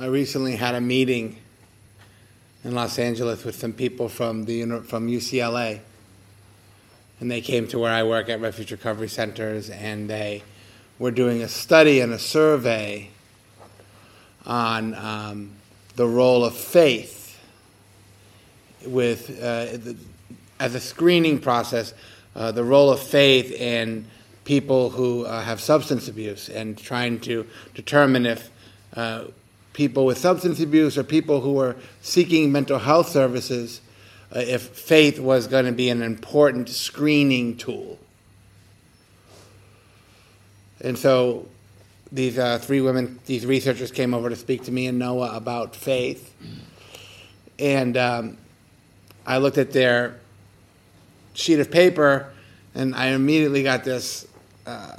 I 0.00 0.06
recently 0.06 0.54
had 0.54 0.76
a 0.76 0.80
meeting 0.80 1.38
in 2.62 2.72
Los 2.72 3.00
Angeles 3.00 3.44
with 3.44 3.56
some 3.56 3.72
people 3.72 4.08
from 4.08 4.44
the 4.44 4.62
from 4.82 5.08
UCLA, 5.08 5.80
and 7.18 7.28
they 7.28 7.40
came 7.40 7.66
to 7.66 7.80
where 7.80 7.92
I 7.92 8.04
work 8.04 8.28
at 8.28 8.40
Refuge 8.40 8.70
Recovery 8.70 9.08
Centers, 9.08 9.70
and 9.70 10.08
they 10.08 10.44
were 11.00 11.10
doing 11.10 11.42
a 11.42 11.48
study 11.48 11.98
and 11.98 12.12
a 12.12 12.18
survey 12.20 13.10
on 14.46 14.94
um, 14.94 15.50
the 15.96 16.06
role 16.06 16.44
of 16.44 16.56
faith 16.56 17.36
with 18.86 19.30
uh, 19.42 19.64
the, 19.78 19.96
as 20.60 20.76
a 20.76 20.80
screening 20.80 21.40
process, 21.40 21.92
uh, 22.36 22.52
the 22.52 22.62
role 22.62 22.92
of 22.92 23.00
faith 23.00 23.50
in 23.50 24.06
people 24.44 24.90
who 24.90 25.24
uh, 25.24 25.42
have 25.42 25.60
substance 25.60 26.06
abuse, 26.06 26.48
and 26.48 26.78
trying 26.78 27.18
to 27.18 27.44
determine 27.74 28.26
if 28.26 28.48
uh, 28.94 29.24
people 29.78 30.04
with 30.04 30.18
substance 30.18 30.58
abuse 30.58 30.98
or 30.98 31.04
people 31.04 31.40
who 31.40 31.60
are 31.60 31.76
seeking 32.02 32.50
mental 32.50 32.80
health 32.80 33.08
services, 33.08 33.80
uh, 34.34 34.40
if 34.40 34.60
faith 34.60 35.20
was 35.20 35.46
going 35.46 35.66
to 35.66 35.70
be 35.70 35.88
an 35.88 36.02
important 36.02 36.68
screening 36.68 37.56
tool. 37.56 37.96
And 40.80 40.98
so 40.98 41.46
these 42.10 42.40
uh, 42.40 42.58
three 42.58 42.80
women, 42.80 43.20
these 43.26 43.46
researchers 43.46 43.92
came 43.92 44.14
over 44.14 44.28
to 44.28 44.34
speak 44.34 44.64
to 44.64 44.72
me 44.72 44.88
and 44.88 44.98
Noah 44.98 45.36
about 45.36 45.76
faith. 45.76 46.34
And 47.60 47.96
um, 47.96 48.36
I 49.24 49.38
looked 49.38 49.58
at 49.58 49.70
their 49.70 50.18
sheet 51.34 51.60
of 51.60 51.70
paper 51.70 52.32
and 52.74 52.96
I 52.96 53.10
immediately 53.10 53.62
got 53.62 53.84
this 53.84 54.26
uh, 54.66 54.96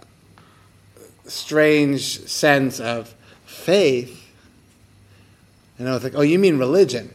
strange 1.25 2.25
sense 2.27 2.79
of 2.79 3.13
faith 3.45 4.18
and 5.79 5.87
I 5.87 5.93
was 5.93 6.03
like, 6.03 6.13
oh, 6.15 6.21
you 6.21 6.37
mean 6.37 6.59
religion? 6.59 7.09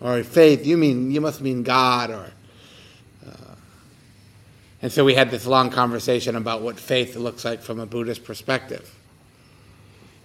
Or 0.00 0.22
faith, 0.22 0.66
you 0.66 0.76
mean, 0.76 1.10
you 1.10 1.22
must 1.22 1.40
mean 1.40 1.62
God, 1.62 2.10
or. 2.10 2.30
Uh, 3.26 3.54
and 4.82 4.92
so 4.92 5.02
we 5.02 5.14
had 5.14 5.30
this 5.30 5.46
long 5.46 5.70
conversation 5.70 6.36
about 6.36 6.60
what 6.60 6.78
faith 6.78 7.16
looks 7.16 7.42
like 7.42 7.62
from 7.62 7.80
a 7.80 7.86
Buddhist 7.86 8.22
perspective. 8.22 8.94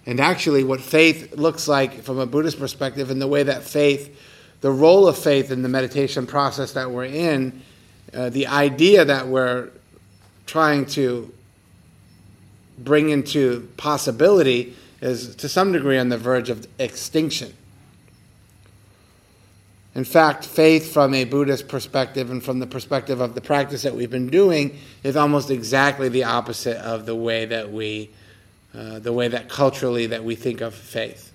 And 0.04 0.20
actually, 0.20 0.64
what 0.64 0.82
faith 0.82 1.36
looks 1.36 1.66
like 1.66 2.02
from 2.02 2.18
a 2.18 2.26
Buddhist 2.26 2.58
perspective, 2.58 3.10
and 3.10 3.22
the 3.22 3.28
way 3.28 3.42
that 3.42 3.62
faith, 3.62 4.18
the 4.60 4.70
role 4.70 5.08
of 5.08 5.16
faith 5.16 5.50
in 5.50 5.62
the 5.62 5.68
meditation 5.68 6.26
process 6.26 6.72
that 6.72 6.90
we're 6.90 7.04
in, 7.04 7.62
uh, 8.12 8.28
the 8.28 8.48
idea 8.48 9.06
that 9.06 9.28
we're 9.28 9.70
trying 10.44 10.84
to 10.84 11.32
bring 12.78 13.08
into 13.08 13.68
possibility 13.76 14.74
is 15.00 15.34
to 15.36 15.48
some 15.48 15.72
degree 15.72 15.98
on 15.98 16.08
the 16.08 16.18
verge 16.18 16.50
of 16.50 16.66
extinction. 16.78 17.54
In 19.94 20.04
fact, 20.04 20.44
faith 20.44 20.92
from 20.92 21.14
a 21.14 21.24
Buddhist 21.24 21.66
perspective 21.66 22.30
and 22.30 22.42
from 22.42 22.60
the 22.60 22.66
perspective 22.66 23.20
of 23.20 23.34
the 23.34 23.40
practice 23.40 23.82
that 23.82 23.94
we've 23.94 24.10
been 24.10 24.28
doing 24.28 24.78
is 25.02 25.16
almost 25.16 25.50
exactly 25.50 26.08
the 26.08 26.24
opposite 26.24 26.76
of 26.76 27.06
the 27.06 27.14
way 27.14 27.44
that 27.46 27.72
we, 27.72 28.10
uh, 28.72 29.00
the 29.00 29.12
way 29.12 29.26
that 29.26 29.48
culturally 29.48 30.06
that 30.06 30.22
we 30.22 30.36
think 30.36 30.60
of 30.60 30.74
faith. 30.74 31.32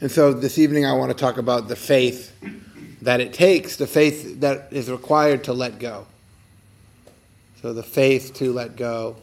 And 0.00 0.10
so 0.10 0.32
this 0.32 0.58
evening 0.58 0.86
I 0.86 0.92
want 0.92 1.10
to 1.10 1.16
talk 1.16 1.38
about 1.38 1.68
the 1.68 1.76
faith 1.76 2.32
that 3.02 3.20
it 3.20 3.32
takes, 3.32 3.76
the 3.76 3.86
faith 3.86 4.40
that 4.40 4.68
is 4.72 4.90
required 4.90 5.44
to 5.44 5.52
let 5.52 5.78
go. 5.78 6.06
So 7.60 7.72
the 7.72 7.82
faith 7.82 8.34
to 8.34 8.52
let 8.52 8.76
go. 8.76 9.16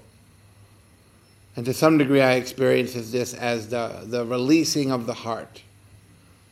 And 1.55 1.65
to 1.65 1.73
some 1.73 1.97
degree, 1.97 2.21
I 2.21 2.33
experience 2.33 2.93
this 2.93 3.33
as 3.33 3.69
the, 3.69 4.03
the 4.05 4.25
releasing 4.25 4.91
of 4.91 5.05
the 5.05 5.13
heart, 5.13 5.61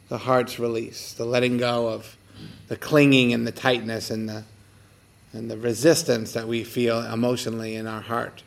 the 0.08 0.20
heart's 0.20 0.60
release, 0.60 1.12
the 1.12 1.26
letting 1.26 1.58
go 1.58 1.90
of 1.90 2.16
the 2.70 2.78
clinging 2.78 3.34
and 3.34 3.46
the 3.46 3.52
tightness 3.52 4.10
and 4.10 4.30
the, 4.30 4.46
and 5.34 5.52
the 5.52 5.58
resistance 5.58 6.32
that 6.32 6.48
we 6.48 6.64
feel 6.64 7.02
emotionally 7.02 7.76
in 7.76 7.86
our 7.86 8.02
heart. 8.02 8.44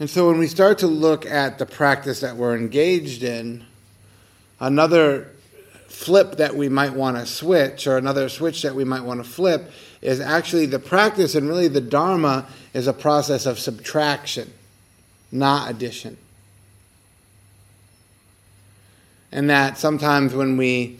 And 0.00 0.08
so 0.08 0.28
when 0.28 0.38
we 0.38 0.46
start 0.46 0.78
to 0.78 0.86
look 0.86 1.26
at 1.26 1.58
the 1.58 1.66
practice 1.66 2.20
that 2.20 2.36
we're 2.36 2.56
engaged 2.56 3.22
in, 3.22 3.64
another 4.60 5.30
flip 5.96 6.36
that 6.36 6.54
we 6.54 6.68
might 6.68 6.92
want 6.92 7.16
to 7.16 7.24
switch, 7.24 7.86
or 7.86 7.96
another 7.96 8.28
switch 8.28 8.60
that 8.60 8.74
we 8.74 8.84
might 8.84 9.02
want 9.02 9.18
to 9.18 9.28
flip, 9.28 9.70
is 10.02 10.20
actually 10.20 10.66
the 10.66 10.78
practice 10.78 11.34
and 11.34 11.48
really 11.48 11.68
the 11.68 11.80
Dharma 11.80 12.46
is 12.74 12.86
a 12.86 12.92
process 12.92 13.46
of 13.46 13.58
subtraction, 13.58 14.52
not 15.32 15.70
addition. 15.70 16.18
And 19.32 19.48
that 19.48 19.78
sometimes 19.78 20.34
when 20.34 20.58
we 20.58 20.98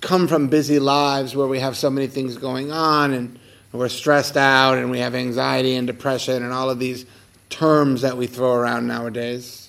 come 0.00 0.26
from 0.26 0.48
busy 0.48 0.80
lives 0.80 1.36
where 1.36 1.46
we 1.46 1.60
have 1.60 1.76
so 1.76 1.88
many 1.88 2.08
things 2.08 2.36
going 2.36 2.72
on 2.72 3.12
and 3.12 3.38
we're 3.70 3.88
stressed 3.88 4.36
out 4.36 4.76
and 4.76 4.90
we 4.90 4.98
have 4.98 5.14
anxiety 5.14 5.76
and 5.76 5.86
depression 5.86 6.42
and 6.42 6.52
all 6.52 6.68
of 6.68 6.80
these 6.80 7.06
terms 7.48 8.02
that 8.02 8.16
we 8.16 8.26
throw 8.26 8.52
around 8.52 8.88
nowadays 8.88 9.61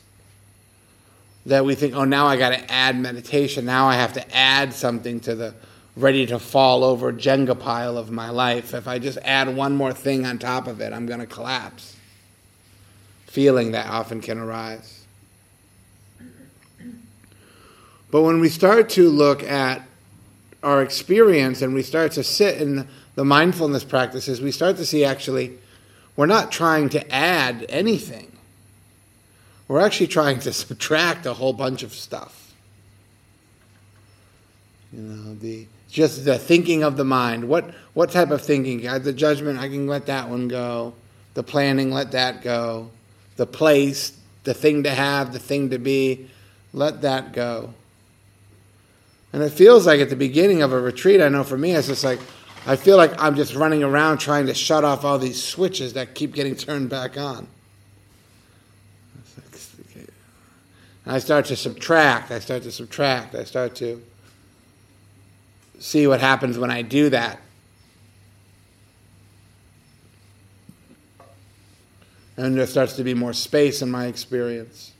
that 1.45 1.65
we 1.65 1.75
think, 1.75 1.95
oh, 1.95 2.05
now 2.05 2.27
I 2.27 2.37
got 2.37 2.49
to 2.49 2.71
add 2.71 2.97
meditation. 2.97 3.65
Now 3.65 3.87
I 3.87 3.95
have 3.95 4.13
to 4.13 4.35
add 4.35 4.73
something 4.73 5.19
to 5.21 5.35
the 5.35 5.53
ready 5.95 6.25
to 6.25 6.39
fall 6.39 6.83
over 6.83 7.13
Jenga 7.13 7.59
pile 7.59 7.97
of 7.97 8.09
my 8.09 8.29
life. 8.29 8.73
If 8.73 8.87
I 8.87 8.97
just 8.99 9.17
add 9.23 9.55
one 9.55 9.75
more 9.75 9.93
thing 9.93 10.25
on 10.25 10.39
top 10.39 10.67
of 10.67 10.81
it, 10.81 10.91
I'm 10.93 11.05
going 11.05 11.19
to 11.19 11.27
collapse. 11.27 11.95
Feeling 13.27 13.71
that 13.71 13.87
often 13.87 14.21
can 14.21 14.39
arise. 14.39 15.05
But 18.09 18.21
when 18.21 18.39
we 18.39 18.49
start 18.49 18.89
to 18.89 19.09
look 19.09 19.43
at 19.43 19.81
our 20.61 20.81
experience 20.81 21.61
and 21.61 21.73
we 21.73 21.81
start 21.81 22.11
to 22.13 22.23
sit 22.23 22.61
in 22.61 22.87
the 23.15 23.25
mindfulness 23.25 23.83
practices, 23.83 24.39
we 24.39 24.51
start 24.51 24.77
to 24.77 24.85
see 24.85 25.03
actually 25.03 25.57
we're 26.15 26.27
not 26.27 26.51
trying 26.51 26.89
to 26.89 27.13
add 27.13 27.65
anything 27.69 28.32
we're 29.73 29.79
actually 29.79 30.05
trying 30.05 30.39
to 30.39 30.53
subtract 30.63 31.25
a 31.25 31.33
whole 31.33 31.51
bunch 31.51 31.81
of 31.81 31.93
stuff. 31.93 32.53
You 34.91 35.01
know, 35.01 35.33
the 35.33 35.65
just 35.89 36.25
the 36.25 36.37
thinking 36.37 36.83
of 36.83 36.95
the 36.95 37.03
mind. 37.03 37.49
What 37.49 37.73
what 37.95 38.11
type 38.11 38.29
of 38.29 38.43
thinking? 38.43 38.87
Uh, 38.87 38.99
the 38.99 39.11
judgment, 39.11 39.57
I 39.57 39.67
can 39.69 39.87
let 39.87 40.05
that 40.05 40.29
one 40.29 40.47
go. 40.47 40.93
The 41.33 41.41
planning, 41.41 41.89
let 41.91 42.11
that 42.11 42.43
go. 42.43 42.91
The 43.37 43.47
place, 43.47 44.15
the 44.43 44.53
thing 44.53 44.83
to 44.83 44.91
have, 44.91 45.33
the 45.33 45.39
thing 45.39 45.71
to 45.71 45.79
be, 45.79 46.29
let 46.71 47.01
that 47.01 47.33
go. 47.33 47.73
And 49.33 49.41
it 49.41 49.49
feels 49.49 49.87
like 49.87 49.99
at 50.01 50.11
the 50.11 50.15
beginning 50.15 50.61
of 50.61 50.71
a 50.71 50.79
retreat, 50.79 51.19
I 51.19 51.29
know 51.29 51.43
for 51.43 51.57
me, 51.57 51.71
it's 51.71 51.87
just 51.87 52.03
like 52.03 52.19
I 52.67 52.75
feel 52.75 52.97
like 52.97 53.19
I'm 53.19 53.35
just 53.35 53.55
running 53.55 53.81
around 53.81 54.19
trying 54.19 54.45
to 54.45 54.53
shut 54.53 54.83
off 54.83 55.03
all 55.03 55.17
these 55.17 55.43
switches 55.43 55.93
that 55.93 56.13
keep 56.13 56.35
getting 56.35 56.55
turned 56.67 56.91
back 56.91 57.17
on. 57.17 57.47
I 61.05 61.19
start 61.19 61.45
to 61.45 61.55
subtract, 61.55 62.31
I 62.31 62.39
start 62.39 62.63
to 62.63 62.71
subtract, 62.71 63.35
I 63.35 63.43
start 63.43 63.75
to 63.75 64.01
see 65.79 66.07
what 66.07 66.21
happens 66.21 66.57
when 66.57 66.71
I 66.71 66.81
do 66.81 67.09
that. 67.09 67.41
And 72.37 72.57
there 72.57 72.65
starts 72.65 72.95
to 72.95 73.03
be 73.03 73.13
more 73.13 73.33
space 73.33 73.81
in 73.81 73.91
my 73.91 74.07
experience. 74.07 74.93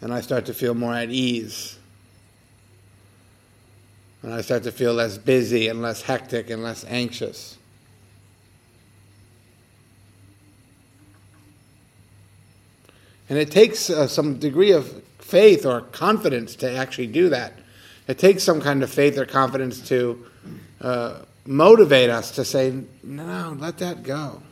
And 0.00 0.12
I 0.12 0.20
start 0.20 0.46
to 0.46 0.54
feel 0.54 0.74
more 0.74 0.94
at 0.94 1.10
ease. 1.10 1.78
And 4.22 4.34
I 4.34 4.40
start 4.40 4.64
to 4.64 4.72
feel 4.72 4.92
less 4.92 5.16
busy 5.16 5.68
and 5.68 5.80
less 5.80 6.02
hectic 6.02 6.50
and 6.50 6.62
less 6.62 6.84
anxious. 6.88 7.58
And 13.28 13.38
it 13.38 13.50
takes 13.50 13.88
uh, 13.88 14.06
some 14.06 14.38
degree 14.38 14.72
of 14.72 15.02
faith 15.18 15.64
or 15.64 15.80
confidence 15.80 16.56
to 16.56 16.70
actually 16.70 17.06
do 17.06 17.30
that. 17.30 17.54
It 18.06 18.18
takes 18.18 18.42
some 18.42 18.60
kind 18.60 18.82
of 18.82 18.90
faith 18.90 19.16
or 19.16 19.24
confidence 19.24 19.88
to 19.88 20.26
uh, 20.80 21.20
motivate 21.46 22.10
us 22.10 22.32
to 22.32 22.44
say, 22.44 22.82
no, 23.02 23.56
let 23.58 23.78
that 23.78 24.02
go. 24.02 24.42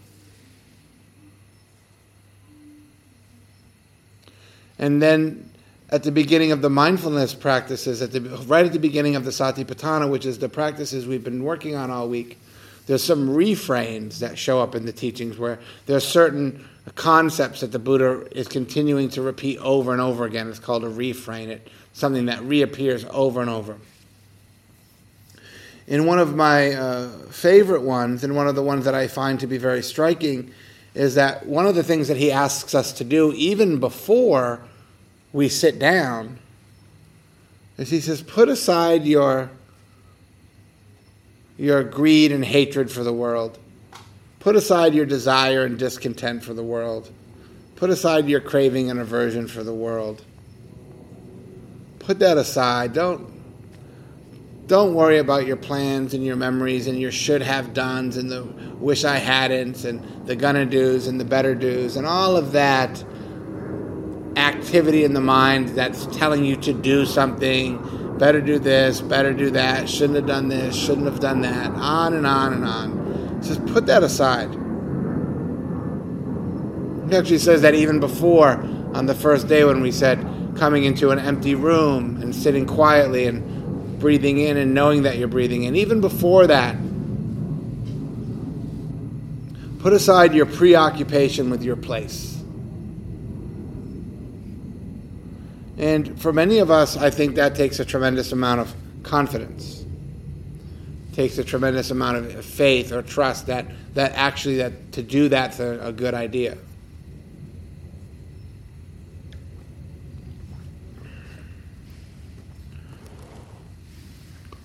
And 4.79 5.01
then 5.03 5.51
at 5.91 6.03
the 6.03 6.11
beginning 6.11 6.53
of 6.53 6.63
the 6.63 6.71
mindfulness 6.71 7.35
practices, 7.35 8.01
at 8.01 8.13
the, 8.13 8.21
right 8.21 8.65
at 8.65 8.73
the 8.73 8.79
beginning 8.79 9.15
of 9.15 9.27
the 9.27 9.31
Satipatthana, 9.31 10.11
which 10.11 10.25
is 10.25 10.39
the 10.39 10.49
practices 10.49 11.07
we've 11.07 11.23
been 11.23 11.45
working 11.45 11.75
on 11.75 11.91
all 11.91 12.09
week, 12.09 12.39
there's 12.87 13.05
some 13.05 13.33
refrains 13.33 14.21
that 14.21 14.39
show 14.39 14.61
up 14.61 14.75
in 14.75 14.87
the 14.87 14.93
teachings 14.93 15.39
where 15.39 15.61
there's 15.87 16.07
certain 16.07 16.67
concepts 16.91 17.61
that 17.61 17.71
the 17.71 17.79
Buddha 17.79 18.27
is 18.37 18.49
continuing 18.49 19.09
to 19.11 19.23
repeat 19.23 19.59
over 19.59 19.93
and 19.93 20.01
over 20.01 20.25
again. 20.25 20.49
It's 20.49 20.59
called 20.59 20.83
a 20.83 20.89
refrain. 20.89 21.49
It 21.51 21.69
something 21.93 22.27
that 22.27 22.43
reappears 22.43 23.05
over 23.11 23.41
and 23.41 23.49
over. 23.49 23.77
in 25.87 26.07
one 26.07 26.19
of 26.19 26.35
my 26.35 26.73
uh, 26.73 27.09
favorite 27.31 27.83
ones, 27.83 28.25
and 28.25 28.37
one 28.37 28.47
of 28.47 28.55
the 28.55 28.63
ones 28.63 28.85
that 28.85 28.95
I 28.95 29.09
find 29.09 29.41
to 29.41 29.47
be 29.47 29.59
very 29.59 29.83
striking, 29.83 30.53
is 30.95 31.15
that 31.17 31.47
one 31.47 31.67
of 31.67 31.75
the 31.75 31.83
things 31.83 32.09
that 32.09 32.17
he 32.17 32.31
asks 32.31 32.75
us 32.75 32.93
to 32.95 33.05
do, 33.05 33.33
even 33.33 33.81
before 33.81 34.61
we 35.33 35.49
sit 35.49 35.79
down, 35.79 36.39
is 37.79 37.91
he 37.91 38.01
says, 38.01 38.23
put 38.23 38.49
aside 38.49 39.05
your, 39.05 39.51
your 41.57 41.83
greed 41.83 42.31
and 42.31 42.45
hatred 42.45 42.91
for 42.91 43.03
the 43.03 43.13
world. 43.13 43.59
Put 44.43 44.57
aside 44.57 44.93
your 44.93 45.07
desire 45.07 45.65
and 45.65 45.79
discontent 45.79 46.43
for 46.43 46.53
the 46.53 46.65
world. 46.65 47.09
Put 47.77 47.91
aside 47.91 48.29
your 48.29 48.41
craving 48.41 48.91
and 48.91 48.99
aversion 48.99 49.47
for 49.47 49.63
the 49.63 49.73
world. 49.73 50.25
Put 52.01 52.19
that 52.19 52.37
aside. 52.37 52.93
Don't 52.93 53.31
don't 54.67 54.95
worry 54.95 55.19
about 55.19 55.47
your 55.47 55.57
plans 55.57 56.13
and 56.13 56.25
your 56.25 56.35
memories 56.35 56.89
and 56.89 56.99
your 57.01 57.13
should 57.13 57.43
have 57.43 57.73
done's 57.73 58.17
and 58.17 58.33
the 58.33 58.43
wish 58.81 59.05
I 59.05 59.19
hadn't 59.19 59.85
and 59.85 60.27
the 60.27 60.35
gonna 60.35 60.67
do's 60.67 61.07
and 61.07 61.21
the 61.21 61.25
better 61.25 61.55
do's 61.55 61.95
and 61.97 62.05
all 62.05 62.37
of 62.37 62.51
that 62.51 63.05
activity 64.37 65.05
in 65.05 65.13
the 65.13 65.21
mind 65.21 65.69
that's 65.69 66.07
telling 66.07 66.45
you 66.45 66.57
to 66.57 66.73
do 66.73 67.07
something, 67.07 67.79
better 68.19 68.41
do 68.41 68.59
this, 68.59 69.03
better 69.03 69.33
do 69.33 69.51
that, 69.51 69.89
shouldn't 69.89 70.17
have 70.17 70.27
done 70.27 70.49
this, 70.49 70.75
shouldn't 70.75 71.07
have 71.07 71.21
done 71.21 71.43
that, 71.43 71.71
on 71.75 72.15
and 72.15 72.27
on 72.27 72.53
and 72.55 72.65
on. 72.65 73.02
Just 73.43 73.65
put 73.67 73.87
that 73.87 74.03
aside. 74.03 74.51
He 77.11 77.17
actually 77.17 77.39
says 77.39 77.63
that 77.63 77.75
even 77.75 78.01
before 78.01 78.53
on 78.95 79.07
the 79.07 79.15
first 79.15 79.49
day 79.49 79.65
when 79.65 79.81
we 79.83 79.91
said 79.91 80.19
coming 80.57 80.85
into 80.85 81.11
an 81.11 81.19
empty 81.19 81.55
room 81.55 82.21
and 82.23 82.35
sitting 82.35 82.67
quietly 82.67 83.27
and 83.27 83.99
breathing 83.99 84.39
in 84.39 84.57
and 84.57 84.75
knowing 84.75 85.03
that 85.03 85.17
you're 85.17 85.29
breathing 85.29 85.63
in. 85.63 85.77
Even 85.77 86.01
before 86.01 86.47
that, 86.47 86.77
put 89.81 89.93
aside 89.93 90.35
your 90.35 90.47
preoccupation 90.47 91.51
with 91.51 91.63
your 91.63 91.77
place. 91.77 92.43
And 95.79 96.21
for 96.21 96.33
many 96.33 96.59
of 96.59 96.71
us, 96.71 96.97
I 96.97 97.11
think 97.11 97.37
that 97.37 97.55
takes 97.55 97.81
a 97.81 97.85
tremendous 97.85 98.33
amount 98.33 98.61
of 98.61 98.75
confidence. 99.03 99.82
Takes 101.13 101.39
a 101.39 101.45
tremendous 101.45 101.91
amount 101.91 102.17
of 102.19 102.45
faith 102.45 102.93
or 102.93 103.03
trust 103.03 103.47
that, 103.47 103.67
that 103.95 104.13
actually 104.13 104.57
that 104.57 104.93
to 104.93 105.03
do 105.03 105.29
that's 105.29 105.61
a, 105.61 105.89
a 105.89 105.93
good 105.93 106.15
idea. 106.15 106.57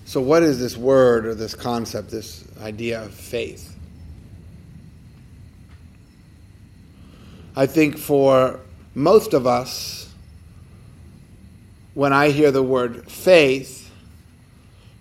So, 0.08 0.22
what 0.22 0.42
is 0.42 0.58
this 0.58 0.74
word 0.74 1.26
or 1.26 1.34
this 1.34 1.54
concept, 1.54 2.10
this 2.10 2.42
idea 2.62 3.02
of 3.02 3.12
faith? 3.12 3.76
I 7.54 7.66
think 7.66 7.98
for 7.98 8.60
most 8.94 9.34
of 9.34 9.46
us, 9.46 10.10
when 11.92 12.14
I 12.14 12.30
hear 12.30 12.50
the 12.50 12.62
word 12.62 13.10
faith, 13.10 13.87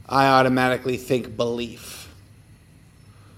I 0.08 0.28
automatically 0.28 0.98
think 0.98 1.36
belief. 1.36 2.14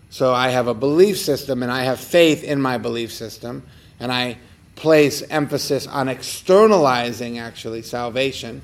So 0.10 0.34
I 0.34 0.50
have 0.50 0.68
a 0.68 0.74
belief 0.74 1.18
system 1.18 1.64
and 1.64 1.72
I 1.72 1.84
have 1.84 2.00
faith 2.00 2.44
in 2.44 2.62
my 2.62 2.78
belief 2.78 3.12
system, 3.12 3.64
and 4.00 4.12
I 4.12 4.38
place 4.76 5.22
emphasis 5.24 5.88
on 5.88 6.08
externalizing 6.08 7.38
actually 7.38 7.82
salvation 7.82 8.62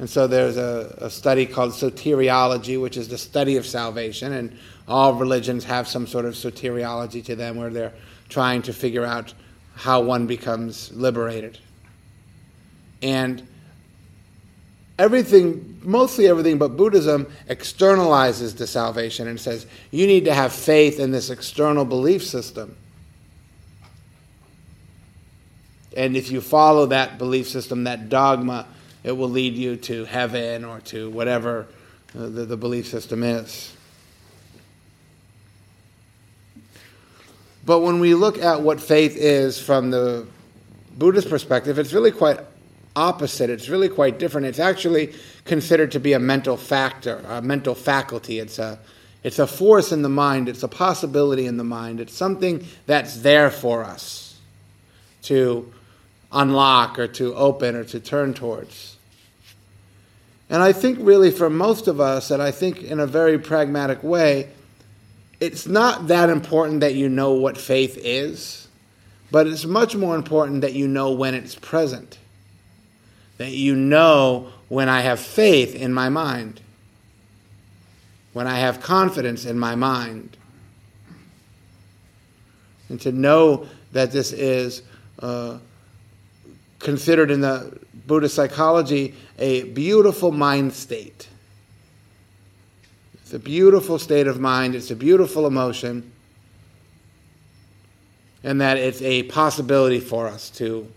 and 0.00 0.08
so 0.08 0.26
there's 0.26 0.56
a, 0.56 0.96
a, 0.96 1.10
study 1.10 1.44
called 1.44 1.72
soteriology, 1.72 2.80
which 2.80 2.96
is 2.96 3.08
the 3.08 3.18
study 3.18 3.58
of 3.58 3.66
salvation, 3.66 4.32
and 4.32 4.56
all 4.88 5.12
religions 5.12 5.62
have 5.64 5.86
some 5.86 6.06
sort 6.06 6.24
of 6.24 6.32
soteriology 6.32 7.22
to 7.26 7.36
them 7.36 7.56
where 7.56 7.68
they're 7.68 7.92
trying 8.30 8.62
to 8.62 8.72
figure 8.72 9.04
out 9.04 9.34
how 9.74 10.00
one 10.00 10.26
becomes 10.26 10.90
liberated. 10.92 11.58
And 13.02 13.46
everything, 15.00 15.80
mostly 15.82 16.28
everything 16.28 16.58
but 16.58 16.76
Buddhism, 16.76 17.26
externalizes 17.48 18.56
the 18.56 18.66
salvation 18.66 19.26
and 19.28 19.40
says 19.40 19.66
you 19.90 20.06
need 20.06 20.26
to 20.26 20.34
have 20.34 20.52
faith 20.52 21.00
in 21.00 21.10
this 21.10 21.30
external 21.30 21.86
belief 21.86 22.22
system. 22.22 22.76
And 25.96 26.16
if 26.16 26.30
you 26.30 26.42
follow 26.42 26.86
that 26.86 27.16
belief 27.16 27.48
system, 27.48 27.84
that 27.84 28.10
dogma, 28.10 28.66
it 29.02 29.12
will 29.12 29.30
lead 29.30 29.54
you 29.54 29.76
to 29.76 30.04
heaven 30.04 30.66
or 30.66 30.80
to 30.80 31.08
whatever 31.08 31.66
uh, 32.14 32.28
the, 32.28 32.44
the 32.44 32.56
belief 32.56 32.86
system 32.86 33.22
is. 33.22 33.74
But 37.64 37.80
when 37.80 38.00
we 38.00 38.14
look 38.14 38.38
at 38.38 38.60
what 38.60 38.80
faith 38.80 39.16
is 39.16 39.58
from 39.58 39.90
the 39.90 40.26
Buddhist 40.98 41.30
perspective, 41.30 41.78
it's 41.78 41.94
really 41.94 42.12
quite 42.12 42.38
opposite. 43.00 43.48
It's 43.48 43.68
really 43.68 43.88
quite 43.88 44.18
different. 44.18 44.46
It's 44.46 44.58
actually 44.58 45.14
considered 45.44 45.92
to 45.92 46.00
be 46.00 46.12
a 46.12 46.18
mental 46.18 46.56
factor, 46.56 47.24
a 47.26 47.40
mental 47.40 47.74
faculty. 47.74 48.38
It's 48.38 48.58
a, 48.58 48.78
it's 49.22 49.38
a 49.38 49.46
force 49.46 49.92
in 49.92 50.02
the 50.02 50.08
mind, 50.08 50.48
it's 50.48 50.62
a 50.62 50.68
possibility 50.68 51.46
in 51.46 51.56
the 51.56 51.64
mind, 51.64 52.00
it's 52.00 52.14
something 52.14 52.66
that's 52.86 53.20
there 53.20 53.50
for 53.50 53.84
us 53.84 54.38
to 55.22 55.72
unlock 56.32 56.98
or 56.98 57.06
to 57.06 57.34
open 57.34 57.76
or 57.76 57.84
to 57.84 58.00
turn 58.00 58.34
towards. 58.34 58.96
And 60.48 60.62
I 60.62 60.72
think, 60.72 60.98
really, 61.00 61.30
for 61.30 61.48
most 61.48 61.86
of 61.86 62.00
us, 62.00 62.30
and 62.30 62.42
I 62.42 62.50
think 62.50 62.82
in 62.82 62.98
a 62.98 63.06
very 63.06 63.38
pragmatic 63.38 64.02
way, 64.02 64.48
it's 65.38 65.66
not 65.66 66.08
that 66.08 66.28
important 66.28 66.80
that 66.80 66.94
you 66.94 67.08
know 67.08 67.32
what 67.32 67.56
faith 67.56 67.98
is, 68.02 68.68
but 69.30 69.46
it's 69.46 69.64
much 69.64 69.94
more 69.94 70.16
important 70.16 70.62
that 70.62 70.74
you 70.74 70.88
know 70.88 71.12
when 71.12 71.34
it's 71.34 71.54
present. 71.54 72.18
That 73.40 73.52
you 73.52 73.74
know 73.74 74.52
when 74.68 74.90
I 74.90 75.00
have 75.00 75.18
faith 75.18 75.74
in 75.74 75.94
my 75.94 76.10
mind, 76.10 76.60
when 78.34 78.46
I 78.46 78.58
have 78.58 78.82
confidence 78.82 79.46
in 79.46 79.58
my 79.58 79.74
mind. 79.74 80.36
And 82.90 83.00
to 83.00 83.12
know 83.12 83.66
that 83.92 84.12
this 84.12 84.34
is 84.34 84.82
uh, 85.20 85.56
considered 86.80 87.30
in 87.30 87.40
the 87.40 87.78
Buddhist 88.06 88.34
psychology 88.34 89.14
a 89.38 89.62
beautiful 89.62 90.32
mind 90.32 90.74
state. 90.74 91.26
It's 93.14 93.32
a 93.32 93.38
beautiful 93.38 93.98
state 93.98 94.26
of 94.26 94.38
mind, 94.38 94.74
it's 94.74 94.90
a 94.90 94.96
beautiful 94.96 95.46
emotion, 95.46 96.12
and 98.44 98.60
that 98.60 98.76
it's 98.76 99.00
a 99.00 99.22
possibility 99.22 99.98
for 99.98 100.28
us 100.28 100.50
to 100.50 100.92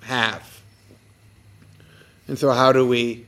have. 0.00 0.55
And 2.28 2.38
so, 2.38 2.50
how 2.50 2.72
do 2.72 2.86
we 2.86 3.26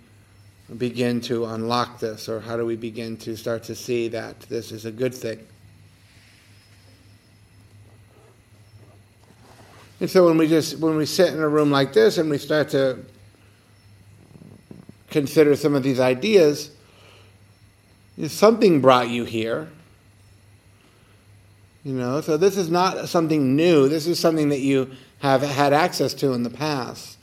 begin 0.76 1.20
to 1.22 1.46
unlock 1.46 2.00
this, 2.00 2.28
or 2.28 2.40
how 2.40 2.56
do 2.56 2.66
we 2.66 2.76
begin 2.76 3.16
to 3.18 3.36
start 3.36 3.62
to 3.64 3.74
see 3.74 4.08
that 4.08 4.40
this 4.42 4.72
is 4.72 4.84
a 4.84 4.92
good 4.92 5.14
thing? 5.14 5.46
And 10.00 10.08
so 10.08 10.26
when 10.26 10.38
we 10.38 10.46
just 10.46 10.78
when 10.78 10.96
we 10.96 11.06
sit 11.06 11.32
in 11.32 11.40
a 11.40 11.48
room 11.48 11.70
like 11.70 11.92
this 11.92 12.18
and 12.18 12.30
we 12.30 12.38
start 12.38 12.68
to 12.70 12.98
consider 15.10 15.56
some 15.56 15.74
of 15.74 15.82
these 15.82 15.98
ideas, 15.98 16.70
something 18.28 18.80
brought 18.80 19.08
you 19.08 19.24
here. 19.24 19.68
You 21.84 21.94
know, 21.94 22.20
so 22.20 22.36
this 22.36 22.56
is 22.56 22.68
not 22.68 23.08
something 23.08 23.56
new. 23.56 23.88
This 23.88 24.06
is 24.06 24.20
something 24.20 24.50
that 24.50 24.60
you 24.60 24.90
have 25.20 25.42
had 25.42 25.72
access 25.72 26.14
to 26.14 26.32
in 26.32 26.42
the 26.42 26.50
past. 26.50 27.17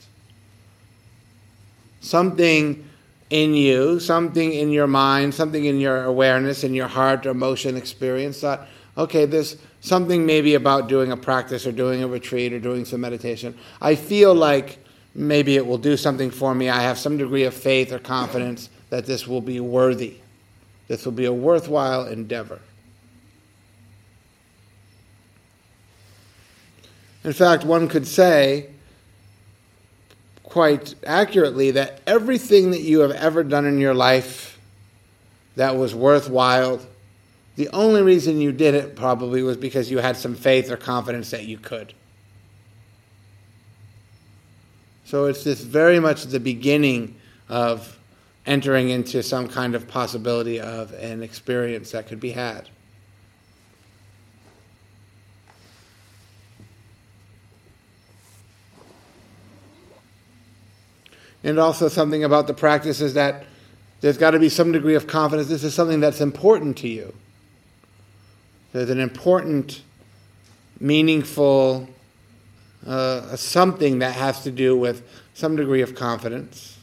Something 2.06 2.88
in 3.30 3.54
you, 3.54 3.98
something 3.98 4.52
in 4.52 4.70
your 4.70 4.86
mind, 4.86 5.34
something 5.34 5.64
in 5.64 5.80
your 5.80 6.04
awareness, 6.04 6.62
in 6.62 6.72
your 6.72 6.86
heart, 6.86 7.26
or 7.26 7.30
emotion, 7.30 7.76
experience 7.76 8.40
thought, 8.40 8.68
okay, 8.96 9.24
there's 9.24 9.56
something 9.80 10.24
maybe 10.24 10.54
about 10.54 10.88
doing 10.88 11.10
a 11.10 11.16
practice 11.16 11.66
or 11.66 11.72
doing 11.72 12.04
a 12.04 12.06
retreat 12.06 12.52
or 12.52 12.60
doing 12.60 12.84
some 12.84 13.00
meditation. 13.00 13.58
I 13.80 13.96
feel 13.96 14.32
like 14.32 14.78
maybe 15.16 15.56
it 15.56 15.66
will 15.66 15.78
do 15.78 15.96
something 15.96 16.30
for 16.30 16.54
me. 16.54 16.68
I 16.68 16.80
have 16.82 16.96
some 16.96 17.16
degree 17.16 17.42
of 17.42 17.54
faith 17.54 17.92
or 17.92 17.98
confidence 17.98 18.70
that 18.90 19.06
this 19.06 19.26
will 19.26 19.40
be 19.40 19.58
worthy. 19.58 20.18
This 20.86 21.04
will 21.04 21.12
be 21.12 21.24
a 21.24 21.32
worthwhile 21.32 22.06
endeavor. 22.06 22.60
In 27.24 27.32
fact, 27.32 27.64
one 27.64 27.88
could 27.88 28.06
say 28.06 28.70
quite 30.56 30.94
accurately 31.04 31.72
that 31.72 32.00
everything 32.06 32.70
that 32.70 32.80
you 32.80 33.00
have 33.00 33.10
ever 33.10 33.44
done 33.44 33.66
in 33.66 33.78
your 33.78 33.92
life 33.92 34.58
that 35.54 35.76
was 35.76 35.94
worthwhile 35.94 36.80
the 37.56 37.68
only 37.74 38.00
reason 38.00 38.40
you 38.40 38.52
did 38.52 38.74
it 38.74 38.96
probably 38.96 39.42
was 39.42 39.58
because 39.58 39.90
you 39.90 39.98
had 39.98 40.16
some 40.16 40.34
faith 40.34 40.70
or 40.70 40.78
confidence 40.78 41.30
that 41.30 41.44
you 41.44 41.58
could. 41.58 41.92
So 45.04 45.26
it's 45.26 45.44
this 45.44 45.60
very 45.60 46.00
much 46.00 46.24
the 46.24 46.40
beginning 46.40 47.16
of 47.50 47.98
entering 48.46 48.88
into 48.88 49.22
some 49.22 49.48
kind 49.48 49.74
of 49.74 49.86
possibility 49.86 50.58
of 50.58 50.92
an 50.94 51.22
experience 51.22 51.90
that 51.90 52.06
could 52.06 52.20
be 52.20 52.30
had. 52.30 52.68
And 61.46 61.60
also, 61.60 61.86
something 61.86 62.24
about 62.24 62.48
the 62.48 62.54
practice 62.54 63.00
is 63.00 63.14
that 63.14 63.44
there's 64.00 64.18
got 64.18 64.32
to 64.32 64.40
be 64.40 64.48
some 64.48 64.72
degree 64.72 64.96
of 64.96 65.06
confidence. 65.06 65.48
This 65.48 65.62
is 65.62 65.74
something 65.74 66.00
that's 66.00 66.20
important 66.20 66.76
to 66.78 66.88
you. 66.88 67.14
There's 68.72 68.90
an 68.90 68.98
important, 68.98 69.82
meaningful 70.80 71.88
uh, 72.84 73.36
something 73.36 74.00
that 74.00 74.16
has 74.16 74.42
to 74.42 74.50
do 74.50 74.76
with 74.76 75.08
some 75.34 75.54
degree 75.54 75.82
of 75.82 75.94
confidence. 75.94 76.78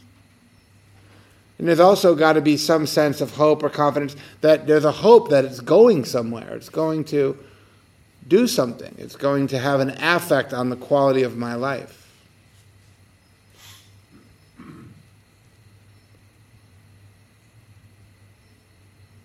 And 1.58 1.68
there's 1.68 1.78
also 1.78 2.14
got 2.14 2.32
to 2.32 2.40
be 2.40 2.56
some 2.56 2.86
sense 2.86 3.20
of 3.20 3.32
hope 3.32 3.62
or 3.62 3.68
confidence 3.68 4.16
that 4.40 4.66
there's 4.66 4.86
a 4.86 4.92
hope 4.92 5.28
that 5.28 5.44
it's 5.44 5.60
going 5.60 6.06
somewhere. 6.06 6.54
It's 6.54 6.70
going 6.70 7.04
to 7.04 7.38
do 8.26 8.46
something. 8.46 8.94
It's 8.96 9.16
going 9.16 9.48
to 9.48 9.58
have 9.58 9.80
an 9.80 9.90
affect 10.00 10.54
on 10.54 10.70
the 10.70 10.76
quality 10.76 11.22
of 11.22 11.36
my 11.36 11.54
life. 11.54 12.03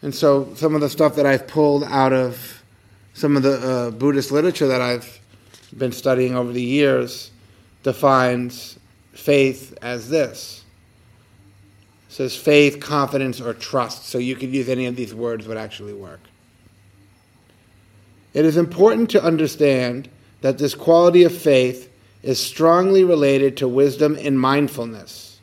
And 0.01 0.15
so, 0.15 0.53
some 0.55 0.75
of 0.75 0.81
the 0.81 0.89
stuff 0.89 1.15
that 1.15 1.25
I've 1.25 1.47
pulled 1.47 1.83
out 1.83 2.13
of 2.13 2.63
some 3.13 3.35
of 3.35 3.43
the 3.43 3.57
uh, 3.57 3.91
Buddhist 3.91 4.31
literature 4.31 4.67
that 4.67 4.81
I've 4.81 5.19
been 5.77 5.91
studying 5.91 6.35
over 6.35 6.53
the 6.53 6.63
years 6.63 7.31
defines 7.83 8.79
faith 9.11 9.77
as 9.81 10.09
this. 10.09 10.63
It 12.07 12.13
says 12.13 12.35
faith, 12.35 12.79
confidence, 12.79 13.41
or 13.41 13.53
trust. 13.53 14.05
So 14.05 14.17
you 14.17 14.35
could 14.35 14.49
use 14.49 14.69
any 14.69 14.85
of 14.85 14.95
these 14.95 15.13
words 15.13 15.47
would 15.47 15.57
actually 15.57 15.93
work. 15.93 16.21
It 18.33 18.45
is 18.45 18.57
important 18.57 19.09
to 19.11 19.23
understand 19.23 20.09
that 20.41 20.57
this 20.57 20.75
quality 20.75 21.23
of 21.23 21.35
faith 21.35 21.91
is 22.23 22.41
strongly 22.41 23.03
related 23.03 23.57
to 23.57 23.67
wisdom 23.67 24.17
and 24.19 24.39
mindfulness 24.39 25.39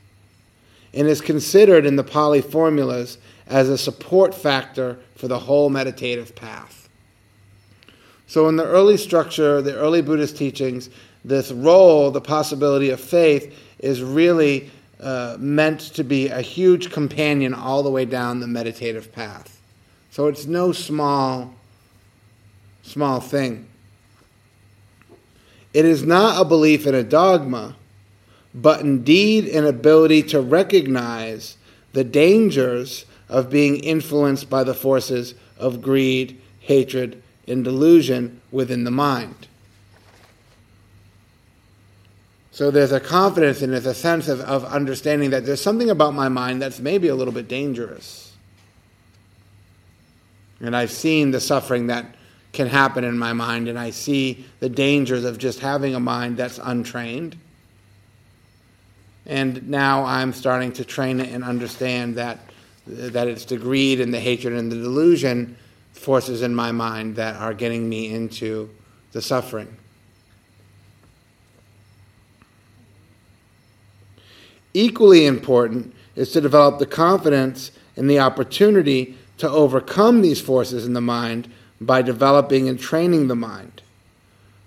and 0.95 1.07
is 1.07 1.21
considered 1.21 1.85
in 1.85 1.97
the 1.97 2.05
Pali 2.05 2.41
formulas 2.41 3.19
as 3.47 3.69
a 3.69 3.79
support 3.79 4.35
factor 4.35 4.99
for 5.15 5.29
the 5.29 5.39
whole 5.39 5.71
meditative 5.71 6.35
path. 6.35 6.89
So, 8.27 8.49
in 8.49 8.57
the 8.57 8.65
early 8.65 8.97
structure, 8.97 9.63
the 9.63 9.77
early 9.77 10.03
Buddhist 10.03 10.37
teachings, 10.37 10.91
this 11.25 11.53
role, 11.53 12.11
the 12.11 12.21
possibility 12.21 12.91
of 12.91 13.01
faith, 13.01 13.57
is 13.79 14.03
really 14.03 14.71
uh, 15.01 15.37
meant 15.39 15.81
to 15.81 16.03
be 16.03 16.29
a 16.29 16.41
huge 16.41 16.91
companion 16.91 17.55
all 17.55 17.83
the 17.83 17.91
way 17.91 18.05
down 18.05 18.41
the 18.41 18.47
meditative 18.47 19.13
path. 19.13 19.61
So, 20.11 20.27
it's 20.27 20.47
no 20.47 20.73
small, 20.73 21.55
small 22.83 23.21
thing. 23.21 23.69
It 25.73 25.85
is 25.85 26.03
not 26.03 26.41
a 26.41 26.45
belief 26.45 26.87
in 26.87 26.95
a 26.95 27.05
dogma, 27.05 27.77
but 28.55 28.81
indeed 28.81 29.47
an 29.47 29.67
ability 29.67 30.23
to 30.25 30.41
recognize 30.41 31.59
the 31.93 32.03
dangers 32.03 33.05
of 33.29 33.51
being 33.51 33.77
influenced 33.77 34.49
by 34.49 34.65
the 34.65 34.75
forces 34.75 35.35
of 35.59 35.83
greed, 35.83 36.41
hatred, 36.61 37.23
and 37.49 37.65
delusion 37.65 38.41
within 38.51 38.85
the 38.85 38.91
mind. 38.91 39.49
So 42.57 42.71
there's 42.71 42.93
a 42.93 43.01
confidence 43.01 43.61
and 43.61 43.73
there's 43.73 43.85
a 43.85 43.95
sense 43.95 44.29
of, 44.29 44.41
of 44.41 44.65
understanding 44.65 45.31
that 45.31 45.45
there's 45.45 45.61
something 45.61 45.91
about 45.91 46.15
my 46.15 46.29
mind 46.29 46.63
that's 46.63 46.81
maybe 46.81 47.09
a 47.09 47.15
little 47.15 47.35
bit 47.35 47.49
dangerous. 47.49 48.33
And 50.61 50.75
I've 50.75 50.91
seen 50.91 51.33
the 51.33 51.41
suffering 51.41 51.89
that 51.89 52.15
can 52.53 52.67
happen 52.67 53.05
in 53.05 53.19
my 53.19 53.35
mind, 53.35 53.69
and 53.69 53.79
I 53.79 53.91
see 53.91 54.47
the 54.61 54.71
dangers 54.71 55.25
of 55.25 55.37
just 55.37 55.61
having 55.61 55.95
a 55.95 56.01
mind 56.01 56.39
that's 56.39 56.59
untrained. 56.63 57.37
And 59.27 59.69
now 59.69 60.05
I'm 60.05 60.33
starting 60.33 60.73
to 60.73 60.85
train 60.85 61.21
it 61.21 61.29
and 61.29 61.45
understand 61.45 62.15
that 62.15 62.39
that 62.87 63.29
it's 63.29 63.45
the 63.45 63.57
greed 63.57 64.01
and 64.01 64.15
the 64.15 64.21
hatred 64.21 64.55
and 64.55 64.71
the 64.71 64.77
delusion 64.77 65.57
forces 65.93 66.43
in 66.43 66.55
my 66.55 66.73
mind 66.73 67.17
that 67.17 67.37
are 67.37 67.55
getting 67.55 67.89
me 67.89 68.13
into 68.13 68.71
the 69.13 69.23
suffering. 69.23 69.77
Equally 74.75 75.25
important 75.25 75.95
is 76.15 76.33
to 76.33 76.41
develop 76.41 76.79
the 76.79 76.87
confidence 76.87 77.73
and 77.97 78.11
the 78.11 78.19
opportunity 78.19 79.17
to 79.39 79.49
overcome 79.49 80.23
these 80.23 80.41
forces 80.41 80.87
in 80.87 80.93
the 80.93 81.01
mind 81.01 81.51
by 81.81 82.03
developing 82.03 82.69
and 82.69 82.79
training 82.79 83.29
the 83.29 83.37
mind. 83.37 83.83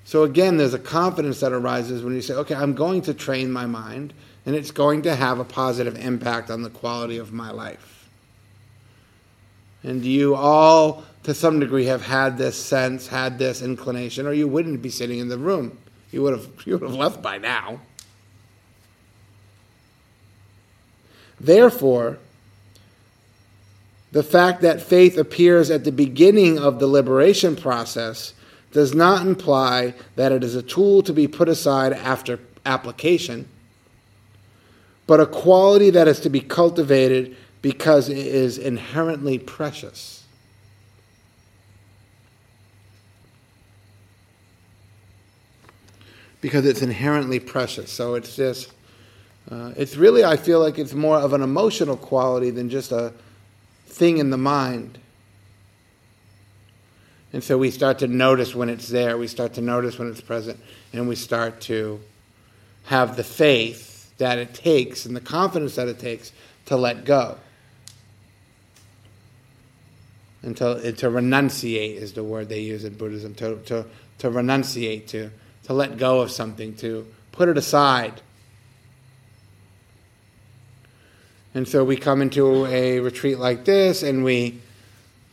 So, 0.04 0.24
again, 0.24 0.58
there's 0.58 0.74
a 0.74 0.80
confidence 0.80 1.40
that 1.42 1.54
arises 1.54 2.02
when 2.02 2.16
you 2.16 2.22
say, 2.22 2.34
okay, 2.34 2.56
I'm 2.56 2.74
going 2.74 3.04
to 3.04 3.14
train 3.14 3.52
my 3.52 3.68
mind, 3.68 4.14
and 4.46 4.56
it's 4.56 4.72
going 4.72 5.04
to 5.04 5.16
have 5.16 5.38
a 5.38 5.44
positive 5.44 5.96
impact 5.96 6.50
on 6.50 6.64
the 6.64 6.72
quality 6.72 7.18
of 7.18 7.32
my 7.32 7.52
life. 7.52 7.89
And 9.84 10.04
you 10.04 10.36
all, 10.36 11.04
to 11.24 11.34
some 11.34 11.60
degree, 11.60 11.86
have 11.86 12.02
had 12.02 12.38
this 12.38 12.58
sense, 12.58 13.08
had 13.08 13.40
this 13.40 13.62
inclination, 13.62 14.28
or 14.28 14.34
you 14.34 14.48
wouldn't 14.48 14.82
be 14.82 14.90
sitting 14.90 15.20
in 15.20 15.30
the 15.30 15.38
room. 15.38 15.78
You 16.12 16.24
would 16.24 16.34
have, 16.34 16.48
you 16.66 16.78
would 16.78 16.90
have 16.90 16.96
left 16.96 17.22
by 17.22 17.38
now. 17.38 17.82
Therefore, 21.40 22.18
the 24.12 24.24
fact 24.24 24.62
that 24.62 24.82
faith 24.82 25.18
appears 25.18 25.70
at 25.70 25.84
the 25.84 25.92
beginning 25.92 26.58
of 26.58 26.80
the 26.80 26.88
liberation 26.88 27.56
process 27.56 28.34
does 28.72 28.94
not 28.94 29.26
imply 29.26 29.94
that 30.16 30.32
it 30.32 30.44
is 30.44 30.56
a 30.56 30.62
tool 30.62 31.02
to 31.04 31.14
be 31.14 31.28
put 31.28 31.48
aside 31.48 31.94
after 31.94 32.40
application, 32.66 33.48
but 35.08 35.20
a 35.20 35.26
quality 35.26 35.90
that 35.90 36.08
is 36.08 36.20
to 36.20 36.30
be 36.30 36.42
cultivated 36.42 37.36
because 37.62 38.10
it 38.10 38.18
is 38.18 38.58
inherently 38.58 39.38
precious. 39.38 40.24
Because 46.42 46.66
it's 46.66 46.82
inherently 46.82 47.40
precious. 47.40 47.92
So 47.92 48.16
it's 48.16 48.36
just, 48.36 48.72
uh, 49.52 49.74
it's 49.76 49.98
really, 49.98 50.24
I 50.24 50.38
feel 50.38 50.62
like 50.62 50.80
it's 50.80 50.94
more 50.94 51.18
of 51.18 51.34
an 51.34 51.42
emotional 51.42 51.98
quality 51.98 52.50
than 52.50 52.70
just 52.70 52.94
a 52.94 53.14
thing 53.88 54.20
in 54.20 54.30
the 54.30 54.38
mind. 54.38 55.00
And 57.34 57.44
so 57.44 57.58
we 57.58 57.72
start 57.72 58.00
to 58.00 58.08
notice 58.08 58.56
when 58.56 58.70
it's 58.70 58.88
there, 58.88 59.18
we 59.18 59.28
start 59.28 59.54
to 59.56 59.62
notice 59.62 60.00
when 60.00 60.10
it's 60.10 60.22
present, 60.22 60.60
and 60.94 61.08
we 61.08 61.16
start 61.16 61.60
to 61.62 62.00
have 62.86 63.18
the 63.18 63.24
faith 63.24 64.18
that 64.18 64.38
it 64.38 64.54
takes 64.54 65.06
and 65.06 65.16
the 65.16 65.22
confidence 65.22 65.76
that 65.76 65.88
it 65.90 66.00
takes 66.00 66.32
to 66.66 66.78
let 66.78 67.04
go 67.04 67.38
to, 70.44 70.92
to 70.94 71.10
renunciate 71.10 71.96
is 71.96 72.14
the 72.14 72.24
word 72.24 72.50
they 72.50 72.62
use 72.62 72.86
in 72.86 72.94
Buddhism, 72.94 73.36
to, 73.36 73.58
to, 73.64 73.86
to 74.20 74.30
renunciate, 74.30 75.08
to, 75.08 75.30
to 75.64 75.74
let 75.74 75.98
go 75.98 76.22
of 76.22 76.32
something, 76.32 76.76
to 76.76 77.06
put 77.32 77.50
it 77.50 77.58
aside. 77.58 78.22
And 81.54 81.68
so 81.68 81.84
we 81.84 81.98
come 81.98 82.22
into 82.22 82.66
a 82.68 83.00
retreat 83.00 83.40
like 83.40 83.66
this 83.66 84.04
and 84.04 84.24
we 84.24 84.62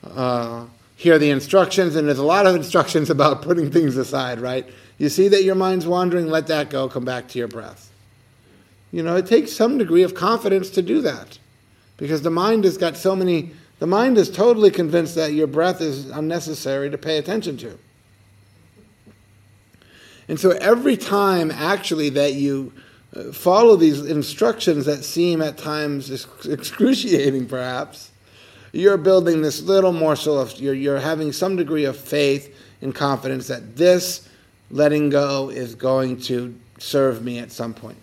uh, 0.03 0.67
hear 0.97 1.19
the 1.19 1.31
instructions, 1.31 1.95
and 1.95 2.09
there's 2.09 2.19
a 2.19 2.25
lot 2.25 2.47
of 2.47 2.57
instructions 2.57 3.11
about 3.11 3.43
putting 3.43 3.71
things 3.71 3.97
aside, 3.97 4.41
right? 4.41 4.69
You 4.99 5.09
see 5.09 5.29
that 5.29 5.45
your 5.45 5.55
mind's 5.55 5.87
wandering, 5.87 6.29
let 6.29 6.47
that 6.47 6.71
go, 6.71 6.89
come 6.89 7.05
back 7.05 7.29
to 7.29 7.39
your 7.39 7.49
breath. 7.49 7.93
You 8.93 9.03
know, 9.03 9.17
it 9.17 9.27
takes 9.27 9.53
some 9.53 9.79
degree 9.79 10.03
of 10.03 10.15
confidence 10.15 10.71
to 10.71 10.83
do 10.83 11.03
that 11.03 11.39
because 11.97 12.23
the 12.23 12.31
mind 12.31 12.65
has 12.65 12.79
got 12.79 12.97
so 12.97 13.15
many 13.15 13.53
the 13.79 13.87
mind 13.87 14.17
is 14.17 14.31
totally 14.31 14.71
convinced 14.71 15.15
that 15.17 15.33
your 15.33 15.47
breath 15.47 15.81
is 15.81 16.09
unnecessary 16.11 16.91
to 16.91 16.99
pay 16.99 17.19
attention 17.19 17.57
to. 17.59 17.79
And 20.29 20.41
so 20.41 20.51
every 20.51 20.97
time, 20.97 21.51
actually, 21.51 22.09
that 22.11 22.35
you 22.35 22.73
uh, 23.15 23.33
follow 23.33 23.77
these 23.77 24.01
instructions 24.01 24.87
that 24.87 25.05
seem 25.05 25.41
at 25.41 25.57
times 25.57 26.11
excruciating, 26.45 27.47
perhaps, 27.47 28.11
you're 28.73 28.97
building 28.97 29.43
this 29.43 29.63
little 29.63 29.93
morsel 29.93 30.39
of, 30.39 30.59
you're, 30.59 30.75
you're 30.75 30.99
having 30.99 31.33
some 31.33 31.57
degree 31.57 31.85
of 31.85 31.97
faith 31.97 32.55
and 32.83 32.95
confidence 32.95 33.47
that 33.49 33.77
this 33.77 34.29
letting 34.71 35.11
go 35.11 35.49
is 35.49 35.75
going 35.75 36.21
to 36.23 36.59
serve 36.79 37.25
me 37.25 37.39
at 37.39 37.53
some 37.53 37.73
point. 37.73 37.99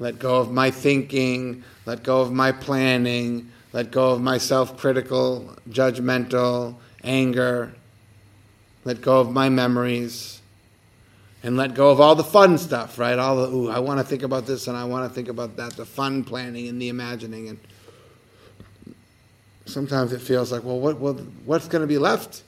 Let 0.00 0.18
go 0.18 0.38
of 0.38 0.50
my 0.50 0.70
thinking, 0.70 1.62
let 1.84 2.02
go 2.02 2.22
of 2.22 2.32
my 2.32 2.52
planning, 2.52 3.52
let 3.72 3.92
go 3.92 4.12
of 4.12 4.22
my 4.22 4.38
self 4.38 4.76
critical, 4.78 5.54
judgmental 5.68 6.74
anger, 7.04 7.74
let 8.84 9.02
go 9.02 9.20
of 9.20 9.30
my 9.30 9.48
memories. 9.48 10.40
and 11.42 11.56
let 11.56 11.74
go 11.74 11.90
of 11.90 12.00
all 12.00 12.14
the 12.14 12.24
fun 12.24 12.58
stuff, 12.58 12.98
right? 12.98 13.18
All 13.18 13.36
the, 13.36 13.56
ooh, 13.56 13.70
I 13.70 13.78
want 13.78 13.98
to 13.98 14.04
think 14.04 14.22
about 14.22 14.46
this 14.46 14.68
and 14.68 14.76
I 14.76 14.84
want 14.84 15.08
to 15.08 15.14
think 15.14 15.28
about 15.28 15.56
that, 15.56 15.74
the 15.74 15.86
fun 15.86 16.22
planning 16.22 16.68
and 16.68 16.80
the 16.80 16.88
imagining. 16.88 17.48
And 17.48 17.58
sometimes 19.64 20.12
it 20.12 20.20
feels 20.20 20.52
like, 20.52 20.64
well, 20.64 20.78
what, 20.78 20.98
what 20.98 21.20
what's 21.44 21.68
going 21.68 21.80
to 21.80 21.86
be 21.86 21.98
left 21.98 22.42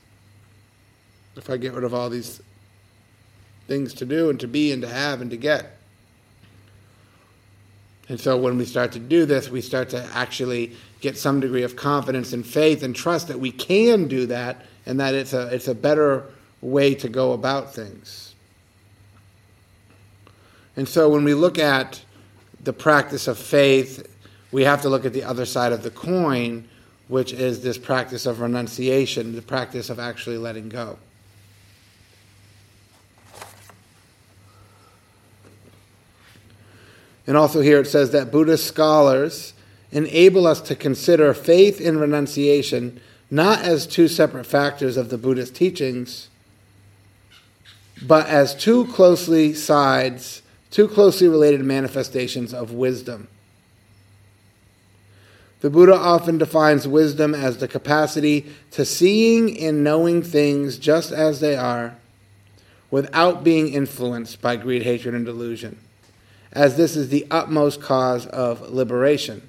if 1.36 1.48
I 1.48 1.56
get 1.56 1.72
rid 1.72 1.84
of 1.84 1.94
all 1.94 2.10
these 2.10 2.42
things 3.66 3.94
to 3.94 4.04
do 4.04 4.28
and 4.28 4.38
to 4.40 4.48
be 4.48 4.72
and 4.72 4.82
to 4.82 4.88
have 4.88 5.20
and 5.20 5.30
to 5.30 5.36
get? 5.36 5.78
And 8.08 8.20
so 8.20 8.36
when 8.36 8.58
we 8.58 8.64
start 8.64 8.92
to 8.92 8.98
do 8.98 9.24
this, 9.26 9.48
we 9.48 9.60
start 9.60 9.90
to 9.90 10.02
actually 10.12 10.72
get 11.00 11.16
some 11.16 11.40
degree 11.40 11.62
of 11.62 11.76
confidence 11.76 12.32
and 12.32 12.44
faith 12.44 12.82
and 12.82 12.94
trust 12.94 13.28
that 13.28 13.38
we 13.38 13.50
can 13.50 14.08
do 14.08 14.26
that 14.26 14.64
and 14.86 15.00
that 15.00 15.14
it's 15.14 15.32
a, 15.32 15.48
it's 15.54 15.68
a 15.68 15.74
better 15.74 16.26
way 16.60 16.94
to 16.94 17.08
go 17.08 17.32
about 17.32 17.74
things. 17.74 18.34
And 20.76 20.88
so 20.88 21.08
when 21.08 21.24
we 21.24 21.34
look 21.34 21.58
at 21.58 22.02
the 22.62 22.72
practice 22.72 23.28
of 23.28 23.38
faith, 23.38 24.08
we 24.52 24.64
have 24.64 24.82
to 24.82 24.88
look 24.88 25.04
at 25.04 25.12
the 25.12 25.24
other 25.24 25.44
side 25.44 25.72
of 25.72 25.82
the 25.82 25.90
coin, 25.90 26.68
which 27.08 27.32
is 27.32 27.62
this 27.62 27.78
practice 27.78 28.26
of 28.26 28.40
renunciation, 28.40 29.34
the 29.34 29.42
practice 29.42 29.90
of 29.90 29.98
actually 29.98 30.38
letting 30.38 30.68
go. 30.68 30.98
And 37.26 37.36
also 37.36 37.60
here 37.60 37.80
it 37.80 37.86
says 37.86 38.10
that 38.10 38.32
Buddhist 38.32 38.66
scholars 38.66 39.54
enable 39.90 40.46
us 40.46 40.60
to 40.62 40.74
consider 40.74 41.34
faith 41.34 41.80
and 41.80 42.00
renunciation 42.00 43.00
not 43.32 43.60
as 43.62 43.86
two 43.86 44.08
separate 44.08 44.44
factors 44.44 44.98
of 44.98 45.08
the 45.08 45.16
Buddhist 45.16 45.54
teachings, 45.54 46.28
but 48.02 48.26
as 48.26 48.54
two 48.54 48.86
closely 48.88 49.54
sides, 49.54 50.42
two 50.70 50.86
closely 50.86 51.28
related 51.28 51.64
manifestations 51.64 52.52
of 52.52 52.72
wisdom. 52.72 53.28
The 55.60 55.70
Buddha 55.70 55.94
often 55.94 56.36
defines 56.36 56.86
wisdom 56.86 57.34
as 57.34 57.56
the 57.56 57.68
capacity 57.68 58.52
to 58.72 58.84
seeing 58.84 59.58
and 59.58 59.82
knowing 59.82 60.20
things 60.22 60.76
just 60.76 61.10
as 61.10 61.40
they 61.40 61.56
are 61.56 61.96
without 62.90 63.42
being 63.42 63.72
influenced 63.72 64.42
by 64.42 64.56
greed, 64.56 64.82
hatred, 64.82 65.14
and 65.14 65.24
delusion, 65.24 65.78
as 66.52 66.76
this 66.76 66.96
is 66.96 67.08
the 67.08 67.26
utmost 67.30 67.80
cause 67.80 68.26
of 68.26 68.70
liberation. 68.70 69.48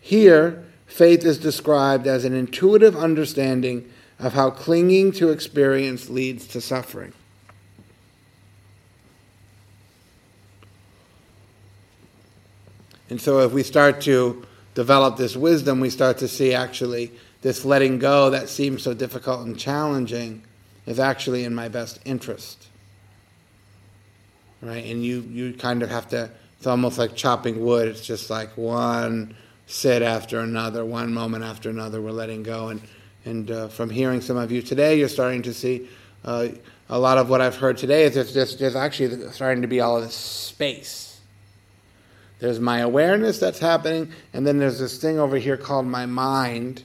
Here, 0.00 0.64
faith 0.86 1.24
is 1.24 1.38
described 1.38 2.06
as 2.06 2.24
an 2.24 2.32
intuitive 2.32 2.96
understanding 2.96 3.90
of 4.18 4.32
how 4.32 4.50
clinging 4.50 5.12
to 5.12 5.30
experience 5.30 6.08
leads 6.08 6.46
to 6.48 6.60
suffering. 6.60 7.12
And 13.10 13.20
so, 13.20 13.40
if 13.40 13.52
we 13.52 13.62
start 13.62 14.00
to 14.02 14.46
develop 14.74 15.16
this 15.16 15.36
wisdom, 15.36 15.80
we 15.80 15.90
start 15.90 16.18
to 16.18 16.28
see 16.28 16.52
actually 16.52 17.12
this 17.42 17.64
letting 17.64 17.98
go 17.98 18.30
that 18.30 18.48
seems 18.48 18.82
so 18.82 18.94
difficult 18.94 19.46
and 19.46 19.58
challenging 19.58 20.42
is 20.86 20.98
actually 20.98 21.44
in 21.44 21.54
my 21.54 21.68
best 21.68 22.00
interest. 22.04 22.67
Right? 24.60 24.84
And 24.84 25.04
you, 25.04 25.20
you 25.20 25.52
kind 25.52 25.82
of 25.82 25.90
have 25.90 26.08
to, 26.08 26.30
it's 26.56 26.66
almost 26.66 26.98
like 26.98 27.14
chopping 27.14 27.64
wood. 27.64 27.88
It's 27.88 28.04
just 28.04 28.30
like 28.30 28.56
one 28.56 29.34
sit 29.66 30.02
after 30.02 30.40
another, 30.40 30.84
one 30.84 31.12
moment 31.12 31.44
after 31.44 31.70
another, 31.70 32.00
we're 32.00 32.10
letting 32.10 32.42
go. 32.42 32.68
And 32.68 32.80
and 33.24 33.50
uh, 33.50 33.68
from 33.68 33.90
hearing 33.90 34.20
some 34.20 34.36
of 34.36 34.50
you 34.50 34.62
today, 34.62 34.98
you're 34.98 35.08
starting 35.08 35.42
to 35.42 35.52
see 35.52 35.88
uh, 36.24 36.48
a 36.88 36.98
lot 36.98 37.18
of 37.18 37.28
what 37.28 37.42
I've 37.42 37.56
heard 37.56 37.76
today 37.76 38.04
is 38.04 38.14
there's, 38.14 38.32
there's, 38.32 38.56
there's 38.56 38.76
actually 38.76 39.30
starting 39.32 39.60
to 39.62 39.68
be 39.68 39.80
all 39.80 40.00
this 40.00 40.14
space. 40.14 41.20
There's 42.38 42.58
my 42.58 42.78
awareness 42.78 43.38
that's 43.38 43.58
happening, 43.58 44.12
and 44.32 44.46
then 44.46 44.58
there's 44.58 44.78
this 44.78 44.98
thing 44.98 45.18
over 45.18 45.36
here 45.36 45.56
called 45.56 45.86
my 45.86 46.06
mind 46.06 46.84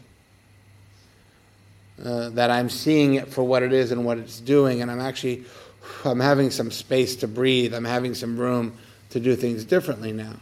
uh, 2.04 2.30
that 2.32 2.50
I'm 2.50 2.70
seeing 2.70 3.14
it 3.14 3.30
for 3.30 3.44
what 3.44 3.64
it 3.64 3.72
is 3.72 3.92
and 3.92 4.04
what 4.04 4.18
it's 4.18 4.40
doing, 4.40 4.82
and 4.82 4.92
I'm 4.92 5.00
actually 5.00 5.46
I'm 6.06 6.20
having 6.20 6.52
some 6.52 6.72
space 6.72 7.16
to 7.18 7.28
breathe. 7.28 7.74
I'm 7.74 7.86
having 7.86 8.14
some 8.14 8.38
room 8.38 8.78
to 9.10 9.20
do 9.20 9.36
things 9.36 9.64
differently 9.64 10.12
now. 10.12 10.36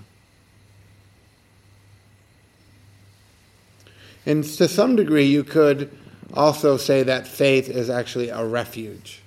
And 4.26 4.44
to 4.44 4.68
some 4.68 4.96
degree, 4.96 5.26
you 5.26 5.44
could 5.44 5.96
also 6.34 6.78
say 6.78 7.04
that 7.04 7.28
faith 7.28 7.70
is 7.70 7.90
actually 7.90 8.30
a 8.30 8.46
refuge. 8.46 9.22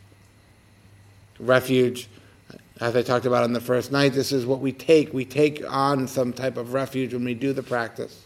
Refuge, 1.38 2.08
as 2.80 2.94
I 2.94 3.02
talked 3.02 3.26
about 3.26 3.42
on 3.42 3.52
the 3.52 3.60
first 3.60 3.90
night, 3.90 4.12
this 4.12 4.32
is 4.32 4.46
what 4.46 4.60
we 4.60 4.72
take. 4.72 5.12
We 5.12 5.24
take 5.24 5.62
on 5.68 6.06
some 6.06 6.32
type 6.32 6.56
of 6.56 6.72
refuge 6.72 7.12
when 7.12 7.24
we 7.24 7.34
do 7.34 7.52
the 7.52 7.62
practice. 7.62 8.24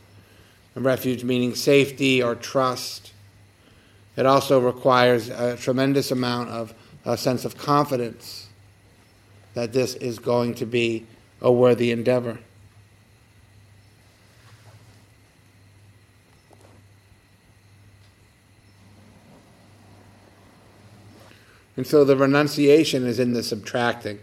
A 0.77 0.81
refuge 0.81 1.25
meaning 1.25 1.55
safety 1.55 2.23
or 2.23 2.35
trust. 2.35 3.13
It 4.17 4.27
also 4.27 4.61
requires 4.61 5.29
a 5.29 5.57
tremendous 5.57 6.11
amount 6.11 6.51
of 6.51 6.75
a 7.09 7.17
sense 7.17 7.47
of 7.47 7.57
confidence 7.57 8.49
that 9.55 9.73
this 9.73 9.95
is 9.95 10.19
going 10.19 10.55
to 10.55 10.67
be 10.67 11.07
a 11.41 11.51
worthy 11.51 11.91
endeavor. 11.91 12.39
And 21.79 21.87
so 21.87 22.05
the 22.05 22.17
renunciation 22.17 23.07
is 23.07 23.19
in 23.19 23.33
the 23.33 23.43
subtracting, 23.43 24.19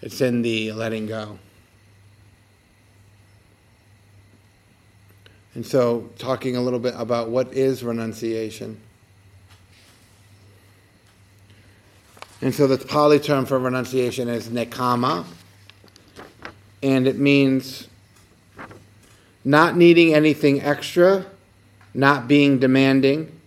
it's 0.00 0.20
in 0.20 0.42
the 0.42 0.72
letting 0.72 1.06
go. 1.06 1.38
And 5.54 5.66
so, 5.66 6.10
talking 6.18 6.54
a 6.54 6.60
little 6.60 6.78
bit 6.78 6.94
about 6.96 7.30
what 7.30 7.52
is 7.52 7.82
renunciation. 7.82 8.80
And 12.42 12.54
so, 12.54 12.66
the 12.66 12.78
Pali 12.78 13.18
term 13.18 13.44
for 13.44 13.58
renunciation 13.58 14.28
is 14.28 14.48
nekkhamma, 14.48 15.26
and 16.82 17.06
it 17.06 17.18
means 17.18 17.88
not 19.44 19.76
needing 19.76 20.14
anything 20.14 20.60
extra, 20.62 21.26
not 21.92 22.28
being 22.28 22.58
demanding 22.58 23.40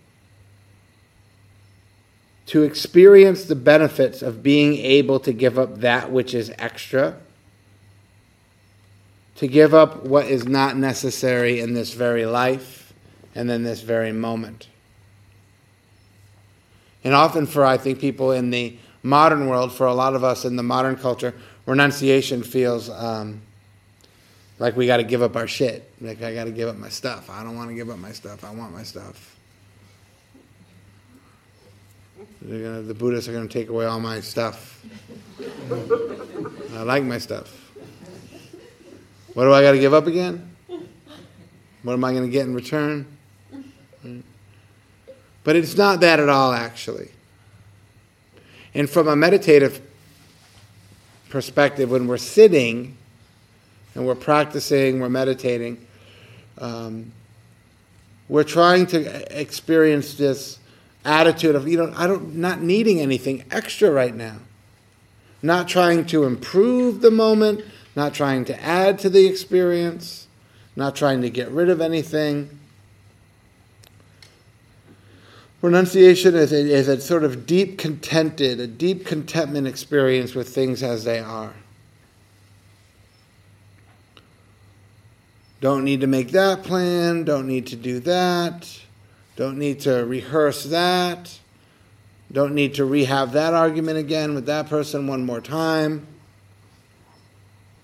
to 2.46 2.64
experience 2.64 3.46
the 3.46 3.56
benefits 3.56 4.22
of 4.22 4.44
being 4.44 4.76
able 4.76 5.20
to 5.20 5.32
give 5.32 5.58
up 5.58 5.80
that 5.80 6.12
which 6.12 6.34
is 6.34 6.52
extra, 6.60 7.18
to 9.36 9.48
give 9.48 9.74
up 9.74 10.04
what 10.04 10.28
is 10.28 10.46
not 10.46 10.78
necessary 10.78 11.60
in 11.60 11.74
this 11.74 11.94
very 11.94 12.26
life 12.26 12.94
and 13.34 13.50
in 13.50 13.64
this 13.64 13.82
very 13.82 14.12
moment. 14.12 14.68
And 17.04 17.14
often, 17.14 17.48
for 17.48 17.66
I 17.66 17.78
think 17.78 18.00
people 18.00 18.32
in 18.32 18.50
the 18.50 18.78
modern 19.04 19.48
world, 19.48 19.74
for 19.74 19.86
a 19.86 19.94
lot 19.94 20.16
of 20.16 20.24
us 20.24 20.46
in 20.46 20.56
the 20.56 20.64
modern 20.64 20.96
culture, 20.96 21.34
renunciation 21.66 22.42
feels 22.42 22.90
um, 22.90 23.42
like 24.60 24.76
we 24.76 24.88
got 24.88 24.98
to 24.98 25.04
give 25.04 25.22
up 25.22 25.36
our 25.36 25.48
shit. 25.48 25.92
Like 26.02 26.22
I 26.22 26.34
got 26.34 26.46
to 26.46 26.52
give 26.52 26.70
up 26.70 26.78
my 26.78 26.90
stuff. 26.90 27.30
I 27.30 27.44
don't 27.44 27.56
want 27.56 27.70
to 27.70 27.76
give 27.76 27.90
up 27.90 28.00
my 28.00 28.12
stuff. 28.12 28.44
I 28.44 28.52
want 28.52 28.74
my 28.74 28.84
stuff. 28.84 29.38
Gonna, 32.42 32.82
the 32.82 32.94
Buddhists 32.94 33.30
are 33.30 33.34
going 33.34 33.48
to 33.48 33.54
take 33.54 33.70
away 33.70 33.86
all 33.86 34.00
my 34.00 34.20
stuff. 34.22 34.84
I 36.74 36.84
like 36.84 37.04
my 37.04 37.18
stuff. 37.18 37.72
What 39.34 39.46
do 39.46 39.54
I 39.54 39.62
got 39.62 39.72
to 39.72 39.80
give 39.80 39.94
up 39.94 40.08
again? 40.08 40.50
What 41.84 41.94
am 41.94 42.04
I 42.04 42.12
going 42.12 42.24
to 42.24 42.30
get 42.30 42.46
in 42.46 42.54
return? 42.54 43.06
But 45.44 45.56
it's 45.56 45.76
not 45.76 46.00
that 46.02 46.20
at 46.20 46.30
all, 46.30 46.54
actually. 46.54 47.10
And 48.76 48.90
from 48.90 49.08
a 49.08 49.16
meditative 49.16 49.82
perspective, 51.30 51.92
when 51.92 52.08
we're 52.08 52.18
sitting 52.18 52.98
and 53.96 54.06
we're 54.06 54.16
practicing, 54.16 55.00
we're 55.00 55.10
meditating, 55.10 55.86
um, 56.58 57.12
we're 58.30 58.44
trying 58.44 58.88
to 58.88 59.40
experience 59.40 60.16
this 60.16 60.60
attitude 61.06 61.56
of, 61.56 61.68
you 61.68 61.78
know, 61.78 61.94
I 61.96 62.08
don't, 62.08 62.36
not 62.36 62.62
needing 62.62 63.00
anything 63.00 63.44
extra 63.52 63.92
right 63.92 64.16
now. 64.16 64.38
Not 65.42 65.68
trying 65.68 66.06
to 66.08 66.24
improve 66.24 67.02
the 67.02 67.12
moment, 67.12 67.66
not 67.96 68.14
trying 68.14 68.46
to 68.46 68.64
add 68.64 68.98
to 69.00 69.10
the 69.10 69.28
experience, 69.28 70.28
not 70.76 70.96
trying 70.96 71.22
to 71.22 71.30
get 71.30 71.52
rid 71.52 71.70
of 71.70 71.82
anything. 71.82 72.60
Renunciation 75.64 76.36
is 76.36 76.52
a, 76.52 76.58
is 76.58 76.90
a 76.90 77.00
sort 77.00 77.24
of 77.24 77.46
deep 77.46 77.78
contented, 77.78 78.60
a 78.60 78.68
deep 78.68 79.06
contentment 79.06 79.66
experience 79.66 80.36
with 80.36 80.50
things 80.50 80.84
as 80.84 81.06
they 81.06 81.20
are. 81.20 81.54
Don't 85.62 85.86
need 85.86 86.02
to 86.02 86.08
make 86.08 86.32
that 86.32 86.64
plan, 86.64 87.24
don't 87.24 87.48
need 87.48 87.66
to 87.68 87.78
do 87.78 88.02
that. 88.02 88.82
Don't 89.38 89.58
need 89.58 89.80
to 89.82 90.06
rehearse 90.06 90.66
that. 90.66 91.40
Don't 92.30 92.54
need 92.54 92.74
to 92.74 92.84
rehab 92.84 93.32
that 93.32 93.54
argument 93.54 93.98
again 93.98 94.36
with 94.36 94.46
that 94.48 94.68
person 94.68 95.08
one 95.08 95.26
more 95.26 95.40
time. 95.40 96.06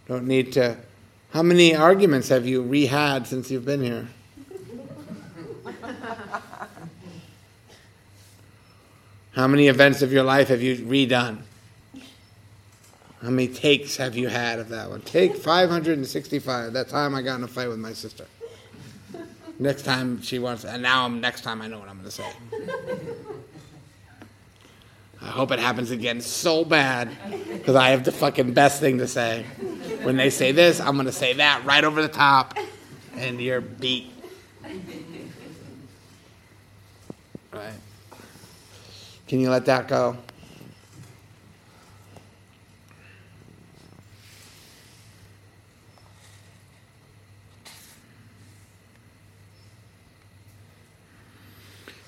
Don't 0.06 0.28
need 0.28 0.52
to. 0.54 0.76
How 1.32 1.44
many 1.44 1.74
arguments 1.74 2.28
have 2.28 2.46
you 2.46 2.62
rehad 2.62 3.26
since 3.26 3.50
you've 3.50 3.66
been 3.66 3.82
here? 3.82 4.10
How 9.40 9.48
many 9.48 9.70
events 9.70 10.02
of 10.02 10.12
your 10.12 10.24
life 10.24 10.50
have 10.50 10.62
you 10.62 10.76
redone? 10.76 11.38
How 13.22 13.30
many 13.30 13.48
takes 13.48 13.96
have 13.96 14.18
you 14.18 14.28
had 14.28 14.60
of 14.60 14.68
that 14.68 14.90
one? 14.90 15.00
Take 15.00 15.38
565. 15.38 16.74
That 16.74 16.90
time 16.90 17.16
I 17.16 17.22
got 17.22 17.38
in 17.38 17.46
a 17.46 17.48
fight 17.48 17.70
with 17.70 17.80
my 17.80 17.94
sister. 17.94 18.26
Next 19.58 19.84
time 19.84 20.22
she 20.22 20.40
wants, 20.40 20.66
and 20.66 20.84
now 20.84 21.06
I'm, 21.06 21.22
next 21.22 21.46
time 21.46 21.62
I 21.62 21.68
know 21.68 21.80
what 21.80 21.88
I'm 21.88 22.00
going 22.00 22.10
to 22.10 22.12
say. 22.12 22.30
I 25.22 25.28
hope 25.28 25.54
it 25.54 25.60
happens 25.60 25.92
again 25.92 26.20
so 26.20 26.66
bad 26.66 27.10
because 27.54 27.78
I 27.78 27.92
have 27.92 28.04
the 28.04 28.12
fucking 28.12 28.52
best 28.52 28.82
thing 28.82 28.98
to 28.98 29.08
say. 29.08 29.46
When 30.02 30.18
they 30.18 30.32
say 30.32 30.52
this, 30.52 30.82
I'm 30.82 30.96
going 30.96 31.06
to 31.06 31.14
say 31.14 31.32
that 31.32 31.64
right 31.64 31.86
over 31.86 32.02
the 32.02 32.10
top, 32.10 32.58
and 33.16 33.40
you're 33.40 33.62
beat. 33.62 34.12
Right? 37.54 37.72
Can 39.30 39.40
you 39.40 39.52
let 39.52 39.66
that 39.68 39.88
go? 39.88 40.18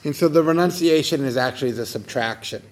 And 0.03 0.15
so 0.15 0.27
the 0.27 0.41
renunciation 0.41 1.23
is 1.23 1.37
actually 1.37 1.73
the 1.73 1.85
subtraction. 1.85 2.63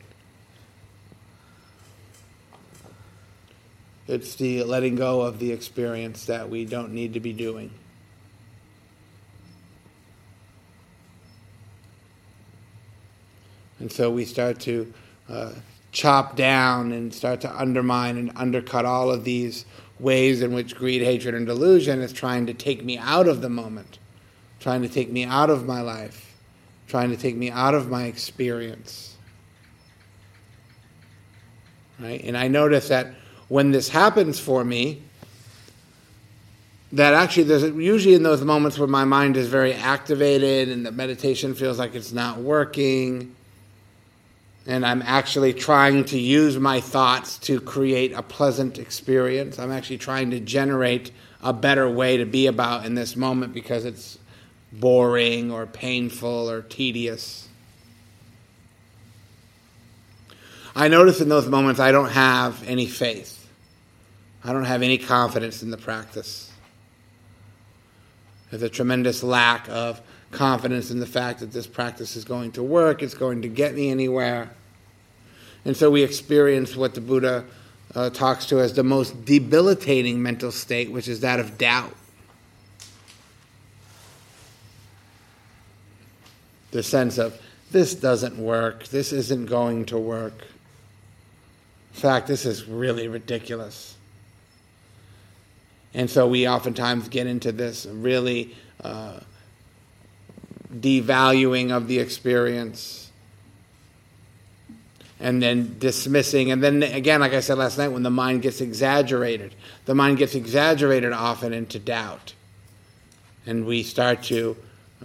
It's 4.07 4.33
the 4.33 4.63
letting 4.63 4.95
go 4.95 5.21
of 5.21 5.37
the 5.37 5.51
experience 5.51 6.25
that 6.25 6.49
we 6.49 6.65
don't 6.65 6.91
need 6.91 7.13
to 7.13 7.19
be 7.19 7.33
doing. 7.33 7.69
And 13.89 13.95
so 13.95 14.11
we 14.11 14.23
start 14.23 14.59
to 14.61 14.93
uh, 15.27 15.53
chop 15.91 16.35
down 16.35 16.91
and 16.91 17.11
start 17.11 17.41
to 17.41 17.59
undermine 17.59 18.17
and 18.17 18.31
undercut 18.35 18.85
all 18.85 19.09
of 19.09 19.23
these 19.23 19.65
ways 19.99 20.43
in 20.43 20.53
which 20.53 20.75
greed, 20.75 21.01
hatred, 21.01 21.33
and 21.33 21.47
delusion 21.47 22.01
is 22.01 22.13
trying 22.13 22.45
to 22.45 22.53
take 22.53 22.85
me 22.85 22.99
out 22.99 23.27
of 23.27 23.41
the 23.41 23.49
moment, 23.49 23.97
trying 24.59 24.83
to 24.83 24.89
take 24.89 25.11
me 25.11 25.25
out 25.25 25.49
of 25.49 25.65
my 25.65 25.81
life 25.81 26.29
trying 26.89 27.11
to 27.11 27.17
take 27.17 27.35
me 27.35 27.51
out 27.51 27.75
of 27.75 27.89
my 27.89 28.05
experience. 28.05 29.15
Right? 31.99 32.21
And 32.23 32.35
I 32.35 32.47
notice 32.47 32.87
that 32.89 33.13
when 33.47 33.71
this 33.71 33.89
happens 33.89 34.39
for 34.39 34.63
me, 34.63 35.03
that 36.91 37.13
actually 37.13 37.43
there's 37.43 37.63
usually 37.63 38.15
in 38.15 38.23
those 38.23 38.41
moments 38.43 38.79
where 38.79 38.87
my 38.87 39.05
mind 39.05 39.37
is 39.37 39.47
very 39.47 39.73
activated 39.73 40.69
and 40.69 40.83
the 40.83 40.91
meditation 40.91 41.53
feels 41.53 41.77
like 41.77 41.93
it's 41.93 42.11
not 42.11 42.39
working 42.39 43.35
and 44.69 44.85
I'm 44.85 45.01
actually 45.01 45.53
trying 45.53 46.05
to 46.05 46.19
use 46.19 46.59
my 46.59 46.79
thoughts 46.79 47.39
to 47.39 47.59
create 47.59 48.13
a 48.13 48.21
pleasant 48.21 48.77
experience. 48.77 49.57
I'm 49.57 49.71
actually 49.71 49.97
trying 49.97 50.29
to 50.29 50.39
generate 50.39 51.09
a 51.41 51.51
better 51.51 51.89
way 51.89 52.17
to 52.17 52.25
be 52.25 52.45
about 52.45 52.85
in 52.85 52.93
this 52.93 53.15
moment 53.15 53.51
because 53.51 53.83
it's 53.83 54.19
boring 54.71 55.51
or 55.51 55.65
painful 55.65 56.51
or 56.51 56.61
tedious. 56.61 57.47
I 60.75 60.87
notice 60.87 61.19
in 61.19 61.29
those 61.29 61.47
moments 61.47 61.79
I 61.79 61.91
don't 61.91 62.11
have 62.11 62.61
any 62.67 62.85
faith. 62.85 63.49
I 64.43 64.53
don't 64.53 64.65
have 64.65 64.83
any 64.83 64.99
confidence 64.99 65.63
in 65.63 65.71
the 65.71 65.77
practice. 65.77 66.51
There's 68.51 68.61
a 68.61 68.69
tremendous 68.69 69.23
lack 69.23 69.67
of 69.67 69.99
confidence 70.29 70.91
in 70.91 70.99
the 70.99 71.07
fact 71.07 71.39
that 71.39 71.51
this 71.51 71.65
practice 71.65 72.15
is 72.15 72.23
going 72.23 72.51
to 72.51 72.61
work, 72.61 73.01
it's 73.01 73.15
going 73.15 73.41
to 73.41 73.47
get 73.47 73.73
me 73.73 73.89
anywhere. 73.89 74.51
And 75.65 75.75
so 75.75 75.89
we 75.89 76.03
experience 76.03 76.75
what 76.75 76.95
the 76.95 77.01
Buddha 77.01 77.45
uh, 77.95 78.09
talks 78.09 78.45
to 78.47 78.59
as 78.59 78.73
the 78.73 78.83
most 78.83 79.25
debilitating 79.25 80.21
mental 80.21 80.51
state, 80.51 80.91
which 80.91 81.07
is 81.07 81.19
that 81.21 81.39
of 81.39 81.57
doubt. 81.57 81.95
the 86.71 86.83
sense 86.83 87.17
of 87.17 87.39
this 87.71 87.93
doesn't 87.93 88.37
work, 88.37 88.87
this 88.87 89.11
isn't 89.11 89.45
going 89.45 89.85
to 89.85 89.97
work. 89.97 90.33
In 91.93 91.99
fact, 92.01 92.27
this 92.27 92.45
is 92.45 92.65
really 92.65 93.07
ridiculous. 93.07 93.95
And 95.93 96.09
so 96.09 96.27
we 96.27 96.47
oftentimes 96.47 97.09
get 97.09 97.27
into 97.27 97.51
this 97.51 97.85
really 97.85 98.55
uh, 98.83 99.19
devaluing 100.73 101.71
of 101.71 101.87
the 101.87 101.99
experience 101.99 103.08
and 105.19 105.41
then 105.41 105.77
dismissing. 105.79 106.51
And 106.51 106.63
then 106.63 106.83
again, 106.83 107.19
like 107.19 107.33
I 107.33 107.41
said 107.41 107.57
last 107.57 107.77
night, 107.77 107.89
when 107.89 108.03
the 108.03 108.09
mind 108.09 108.41
gets 108.41 108.61
exaggerated, 108.61 109.55
the 109.85 109.95
mind 109.95 110.17
gets 110.17 110.35
exaggerated 110.35 111.11
often 111.11 111.53
into 111.53 111.79
doubt. 111.79 112.33
And 113.45 113.65
we 113.65 113.83
start 113.83 114.23
to 114.23 114.55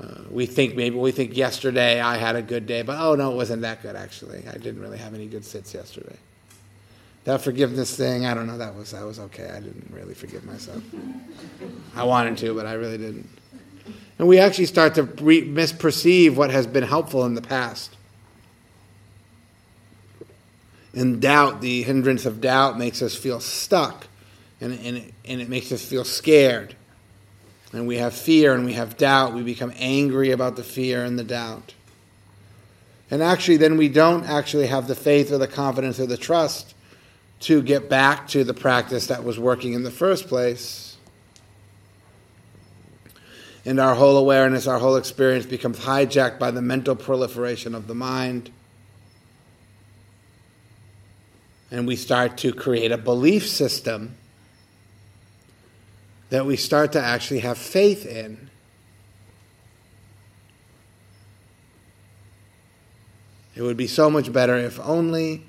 uh, 0.00 0.22
we 0.28 0.46
think 0.46 0.74
maybe 0.74 0.96
we 0.96 1.12
think 1.12 1.36
yesterday 1.36 2.00
I 2.00 2.16
had 2.16 2.34
a 2.34 2.42
good 2.42 2.66
day, 2.66 2.82
but 2.82 2.98
oh 2.98 3.14
no, 3.14 3.30
it 3.30 3.36
wasn't 3.36 3.62
that 3.62 3.82
good 3.82 3.94
actually. 3.94 4.44
I 4.48 4.58
didn't 4.58 4.80
really 4.80 4.98
have 4.98 5.14
any 5.14 5.26
good 5.26 5.44
sits 5.44 5.72
yesterday. 5.72 6.16
That 7.24 7.40
forgiveness 7.40 7.96
thing, 7.96 8.26
I 8.26 8.34
don't 8.34 8.46
know. 8.46 8.58
That 8.58 8.74
was 8.74 8.90
that 8.90 9.04
was 9.04 9.18
okay. 9.18 9.48
I 9.50 9.60
didn't 9.60 9.90
really 9.92 10.14
forgive 10.14 10.44
myself. 10.44 10.82
I 11.96 12.02
wanted 12.02 12.38
to, 12.38 12.54
but 12.54 12.66
I 12.66 12.72
really 12.72 12.98
didn't. 12.98 13.28
And 14.18 14.26
we 14.26 14.38
actually 14.38 14.66
start 14.66 14.94
to 14.96 15.04
re- 15.04 15.46
misperceive 15.46 16.34
what 16.34 16.50
has 16.50 16.66
been 16.66 16.84
helpful 16.84 17.24
in 17.24 17.34
the 17.34 17.42
past. 17.42 17.93
And 20.94 21.20
doubt, 21.20 21.60
the 21.60 21.82
hindrance 21.82 22.24
of 22.24 22.40
doubt, 22.40 22.78
makes 22.78 23.02
us 23.02 23.16
feel 23.16 23.40
stuck, 23.40 24.06
and, 24.60 24.72
and, 24.72 24.96
it, 24.98 25.14
and 25.24 25.40
it 25.40 25.48
makes 25.48 25.72
us 25.72 25.84
feel 25.84 26.04
scared 26.04 26.76
and 27.74 27.88
we 27.88 27.98
have 27.98 28.14
fear 28.14 28.54
and 28.54 28.64
we 28.64 28.74
have 28.74 28.96
doubt, 28.96 29.34
we 29.34 29.42
become 29.42 29.72
angry 29.76 30.30
about 30.30 30.54
the 30.54 30.62
fear 30.62 31.04
and 31.04 31.18
the 31.18 31.24
doubt. 31.24 31.74
And 33.10 33.22
actually, 33.22 33.56
then 33.56 33.76
we 33.76 33.88
don't 33.88 34.24
actually 34.24 34.68
have 34.68 34.86
the 34.86 34.94
faith 34.94 35.32
or 35.32 35.38
the 35.38 35.48
confidence 35.48 35.98
or 35.98 36.06
the 36.06 36.16
trust 36.16 36.74
to 37.40 37.62
get 37.62 37.90
back 37.90 38.28
to 38.28 38.44
the 38.44 38.54
practice 38.54 39.08
that 39.08 39.24
was 39.24 39.38
working 39.38 39.72
in 39.72 39.82
the 39.82 39.90
first 39.90 40.28
place. 40.28 40.96
And 43.66 43.80
our 43.80 43.94
whole 43.94 44.16
awareness, 44.16 44.66
our 44.66 44.78
whole 44.78 44.96
experience 44.96 45.44
becomes 45.44 45.80
hijacked 45.80 46.38
by 46.38 46.50
the 46.50 46.62
mental 46.62 46.94
proliferation 46.94 47.74
of 47.74 47.88
the 47.88 47.94
mind. 47.94 48.50
And 51.70 51.86
we 51.86 51.96
start 51.96 52.38
to 52.38 52.52
create 52.52 52.92
a 52.92 52.98
belief 52.98 53.48
system 53.48 54.16
that 56.30 56.46
we 56.46 56.56
start 56.56 56.92
to 56.92 57.00
actually 57.00 57.40
have 57.40 57.58
faith 57.58 58.06
in. 58.06 58.50
It 63.54 63.62
would 63.62 63.76
be 63.76 63.86
so 63.86 64.10
much 64.10 64.32
better 64.32 64.56
if 64.56 64.80
only 64.80 65.44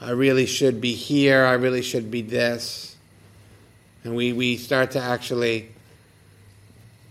I 0.00 0.10
really 0.10 0.46
should 0.46 0.80
be 0.80 0.94
here, 0.94 1.44
I 1.44 1.54
really 1.54 1.82
should 1.82 2.10
be 2.10 2.22
this. 2.22 2.96
And 4.04 4.14
we, 4.14 4.32
we 4.32 4.56
start 4.56 4.92
to 4.92 5.00
actually 5.00 5.70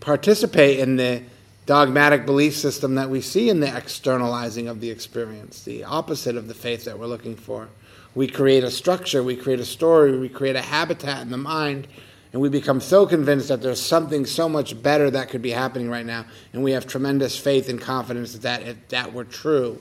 participate 0.00 0.78
in 0.78 0.96
the 0.96 1.22
dogmatic 1.68 2.24
belief 2.24 2.56
system 2.56 2.94
that 2.94 3.10
we 3.10 3.20
see 3.20 3.50
in 3.50 3.60
the 3.60 3.76
externalizing 3.76 4.68
of 4.68 4.80
the 4.80 4.88
experience, 4.88 5.64
the 5.64 5.84
opposite 5.84 6.34
of 6.34 6.48
the 6.48 6.54
faith 6.54 6.86
that 6.86 6.98
we're 6.98 7.04
looking 7.04 7.36
for. 7.36 7.68
We 8.14 8.26
create 8.26 8.64
a 8.64 8.70
structure, 8.70 9.22
we 9.22 9.36
create 9.36 9.60
a 9.60 9.66
story, 9.66 10.16
we 10.16 10.30
create 10.30 10.56
a 10.56 10.62
habitat 10.62 11.20
in 11.20 11.30
the 11.30 11.36
mind, 11.36 11.86
and 12.32 12.40
we 12.40 12.48
become 12.48 12.80
so 12.80 13.04
convinced 13.04 13.48
that 13.48 13.60
there's 13.60 13.82
something 13.82 14.24
so 14.24 14.48
much 14.48 14.82
better 14.82 15.10
that 15.10 15.28
could 15.28 15.42
be 15.42 15.50
happening 15.50 15.90
right 15.90 16.06
now, 16.06 16.24
and 16.54 16.64
we 16.64 16.72
have 16.72 16.86
tremendous 16.86 17.38
faith 17.38 17.68
and 17.68 17.78
confidence 17.78 18.32
that 18.32 18.64
that, 18.64 18.88
that 18.88 19.12
were 19.12 19.24
true. 19.24 19.78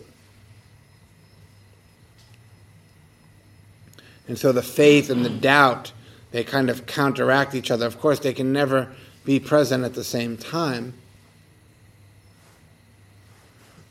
And 4.28 4.38
so 4.38 4.52
the 4.52 4.62
faith 4.62 5.10
and 5.10 5.24
the 5.24 5.30
doubt, 5.30 5.94
they 6.32 6.44
kind 6.44 6.70
of 6.70 6.86
counteract 6.86 7.56
each 7.56 7.72
other. 7.72 7.86
Of 7.86 7.98
course, 7.98 8.20
they 8.20 8.34
can 8.34 8.52
never 8.52 8.92
be 9.24 9.40
present 9.40 9.86
at 9.86 9.94
the 9.94 10.04
same 10.04 10.36
time. 10.36 10.94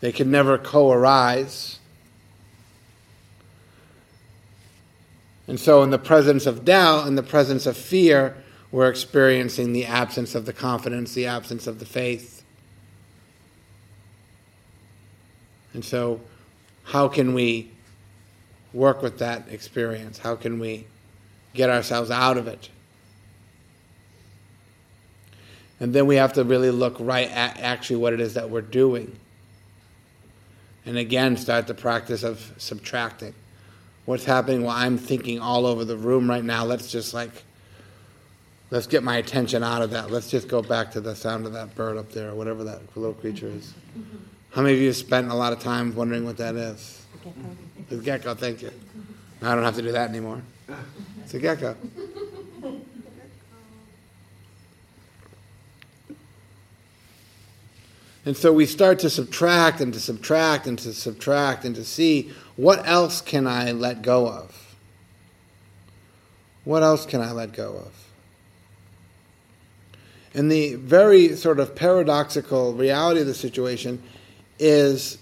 They 0.07 0.13
can 0.13 0.31
never 0.31 0.57
co 0.57 0.93
arise. 0.93 1.81
And 5.49 5.59
so, 5.59 5.83
in 5.83 5.91
the 5.91 5.99
presence 5.99 6.47
of 6.47 6.65
doubt, 6.65 7.09
in 7.09 7.17
the 7.17 7.25
presence 7.25 7.67
of 7.67 7.77
fear, 7.77 8.37
we're 8.71 8.89
experiencing 8.89 9.73
the 9.73 9.85
absence 9.85 10.37
of 10.37 10.47
the 10.47 10.53
confidence, 10.53 11.13
the 11.13 11.27
absence 11.27 11.67
of 11.67 11.81
the 11.81 11.85
faith. 11.85 12.45
And 15.75 15.85
so, 15.85 16.21
how 16.85 17.09
can 17.09 17.35
we 17.35 17.73
work 18.73 19.03
with 19.03 19.19
that 19.19 19.49
experience? 19.49 20.19
How 20.19 20.37
can 20.37 20.61
we 20.61 20.87
get 21.53 21.69
ourselves 21.69 22.13
out 22.13 22.39
of 22.39 22.47
it? 22.47 22.71
And 25.81 25.93
then 25.93 26.07
we 26.07 26.15
have 26.15 26.35
to 26.35 26.45
really 26.45 26.71
look 26.71 26.95
right 27.01 27.29
at 27.29 27.59
actually 27.59 27.97
what 27.97 28.13
it 28.13 28.21
is 28.21 28.35
that 28.35 28.51
we're 28.51 28.61
doing. 28.63 29.19
And 30.87 30.97
again, 30.97 31.37
start 31.37 31.67
the 31.67 31.75
practice 31.75 32.23
of 32.23 32.53
subtracting. 32.59 33.35
What's 34.05 34.25
happening? 34.25 34.63
Well, 34.63 34.75
I'm 34.75 34.99
thinking 34.99 35.41
all 35.41 35.67
over 35.67 35.85
the 35.85 35.97
room 35.97 36.31
right 36.31 36.45
now. 36.45 36.65
Let's 36.65 36.93
just 36.93 37.13
like, 37.13 37.43
let's 38.71 38.87
get 38.87 39.03
my 39.03 39.17
attention 39.17 39.65
out 39.65 39.83
of 39.83 39.91
that. 39.91 40.13
Let's 40.13 40.31
just 40.31 40.47
go 40.47 40.63
back 40.63 40.93
to 40.93 41.01
the 41.01 41.17
sound 41.17 41.45
of 41.45 41.53
that 41.55 41.75
bird 41.75 41.97
up 41.97 42.13
there 42.13 42.31
or 42.31 42.35
whatever 42.37 42.63
that 42.65 42.83
little 42.97 43.15
creature 43.15 43.49
is. 43.49 43.75
How 44.51 44.63
many 44.63 44.75
of 44.75 44.81
you 44.81 44.87
have 44.87 44.97
spent 44.97 45.29
a 45.29 45.35
lot 45.35 45.53
of 45.53 45.59
time 45.59 45.95
wondering 45.97 46.25
what 46.25 46.37
that 46.37 46.55
is? 46.55 47.05
The 47.89 47.97
gecko, 47.97 48.35
thank 48.35 48.63
you. 48.63 48.71
I 49.43 49.55
don't 49.57 49.65
have 49.65 49.75
to 49.75 49.83
do 49.83 49.91
that 49.93 50.09
anymore. 50.09 50.41
It's 51.25 51.35
a 51.35 51.41
gecko. 51.41 51.77
And 58.27 58.37
so 58.37 58.53
we 58.53 58.67
start 58.67 58.99
to 58.99 59.09
subtract 59.09 59.81
and 59.81 59.95
to 59.95 60.01
subtract 60.01 60.67
and 60.67 60.77
to 60.81 60.93
subtract 60.93 61.65
and 61.65 61.77
to 61.77 61.85
see 61.85 62.33
what 62.57 62.85
else 62.87 63.21
can 63.21 63.47
I 63.47 63.71
let 63.71 64.03
go 64.03 64.27
of? 64.27 64.77
What 66.65 66.83
else 66.83 67.07
can 67.07 67.21
I 67.21 67.31
let 67.31 67.53
go 67.53 67.77
of? 67.77 67.93
And 70.35 70.51
the 70.51 70.75
very 70.75 71.37
sort 71.37 71.61
of 71.61 71.77
paradoxical 71.77 72.75
reality 72.75 73.21
of 73.21 73.29
the 73.29 73.35
situation 73.35 74.03
is 74.59 75.19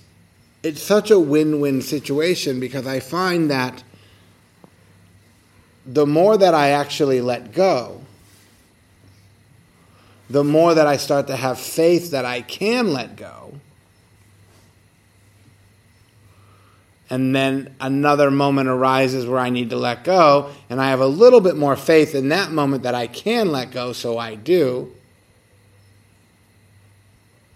it's 0.62 0.82
such 0.82 1.10
a 1.10 1.18
win 1.20 1.60
win 1.60 1.82
situation 1.82 2.58
because 2.58 2.86
I 2.86 3.00
find 3.00 3.50
that 3.50 3.84
the 5.84 6.06
more 6.06 6.38
that 6.38 6.54
I 6.54 6.70
actually 6.70 7.20
let 7.20 7.52
go, 7.52 8.03
the 10.28 10.44
more 10.44 10.74
that 10.74 10.86
I 10.86 10.96
start 10.96 11.26
to 11.26 11.36
have 11.36 11.58
faith 11.58 12.10
that 12.12 12.24
I 12.24 12.40
can 12.42 12.92
let 12.92 13.16
go. 13.16 13.60
And 17.10 17.36
then 17.36 17.74
another 17.80 18.30
moment 18.30 18.68
arises 18.68 19.26
where 19.26 19.38
I 19.38 19.50
need 19.50 19.70
to 19.70 19.76
let 19.76 20.04
go, 20.04 20.50
and 20.70 20.80
I 20.80 20.88
have 20.88 21.00
a 21.00 21.06
little 21.06 21.40
bit 21.40 21.56
more 21.56 21.76
faith 21.76 22.14
in 22.14 22.30
that 22.30 22.50
moment 22.50 22.82
that 22.84 22.94
I 22.94 23.06
can 23.06 23.52
let 23.52 23.70
go, 23.70 23.92
so 23.92 24.18
I 24.18 24.34
do. 24.34 24.92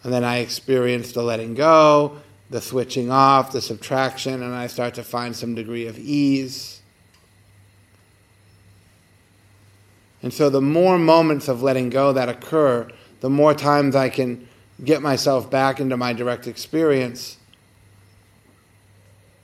And 0.04 0.12
then 0.12 0.22
I 0.22 0.38
experience 0.38 1.12
the 1.12 1.22
letting 1.22 1.54
go, 1.54 2.18
the 2.50 2.60
switching 2.60 3.10
off, 3.10 3.52
the 3.52 3.60
subtraction, 3.60 4.42
and 4.42 4.54
I 4.54 4.66
start 4.66 4.94
to 4.94 5.02
find 5.02 5.34
some 5.34 5.54
degree 5.54 5.86
of 5.86 5.98
ease. 5.98 6.77
And 10.22 10.32
so 10.32 10.50
the 10.50 10.60
more 10.60 10.98
moments 10.98 11.48
of 11.48 11.62
letting 11.62 11.90
go 11.90 12.12
that 12.12 12.28
occur, 12.28 12.88
the 13.20 13.30
more 13.30 13.54
times 13.54 13.94
I 13.94 14.08
can 14.08 14.48
get 14.84 15.02
myself 15.02 15.50
back 15.50 15.80
into 15.80 15.96
my 15.96 16.12
direct 16.12 16.46
experience. 16.46 17.36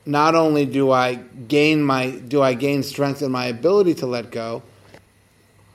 Not 0.06 0.34
only 0.34 0.66
do 0.66 0.90
I 0.90 1.14
gain 1.14 1.82
my 1.82 2.10
do 2.10 2.42
I 2.42 2.54
gain 2.54 2.82
strength 2.82 3.22
in 3.22 3.32
my 3.32 3.46
ability 3.46 3.94
to 3.94 4.06
let 4.06 4.30
go, 4.30 4.62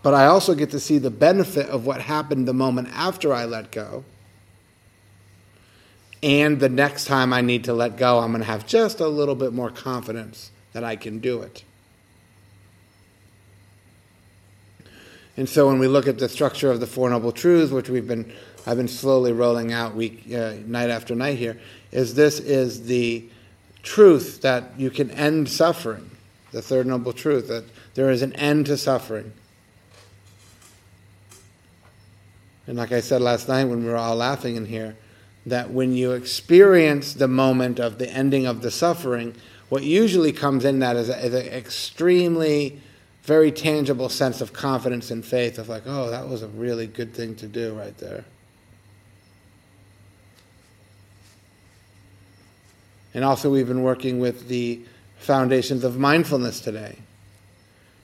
but 0.04 0.14
I 0.14 0.26
also 0.28 0.54
get 0.54 0.70
to 0.72 0.80
see 0.80 0.98
the 0.98 1.10
benefit 1.10 1.68
of 1.68 1.86
what 1.86 2.02
happened 2.02 2.48
the 2.48 2.54
moment 2.54 2.90
after 2.94 3.34
I 3.34 3.46
let 3.46 3.72
go. 3.72 4.04
And 6.22 6.60
the 6.60 6.70
next 6.70 7.06
time 7.06 7.32
I 7.32 7.42
need 7.42 7.64
to 7.66 7.74
let 7.74 7.98
go, 7.98 8.20
I'm 8.20 8.32
going 8.32 8.42
to 8.42 8.48
have 8.48 8.68
just 8.68 9.00
a 9.00 9.08
little 9.08 9.36
bit 9.36 9.54
more 9.54 9.70
confidence 9.70 10.52
that 10.74 10.84
I 10.84 10.96
can 10.96 11.20
do 11.20 11.42
it. 11.42 11.64
And 15.40 15.48
so 15.48 15.68
when 15.68 15.80
we 15.80 15.88
look 15.88 16.06
at 16.06 16.20
the 16.20 16.28
structure 16.28 16.70
of 16.70 16.82
the 16.82 16.86
Four 16.86 17.10
Noble 17.10 17.32
Truths, 17.32 17.72
which 17.72 17.88
we've 17.88 18.06
been, 18.06 18.30
I've 18.68 18.76
been 18.76 18.90
slowly 18.90 19.32
rolling 19.32 19.72
out 19.72 19.96
week, 19.96 20.26
uh, 20.34 20.56
night 20.66 20.90
after 20.90 21.16
night 21.16 21.38
here, 21.38 21.58
is 21.94 22.14
this 22.14 22.42
is 22.42 22.88
the 22.88 23.24
truth 23.82 24.42
that 24.42 24.78
you 24.78 24.90
can 24.90 25.10
end 25.12 25.48
suffering. 25.48 26.12
The 26.52 26.62
third 26.62 26.88
noble 26.88 27.14
truth 27.14 27.48
that 27.48 27.64
there 27.94 28.12
is 28.12 28.22
an 28.22 28.34
end 28.34 28.66
to 28.66 28.76
suffering. 28.76 29.32
And 32.68 32.76
like 32.76 32.92
I 32.92 33.00
said 33.00 33.22
last 33.22 33.48
night 33.48 33.64
when 33.64 33.82
we 33.86 33.90
were 33.90 33.96
all 33.96 34.18
laughing 34.18 34.58
in 34.58 34.66
here, 34.66 34.98
that 35.46 35.72
when 35.72 35.94
you 35.94 36.12
experience 36.12 37.14
the 37.14 37.30
moment 37.30 37.80
of 37.80 37.98
the 37.98 38.12
ending 38.12 38.46
of 38.46 38.62
the 38.62 38.72
suffering, 38.72 39.36
what 39.70 39.84
usually 39.84 40.34
comes 40.34 40.66
in 40.66 40.80
that 40.80 40.98
is, 40.98 41.08
is 41.08 41.34
an 41.34 41.48
extremely 41.48 42.82
very 43.30 43.52
tangible 43.52 44.10
sense 44.10 44.42
of 44.42 44.54
confidence 44.54 45.12
and 45.12 45.24
faith 45.24 45.60
of 45.60 45.70
like, 45.70 45.84
oh, 45.86 46.10
that 46.10 46.28
was 46.28 46.42
a 46.42 46.48
really 46.48 46.88
good 46.88 47.14
thing 47.14 47.36
to 47.36 47.46
do 47.46 47.76
right 47.76 47.96
there. 48.00 48.26
And 53.14 53.24
also, 53.24 53.52
we've 53.52 53.68
been 53.68 53.84
working 53.84 54.20
with 54.20 54.48
the 54.48 54.82
foundations 55.20 55.84
of 55.84 55.96
mindfulness 55.96 56.60
today. 56.60 56.98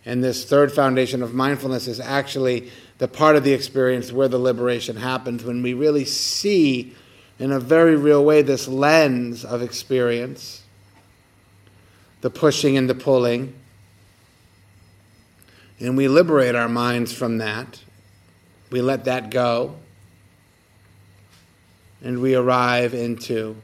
And 0.05 0.23
this 0.23 0.45
third 0.45 0.71
foundation 0.71 1.23
of 1.23 1.33
mindfulness 1.33 1.87
is 1.87 1.99
actually 1.99 2.71
the 2.99 3.07
part 3.07 3.35
of 3.35 3.43
the 3.43 3.53
experience 3.53 4.11
where 4.11 4.27
the 4.27 4.37
liberation 4.37 4.95
happens 4.95 5.43
when 5.43 5.63
we 5.63 5.73
really 5.73 6.05
see, 6.05 6.93
in 7.39 7.51
a 7.51 7.59
very 7.59 7.95
real 7.95 8.23
way, 8.23 8.43
this 8.43 8.67
lens 8.67 9.43
of 9.43 9.63
experience 9.63 10.61
the 12.21 12.29
pushing 12.29 12.77
and 12.77 12.87
the 12.87 12.95
pulling 12.95 13.55
and 15.79 15.97
we 15.97 16.07
liberate 16.07 16.55
our 16.55 16.69
minds 16.69 17.13
from 17.13 17.39
that. 17.39 17.81
We 18.69 18.81
let 18.81 19.05
that 19.05 19.29
go. 19.29 19.75
And 22.01 22.21
we 22.21 22.35
arrive 22.35 22.93
into 22.93 23.57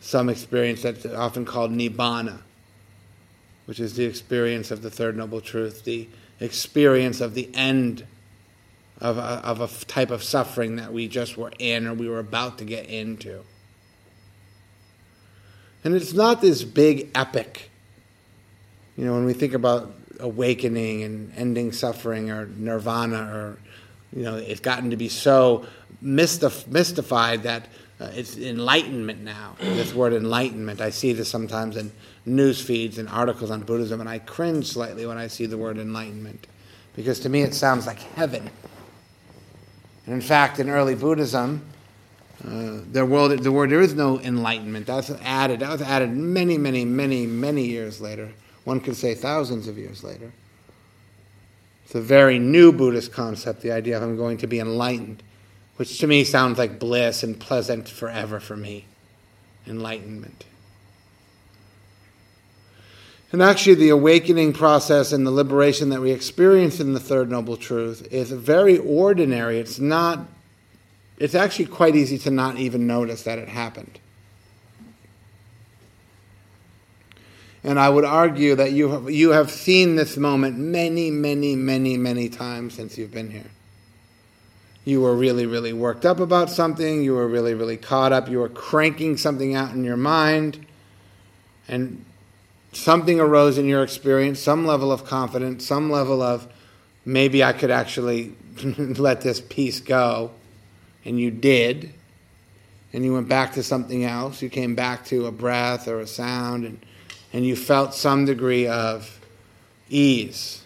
some 0.00 0.28
experience 0.28 0.82
that's 0.82 1.06
often 1.06 1.44
called 1.44 1.72
nibbana, 1.72 2.40
which 3.66 3.80
is 3.80 3.96
the 3.96 4.04
experience 4.04 4.70
of 4.70 4.82
the 4.82 4.90
Third 4.90 5.16
Noble 5.16 5.40
Truth, 5.40 5.84
the 5.84 6.08
experience 6.40 7.20
of 7.20 7.34
the 7.34 7.50
end 7.54 8.06
of 9.00 9.18
a, 9.18 9.20
of 9.20 9.60
a 9.60 9.84
type 9.86 10.10
of 10.10 10.22
suffering 10.22 10.76
that 10.76 10.92
we 10.92 11.08
just 11.08 11.36
were 11.36 11.52
in 11.58 11.86
or 11.86 11.94
we 11.94 12.08
were 12.08 12.20
about 12.20 12.58
to 12.58 12.64
get 12.64 12.86
into. 12.86 13.42
And 15.82 15.94
it's 15.94 16.12
not 16.14 16.40
this 16.40 16.64
big 16.64 17.10
epic. 17.14 17.70
You 18.96 19.04
know, 19.04 19.14
when 19.14 19.24
we 19.24 19.32
think 19.32 19.52
about 19.52 19.92
awakening 20.20 21.02
and 21.02 21.32
ending 21.36 21.72
suffering 21.72 22.30
or 22.30 22.46
nirvana 22.46 23.22
or 23.22 23.58
you 24.14 24.22
know 24.22 24.36
it's 24.36 24.60
gotten 24.60 24.90
to 24.90 24.96
be 24.96 25.08
so 25.08 25.64
mystif- 26.02 26.66
mystified 26.68 27.42
that 27.42 27.66
uh, 28.00 28.10
it's 28.14 28.36
enlightenment 28.36 29.22
now. 29.22 29.54
This 29.60 29.94
word 29.94 30.12
enlightenment 30.12 30.80
i 30.80 30.90
see 30.90 31.12
this 31.12 31.28
sometimes 31.28 31.76
in 31.76 31.92
news 32.26 32.60
feeds 32.60 32.98
and 32.98 33.08
articles 33.08 33.50
on 33.50 33.60
buddhism 33.60 34.00
and 34.00 34.08
i 34.08 34.18
cringe 34.18 34.66
slightly 34.66 35.06
when 35.06 35.18
i 35.18 35.26
see 35.26 35.46
the 35.46 35.58
word 35.58 35.78
enlightenment 35.78 36.46
because 36.96 37.20
to 37.20 37.28
me 37.28 37.42
it 37.42 37.54
sounds 37.54 37.86
like 37.86 37.98
heaven. 37.98 38.50
And 40.06 40.14
in 40.14 40.20
fact 40.20 40.58
in 40.58 40.70
early 40.70 40.94
buddhism 40.94 41.64
uh, 42.44 42.80
the, 42.92 43.06
world, 43.06 43.38
the 43.38 43.52
word 43.52 43.70
there 43.70 43.80
is 43.80 43.94
no 43.94 44.20
enlightenment. 44.20 44.86
That's 44.86 45.10
added 45.22 45.60
that 45.60 45.70
was 45.70 45.82
added 45.82 46.10
many 46.10 46.58
many 46.58 46.84
many 46.84 47.26
many 47.26 47.64
years 47.64 48.00
later 48.00 48.32
one 48.64 48.80
could 48.80 48.96
say 48.96 49.14
thousands 49.14 49.68
of 49.68 49.78
years 49.78 50.02
later. 50.02 50.32
It's 51.84 51.94
a 51.94 52.00
very 52.00 52.38
new 52.38 52.72
Buddhist 52.72 53.12
concept, 53.12 53.60
the 53.60 53.72
idea 53.72 53.96
of 53.96 54.02
I'm 54.02 54.16
going 54.16 54.38
to 54.38 54.46
be 54.46 54.58
enlightened, 54.58 55.22
which 55.76 55.98
to 55.98 56.06
me 56.06 56.24
sounds 56.24 56.58
like 56.58 56.78
bliss 56.78 57.22
and 57.22 57.38
pleasant 57.38 57.88
forever 57.88 58.40
for 58.40 58.56
me. 58.56 58.86
Enlightenment. 59.66 60.44
And 63.32 63.42
actually, 63.42 63.74
the 63.74 63.88
awakening 63.88 64.52
process 64.52 65.10
and 65.12 65.26
the 65.26 65.30
liberation 65.32 65.88
that 65.88 66.00
we 66.00 66.12
experience 66.12 66.78
in 66.78 66.92
the 66.92 67.00
Third 67.00 67.30
Noble 67.30 67.56
Truth 67.56 68.06
is 68.12 68.30
very 68.30 68.78
ordinary. 68.78 69.58
It's 69.58 69.80
not, 69.80 70.20
it's 71.18 71.34
actually 71.34 71.66
quite 71.66 71.96
easy 71.96 72.16
to 72.18 72.30
not 72.30 72.58
even 72.58 72.86
notice 72.86 73.24
that 73.24 73.40
it 73.40 73.48
happened. 73.48 73.98
And 77.64 77.80
I 77.80 77.88
would 77.88 78.04
argue 78.04 78.54
that 78.56 78.72
you 78.72 78.90
have, 78.90 79.10
you 79.10 79.30
have 79.30 79.50
seen 79.50 79.96
this 79.96 80.18
moment 80.18 80.58
many, 80.58 81.10
many, 81.10 81.56
many, 81.56 81.96
many 81.96 82.28
times 82.28 82.74
since 82.74 82.98
you've 82.98 83.10
been 83.10 83.30
here. 83.30 83.50
You 84.84 85.00
were 85.00 85.16
really, 85.16 85.46
really 85.46 85.72
worked 85.72 86.04
up 86.04 86.20
about 86.20 86.50
something. 86.50 87.02
You 87.02 87.14
were 87.14 87.26
really, 87.26 87.54
really 87.54 87.78
caught 87.78 88.12
up. 88.12 88.28
You 88.28 88.40
were 88.40 88.50
cranking 88.50 89.16
something 89.16 89.54
out 89.54 89.72
in 89.72 89.82
your 89.82 89.96
mind. 89.96 90.66
And 91.66 92.04
something 92.72 93.18
arose 93.18 93.56
in 93.56 93.66
your 93.66 93.82
experience, 93.82 94.40
some 94.40 94.66
level 94.66 94.92
of 94.92 95.06
confidence, 95.06 95.64
some 95.64 95.90
level 95.90 96.20
of 96.20 96.46
maybe 97.06 97.42
I 97.42 97.54
could 97.54 97.70
actually 97.70 98.34
let 98.76 99.22
this 99.22 99.40
piece 99.40 99.80
go. 99.80 100.32
And 101.06 101.18
you 101.18 101.30
did. 101.30 101.94
and 102.92 103.06
you 103.06 103.14
went 103.14 103.28
back 103.28 103.54
to 103.54 103.62
something 103.62 104.04
else. 104.04 104.42
You 104.42 104.50
came 104.50 104.74
back 104.74 105.06
to 105.06 105.26
a 105.26 105.32
breath 105.32 105.88
or 105.88 106.00
a 106.00 106.06
sound, 106.06 106.66
and, 106.66 106.84
and 107.34 107.44
you 107.44 107.56
felt 107.56 107.92
some 107.92 108.24
degree 108.24 108.68
of 108.68 109.20
ease. 109.90 110.62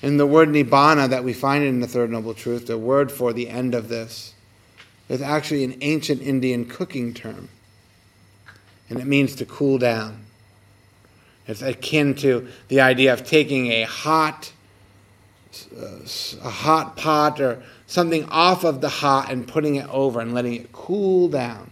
In 0.00 0.16
the 0.16 0.26
word 0.26 0.48
nibbana 0.48 1.10
that 1.10 1.22
we 1.22 1.34
find 1.34 1.62
in 1.62 1.80
the 1.80 1.86
Third 1.86 2.10
Noble 2.10 2.32
Truth, 2.32 2.66
the 2.66 2.78
word 2.78 3.12
for 3.12 3.34
the 3.34 3.50
end 3.50 3.74
of 3.74 3.90
this, 3.90 4.32
is 5.10 5.20
actually 5.20 5.64
an 5.64 5.76
ancient 5.82 6.22
Indian 6.22 6.64
cooking 6.64 7.12
term. 7.12 7.50
And 8.88 8.98
it 8.98 9.06
means 9.06 9.34
to 9.36 9.44
cool 9.44 9.76
down. 9.76 10.24
It's 11.46 11.60
akin 11.60 12.14
to 12.16 12.48
the 12.68 12.80
idea 12.80 13.12
of 13.12 13.22
taking 13.26 13.66
a 13.66 13.82
hot, 13.82 14.50
a 15.78 16.50
hot 16.50 16.96
pot 16.96 17.38
or 17.38 17.62
something 17.86 18.24
off 18.30 18.64
of 18.64 18.80
the 18.80 18.88
hot 18.88 19.30
and 19.30 19.46
putting 19.46 19.74
it 19.74 19.88
over 19.90 20.20
and 20.20 20.32
letting 20.32 20.54
it 20.54 20.72
cool 20.72 21.28
down. 21.28 21.70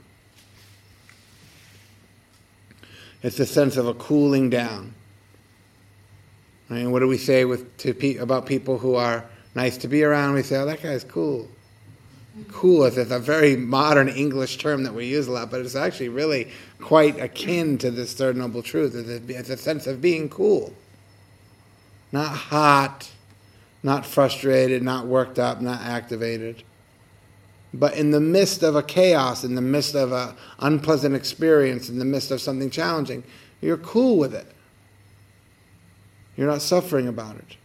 It's 3.23 3.39
a 3.39 3.47
sense 3.47 3.77
of 3.77 3.87
a 3.87 3.95
cooling 3.95 4.51
down. 4.51 4.95
I 6.69 6.75
mean, 6.75 6.91
what 6.91 7.01
do 7.01 7.09
we 7.09 7.19
say 7.19 7.45
with 7.45 7.77
to 7.79 7.95
pe- 7.95 8.17
about 8.17 8.47
people 8.47 8.79
who 8.79 8.95
are 8.95 9.25
nice 9.55 9.77
to 9.79 9.89
be 9.89 10.03
around? 10.03 10.35
We 10.35 10.43
say, 10.43 10.57
"Oh, 10.57 10.67
that 10.67 10.83
guy's 10.83 11.05
cool." 11.05 11.49
Cool 12.51 12.85
is 12.85 12.97
a 12.97 13.19
very 13.19 13.57
modern 13.57 14.09
English 14.09 14.57
term 14.57 14.85
that 14.85 14.95
we 14.95 15.05
use 15.05 15.29
a 15.29 15.33
lot, 15.33 15.51
but 15.51 15.61
it's 15.61 15.77
actually 15.77 16.09
really 16.09 16.49
quite 16.81 17.21
akin 17.21 17.77
to 17.79 17.91
this 17.91 18.15
third 18.15 18.37
noble 18.37 18.63
truth. 18.63 18.95
It's 19.29 19.51
a 19.51 19.57
sense 19.59 19.87
of 19.87 20.01
being 20.01 20.31
cool, 20.31 20.73
not 22.11 22.31
hot, 22.31 23.11
not 23.83 24.07
frustrated, 24.07 24.83
not 24.83 25.07
worked 25.07 25.39
up, 25.39 25.61
not 25.61 25.83
activated. 25.83 26.63
But 27.75 27.95
in 27.95 28.11
the 28.11 28.21
midst 28.21 28.63
of 28.63 28.77
a 28.77 28.83
chaos, 28.83 29.45
in 29.45 29.55
the 29.55 29.63
midst 29.63 29.95
of 29.95 30.13
an 30.13 30.35
unpleasant 30.59 31.15
experience, 31.15 31.89
in 31.89 31.99
the 31.99 32.05
midst 32.05 32.31
of 32.31 32.41
something 32.41 32.69
challenging, 32.69 33.25
you're 33.61 33.79
cool 33.79 34.19
with 34.19 34.35
it. 34.35 34.47
You're 36.37 36.49
not 36.49 36.63
suffering 36.63 37.09
about 37.09 37.37
it. 37.37 37.57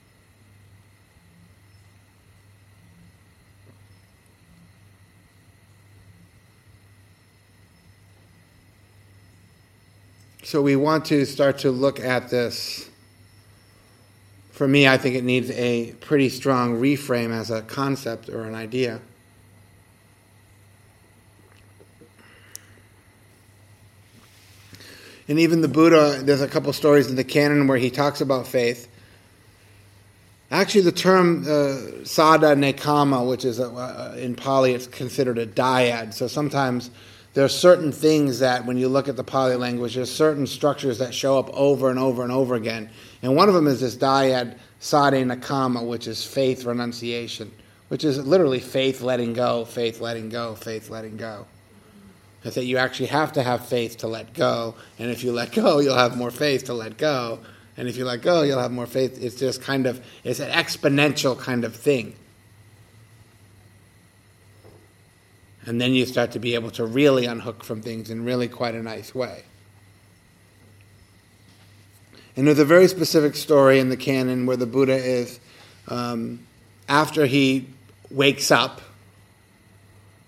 So 10.44 10.62
we 10.62 10.78
want 10.78 11.04
to 11.06 11.26
start 11.26 11.58
to 11.60 11.72
look 11.72 12.00
at 12.00 12.30
this. 12.30 12.90
For 14.52 14.66
me, 14.66 14.88
I 14.88 14.98
think 14.98 15.16
it 15.16 15.26
needs 15.26 15.52
a 15.52 15.92
pretty 16.00 16.30
strong 16.30 16.80
reframe 16.80 17.32
as 17.32 17.52
a 17.52 17.62
concept 17.64 18.30
or 18.30 18.46
an 18.46 18.56
idea. 18.56 19.02
And 25.28 25.40
even 25.40 25.62
the 25.62 25.68
Buddha, 25.68 26.22
there's 26.24 26.42
a 26.42 26.48
couple 26.48 26.72
stories 26.72 27.10
in 27.10 27.16
the 27.16 27.24
canon 27.24 27.68
where 27.68 27.78
he 27.78 27.90
talks 27.90 28.22
about 28.22 28.48
faith. 28.48 28.88
Actually, 30.50 30.82
the 30.82 30.94
term 30.94 31.44
uh, 31.44 31.48
saddha 32.04 32.56
nekkhamma, 32.56 33.30
which 33.30 33.44
is 33.44 33.60
a, 33.60 33.70
uh, 33.70 34.16
in 34.18 34.36
Pali, 34.36 34.74
it's 34.74 34.88
considered 34.88 35.38
a 35.38 35.46
dyad. 35.46 36.14
So 36.14 36.28
sometimes 36.28 36.90
there 37.34 37.44
are 37.44 37.50
certain 37.50 37.92
things 37.92 38.40
that, 38.40 38.66
when 38.66 38.78
you 38.78 38.88
look 38.88 39.10
at 39.10 39.18
the 39.18 39.24
Pali 39.26 39.58
language, 39.58 39.96
there's 39.96 40.14
certain 40.14 40.48
structures 40.48 41.00
that 41.00 41.14
show 41.14 41.38
up 41.38 41.50
over 41.50 41.90
and 41.90 42.00
over 42.00 42.24
and 42.24 42.32
over 42.32 42.56
again. 42.56 42.90
And 43.22 43.36
one 43.36 43.50
of 43.50 43.54
them 43.54 43.68
is 43.68 43.82
this 43.82 43.98
dyad 43.98 44.58
saddha 44.80 45.26
nekkhamma, 45.26 45.86
which 45.86 46.08
is 46.08 46.26
faith 46.26 46.64
renunciation, 46.64 47.52
which 47.90 48.06
is 48.06 48.26
literally 48.26 48.62
faith 48.62 49.02
letting 49.02 49.34
go, 49.34 49.66
faith 49.66 50.00
letting 50.00 50.30
go, 50.30 50.56
faith 50.56 50.90
letting 50.90 51.18
go 51.18 51.46
is 52.44 52.56
that 52.56 52.66
you 52.66 52.78
actually 52.78 53.08
have 53.08 53.34
to 53.34 53.44
have 53.44 53.66
faith 53.66 53.98
to 53.98 54.08
let 54.08 54.34
go. 54.34 54.76
And 55.00 55.10
if 55.10 55.24
you 55.24 55.32
let 55.32 55.52
go, 55.52 55.80
you'll 55.80 55.96
have 55.96 56.16
more 56.18 56.32
faith 56.32 56.66
to 56.66 56.74
let 56.74 56.98
go. 56.98 57.40
And 57.76 57.88
if 57.88 57.98
you 57.98 58.06
let 58.06 58.22
go, 58.22 58.44
you'll 58.44 58.60
have 58.60 58.72
more 58.72 58.88
faith. 58.88 59.22
It's 59.22 59.36
just 59.36 59.62
kind 59.62 59.86
of, 59.86 60.04
it's 60.24 60.40
an 60.40 60.52
exponential 60.52 61.38
kind 61.38 61.64
of 61.64 61.76
thing. 61.76 62.16
And 65.66 65.82
then 65.82 65.94
you 65.94 66.06
start 66.06 66.32
to 66.32 66.40
be 66.40 66.56
able 66.56 66.72
to 66.72 66.86
really 66.86 67.26
unhook 67.26 67.64
from 67.64 67.82
things 67.82 68.10
in 68.10 68.24
really 68.24 68.48
quite 68.48 68.74
a 68.74 68.82
nice 68.82 69.14
way. 69.14 69.44
And 72.38 72.48
there's 72.48 72.60
a 72.60 72.66
very 72.66 72.88
specific 72.88 73.36
story 73.36 73.80
in 73.80 73.90
the 73.90 73.98
canon 73.98 74.46
where 74.46 74.58
the 74.58 74.66
Buddha 74.66 74.96
is, 74.96 75.40
um, 75.88 76.40
after 76.88 77.26
he 77.26 77.68
wakes 78.10 78.52
up, 78.52 78.80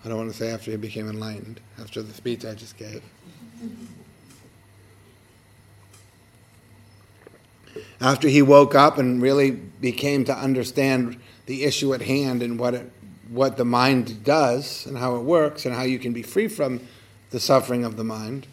I 0.04 0.08
don't 0.08 0.18
want 0.18 0.32
to 0.32 0.38
say 0.38 0.50
after 0.50 0.72
he 0.72 0.78
became 0.78 1.10
enlightened, 1.10 1.60
after 1.80 2.02
the 2.02 2.14
speech 2.14 2.46
I 2.46 2.54
just 2.54 2.78
gave. 2.78 3.02
After 8.00 8.30
he 8.30 8.42
woke 8.42 8.76
up 8.76 8.98
and 8.98 9.22
really 9.22 9.52
became 9.52 10.24
to 10.26 10.36
understand 10.36 11.20
the 11.48 11.66
issue 11.66 11.94
at 11.94 12.02
hand 12.02 12.42
and 12.42 12.58
what 12.58 12.74
it, 12.74 12.92
what 13.30 13.58
the 13.58 13.66
mind 13.66 14.24
does 14.24 14.86
and 14.86 14.98
how 14.98 15.18
it 15.18 15.24
works 15.24 15.66
and 15.66 15.76
how 15.76 15.84
you 15.84 16.00
can 16.00 16.14
be 16.14 16.24
free 16.24 16.48
from 16.48 16.80
the 17.32 17.40
suffering 17.40 17.84
of 17.84 17.98
the 17.98 18.04
mind. 18.04 18.48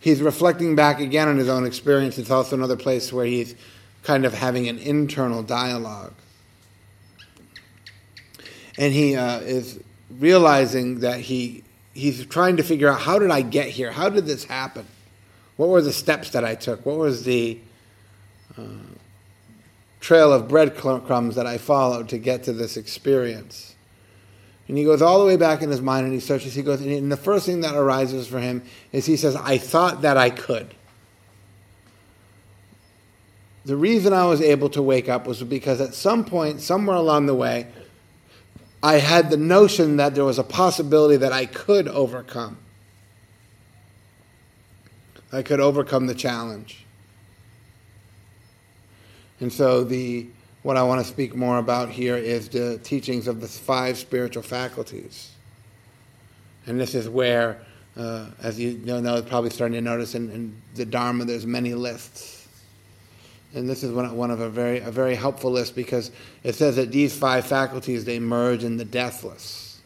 He's 0.00 0.20
reflecting 0.20 0.74
back 0.74 0.98
again 0.98 1.28
on 1.28 1.38
his 1.38 1.48
own 1.48 1.64
experience. 1.64 2.18
It's 2.18 2.30
also 2.30 2.56
another 2.56 2.76
place 2.76 3.12
where 3.12 3.24
he's 3.24 3.54
kind 4.02 4.24
of 4.24 4.34
having 4.34 4.68
an 4.68 4.78
internal 4.78 5.44
dialogue. 5.44 6.14
And 8.76 8.92
he 8.92 9.14
uh, 9.14 9.38
is 9.40 9.78
realizing 10.18 11.00
that 11.00 11.20
he 11.20 11.64
he's 11.94 12.24
trying 12.26 12.56
to 12.56 12.62
figure 12.62 12.88
out 12.88 13.00
how 13.00 13.18
did 13.18 13.30
I 13.30 13.42
get 13.42 13.68
here? 13.68 13.92
How 13.92 14.08
did 14.08 14.26
this 14.26 14.44
happen? 14.44 14.86
What 15.56 15.68
were 15.68 15.82
the 15.82 15.92
steps 15.92 16.30
that 16.30 16.44
I 16.44 16.54
took? 16.54 16.84
What 16.86 16.96
was 16.96 17.24
the 17.24 17.58
uh, 18.56 18.62
trail 20.00 20.32
of 20.32 20.48
breadcrumbs 20.48 21.36
that 21.36 21.46
I 21.46 21.58
followed 21.58 22.08
to 22.10 22.18
get 22.18 22.44
to 22.44 22.52
this 22.52 22.76
experience? 22.76 23.74
And 24.68 24.78
he 24.78 24.84
goes 24.84 25.02
all 25.02 25.18
the 25.18 25.26
way 25.26 25.36
back 25.36 25.60
in 25.60 25.70
his 25.70 25.82
mind 25.82 26.06
and 26.06 26.14
he 26.14 26.20
searches. 26.20 26.54
He 26.54 26.62
goes, 26.62 26.80
and 26.80 27.12
the 27.12 27.16
first 27.16 27.46
thing 27.46 27.60
that 27.60 27.74
arises 27.74 28.26
for 28.26 28.40
him 28.40 28.62
is 28.92 29.04
he 29.04 29.16
says, 29.16 29.36
I 29.36 29.58
thought 29.58 30.02
that 30.02 30.16
I 30.16 30.30
could. 30.30 30.74
The 33.64 33.76
reason 33.76 34.12
I 34.12 34.24
was 34.26 34.40
able 34.40 34.70
to 34.70 34.82
wake 34.82 35.08
up 35.08 35.26
was 35.26 35.42
because 35.42 35.80
at 35.80 35.94
some 35.94 36.24
point, 36.24 36.60
somewhere 36.60 36.96
along 36.96 37.26
the 37.26 37.34
way, 37.34 37.68
I 38.82 38.94
had 38.94 39.30
the 39.30 39.36
notion 39.36 39.96
that 39.98 40.14
there 40.14 40.24
was 40.24 40.38
a 40.38 40.44
possibility 40.44 41.16
that 41.16 41.32
I 41.32 41.46
could 41.46 41.86
overcome. 41.86 42.58
I 45.32 45.42
could 45.42 45.60
overcome 45.60 46.06
the 46.06 46.14
challenge. 46.14 46.84
And 49.40 49.52
so 49.52 49.84
the 49.84 50.28
what 50.62 50.76
I 50.76 50.82
want 50.84 51.00
to 51.00 51.06
speak 51.06 51.34
more 51.34 51.58
about 51.58 51.88
here 51.88 52.16
is 52.16 52.48
the 52.48 52.78
teachings 52.78 53.26
of 53.26 53.40
the 53.40 53.48
five 53.48 53.98
spiritual 53.98 54.44
faculties. 54.44 55.32
And 56.66 56.78
this 56.78 56.94
is 56.94 57.08
where, 57.08 57.60
uh, 57.96 58.26
as 58.40 58.60
you 58.60 58.78
know, 58.78 59.22
probably 59.22 59.50
starting 59.50 59.74
to 59.74 59.80
notice 59.80 60.14
in, 60.14 60.30
in 60.30 60.62
the 60.76 60.84
Dharma, 60.84 61.24
there's 61.24 61.46
many 61.46 61.74
lists 61.74 62.41
and 63.54 63.68
this 63.68 63.82
is 63.82 63.92
one, 63.92 64.16
one 64.16 64.30
of 64.30 64.40
a 64.40 64.48
very, 64.48 64.78
a 64.78 64.90
very 64.90 65.14
helpful 65.14 65.50
list 65.50 65.74
because 65.74 66.10
it 66.42 66.54
says 66.54 66.76
that 66.76 66.90
these 66.90 67.14
five 67.14 67.46
faculties, 67.46 68.04
they 68.04 68.18
merge 68.18 68.64
in 68.64 68.78
the 68.78 68.84
deathless. 68.84 69.80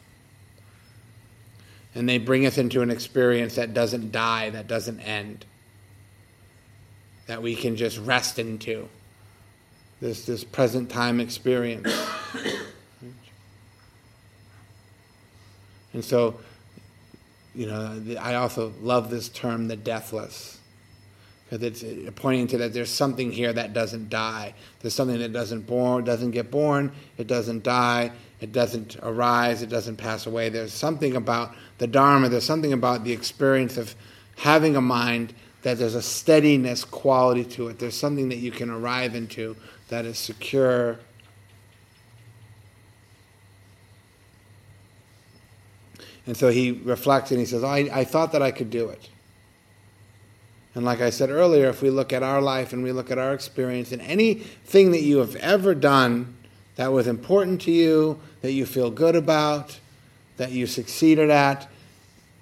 And 1.94 2.08
they 2.08 2.18
bring 2.18 2.46
us 2.46 2.58
into 2.58 2.82
an 2.82 2.90
experience 2.90 3.56
that 3.56 3.74
doesn't 3.74 4.12
die, 4.12 4.50
that 4.50 4.68
doesn't 4.68 5.00
end, 5.00 5.46
that 7.26 7.42
we 7.42 7.56
can 7.56 7.74
just 7.76 7.98
rest 7.98 8.38
into. 8.38 8.88
This, 10.00 10.26
this 10.26 10.44
present 10.44 10.90
time 10.90 11.20
experience. 11.20 11.90
and 15.94 16.04
so, 16.04 16.38
you 17.54 17.66
know, 17.66 18.02
I 18.20 18.34
also 18.34 18.74
love 18.82 19.10
this 19.10 19.30
term, 19.30 19.68
the 19.68 19.76
deathless 19.76 20.55
because 21.48 21.62
it's 21.82 22.10
pointing 22.16 22.48
to 22.48 22.58
that 22.58 22.72
there's 22.72 22.90
something 22.90 23.30
here 23.30 23.52
that 23.52 23.72
doesn't 23.72 24.10
die. 24.10 24.54
There's 24.80 24.94
something 24.94 25.18
that 25.18 25.32
doesn't 25.32 25.66
born, 25.66 26.04
doesn't 26.04 26.32
get 26.32 26.50
born, 26.50 26.90
it 27.18 27.28
doesn't 27.28 27.62
die, 27.62 28.10
it 28.40 28.50
doesn't 28.50 28.96
arise, 29.00 29.62
it 29.62 29.68
doesn't 29.68 29.96
pass 29.96 30.26
away. 30.26 30.48
There's 30.48 30.72
something 30.72 31.14
about 31.14 31.54
the 31.78 31.86
Dharma, 31.86 32.28
there's 32.28 32.44
something 32.44 32.72
about 32.72 33.04
the 33.04 33.12
experience 33.12 33.76
of 33.76 33.94
having 34.38 34.74
a 34.74 34.80
mind 34.80 35.34
that 35.62 35.78
there's 35.78 35.94
a 35.94 36.02
steadiness 36.02 36.84
quality 36.84 37.44
to 37.44 37.68
it. 37.68 37.78
There's 37.78 37.96
something 37.96 38.28
that 38.30 38.38
you 38.38 38.50
can 38.50 38.68
arrive 38.68 39.14
into 39.14 39.56
that 39.88 40.04
is 40.04 40.18
secure. 40.18 40.98
And 46.26 46.36
so 46.36 46.48
he 46.48 46.72
reflects 46.72 47.30
and 47.30 47.38
he 47.38 47.46
says, 47.46 47.62
I, 47.62 47.88
I 47.92 48.04
thought 48.04 48.32
that 48.32 48.42
I 48.42 48.50
could 48.50 48.70
do 48.70 48.88
it. 48.88 49.08
And 50.76 50.84
like 50.84 51.00
I 51.00 51.08
said 51.08 51.30
earlier, 51.30 51.70
if 51.70 51.80
we 51.80 51.88
look 51.88 52.12
at 52.12 52.22
our 52.22 52.42
life 52.42 52.74
and 52.74 52.82
we 52.82 52.92
look 52.92 53.10
at 53.10 53.16
our 53.16 53.32
experience 53.32 53.92
and 53.92 54.02
anything 54.02 54.92
that 54.92 55.00
you 55.00 55.18
have 55.18 55.34
ever 55.36 55.74
done 55.74 56.36
that 56.76 56.92
was 56.92 57.06
important 57.06 57.62
to 57.62 57.72
you, 57.72 58.20
that 58.42 58.52
you 58.52 58.66
feel 58.66 58.90
good 58.90 59.16
about, 59.16 59.80
that 60.36 60.52
you 60.52 60.66
succeeded 60.66 61.30
at, 61.30 61.66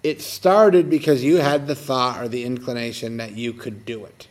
it 0.02 0.20
started 0.20 0.90
because 0.90 1.22
you 1.22 1.36
had 1.36 1.68
the 1.68 1.76
thought 1.76 2.20
or 2.20 2.26
the 2.26 2.44
inclination 2.44 3.18
that 3.18 3.36
you 3.36 3.52
could 3.52 3.84
do 3.84 4.04
it. 4.04 4.26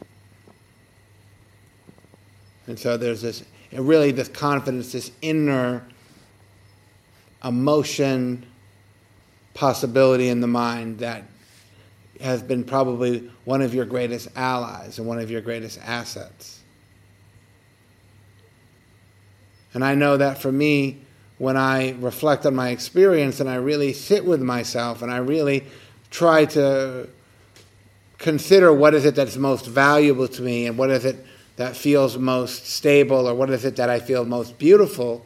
And 2.68 2.78
so 2.78 2.98
there's 2.98 3.22
this 3.22 3.46
really 3.72 4.12
this 4.12 4.28
confidence, 4.28 4.92
this 4.92 5.12
inner 5.22 5.88
emotion, 7.42 8.46
possibility 9.54 10.28
in 10.28 10.42
the 10.42 10.48
mind 10.48 11.00
that 11.00 11.24
has 12.24 12.42
been 12.42 12.64
probably 12.64 13.30
one 13.44 13.62
of 13.62 13.74
your 13.74 13.86
greatest 13.86 14.30
allies 14.36 14.98
and 14.98 15.08
one 15.08 15.20
of 15.20 15.30
your 15.30 15.42
greatest 15.42 15.80
assets. 15.84 16.62
And 19.74 19.84
I 19.84 19.96
know 19.96 20.18
that 20.18 20.38
for 20.38 20.52
me, 20.52 21.02
when 21.38 21.58
I 21.58 21.92
reflect 22.00 22.46
on 22.46 22.56
my 22.56 22.70
experience 22.70 23.40
and 23.40 23.50
I 23.50 23.56
really 23.56 23.92
sit 23.92 24.24
with 24.24 24.42
myself 24.42 25.02
and 25.02 25.12
I 25.12 25.18
really 25.18 25.66
try 26.12 26.46
to 26.46 27.10
consider 28.20 28.72
what 28.72 28.94
is 28.94 29.04
it 29.04 29.16
that's 29.16 29.36
most 29.36 29.66
valuable 29.66 30.28
to 30.30 30.42
me 30.42 30.68
and 30.68 30.78
what 30.78 30.90
is 30.92 31.04
it 31.04 31.26
that 31.58 31.76
feels 31.76 32.18
most 32.18 32.68
stable 32.68 33.28
or 33.28 33.36
what 33.36 33.50
is 33.50 33.66
it 33.66 33.76
that 33.76 33.90
I 33.90 34.00
feel 34.00 34.24
most 34.24 34.58
beautiful 34.58 35.26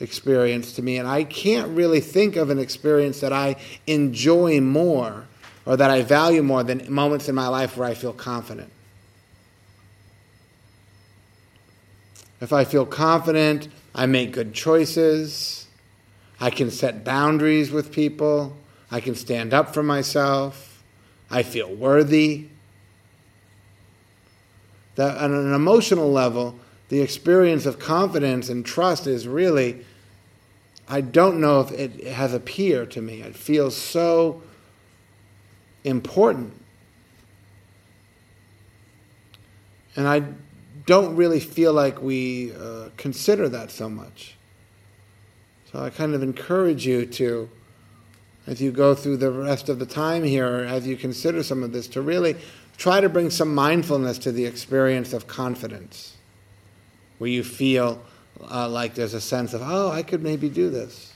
experience 0.00 0.72
to 0.72 0.82
me. 0.82 0.96
And 0.98 1.06
I 1.06 1.22
can't 1.22 1.68
really 1.68 2.00
think 2.00 2.34
of 2.34 2.50
an 2.50 2.58
experience 2.58 3.20
that 3.20 3.32
I 3.32 3.56
enjoy 3.86 4.60
more 4.60 5.26
or 5.66 5.76
that 5.76 5.90
I 5.90 6.02
value 6.02 6.42
more 6.42 6.62
than 6.62 6.92
moments 6.92 7.28
in 7.28 7.34
my 7.34 7.48
life 7.48 7.76
where 7.76 7.88
I 7.88 7.94
feel 7.94 8.12
confident. 8.12 8.70
If 12.40 12.52
I 12.52 12.64
feel 12.64 12.84
confident, 12.84 13.68
I 13.94 14.06
make 14.06 14.32
good 14.32 14.52
choices. 14.52 15.66
I 16.40 16.50
can 16.50 16.70
set 16.70 17.04
boundaries 17.04 17.70
with 17.70 17.92
people. 17.92 18.56
I 18.90 19.00
can 19.00 19.14
stand 19.14 19.54
up 19.54 19.72
for 19.72 19.82
myself. 19.82 20.82
I 21.30 21.42
feel 21.42 21.74
worthy 21.74 22.48
that 24.96 25.16
on 25.18 25.32
an 25.32 25.54
emotional 25.54 26.10
level, 26.10 26.58
the 26.88 27.00
experience 27.00 27.66
of 27.66 27.78
confidence 27.78 28.48
and 28.48 28.64
trust 28.64 29.06
is 29.06 29.26
really, 29.26 29.84
I 30.88 31.00
don't 31.00 31.40
know 31.40 31.60
if 31.60 31.72
it 31.72 32.06
has 32.06 32.34
appeared 32.34 32.90
to 32.92 33.02
me. 33.02 33.22
It 33.22 33.34
feels 33.34 33.76
so 33.76 34.42
important. 35.84 36.52
And 39.96 40.08
I 40.08 40.24
don't 40.86 41.14
really 41.14 41.40
feel 41.40 41.72
like 41.72 42.02
we 42.02 42.52
uh, 42.52 42.88
consider 42.96 43.48
that 43.50 43.70
so 43.70 43.88
much. 43.88 44.36
So 45.72 45.80
I 45.80 45.90
kind 45.90 46.14
of 46.14 46.22
encourage 46.22 46.86
you 46.86 47.06
to, 47.06 47.48
as 48.46 48.60
you 48.60 48.72
go 48.72 48.94
through 48.94 49.18
the 49.18 49.30
rest 49.30 49.68
of 49.68 49.78
the 49.78 49.86
time 49.86 50.24
here, 50.24 50.66
as 50.68 50.86
you 50.86 50.96
consider 50.96 51.42
some 51.42 51.62
of 51.62 51.72
this, 51.72 51.86
to 51.88 52.02
really 52.02 52.36
try 52.76 53.00
to 53.00 53.08
bring 53.08 53.30
some 53.30 53.54
mindfulness 53.54 54.18
to 54.18 54.32
the 54.32 54.44
experience 54.44 55.12
of 55.12 55.26
confidence, 55.26 56.16
where 57.18 57.30
you 57.30 57.44
feel 57.44 58.02
uh, 58.50 58.68
like 58.68 58.94
there's 58.94 59.14
a 59.14 59.20
sense 59.20 59.54
of, 59.54 59.62
oh, 59.64 59.90
I 59.90 60.02
could 60.02 60.22
maybe 60.22 60.48
do 60.48 60.70
this. 60.70 61.13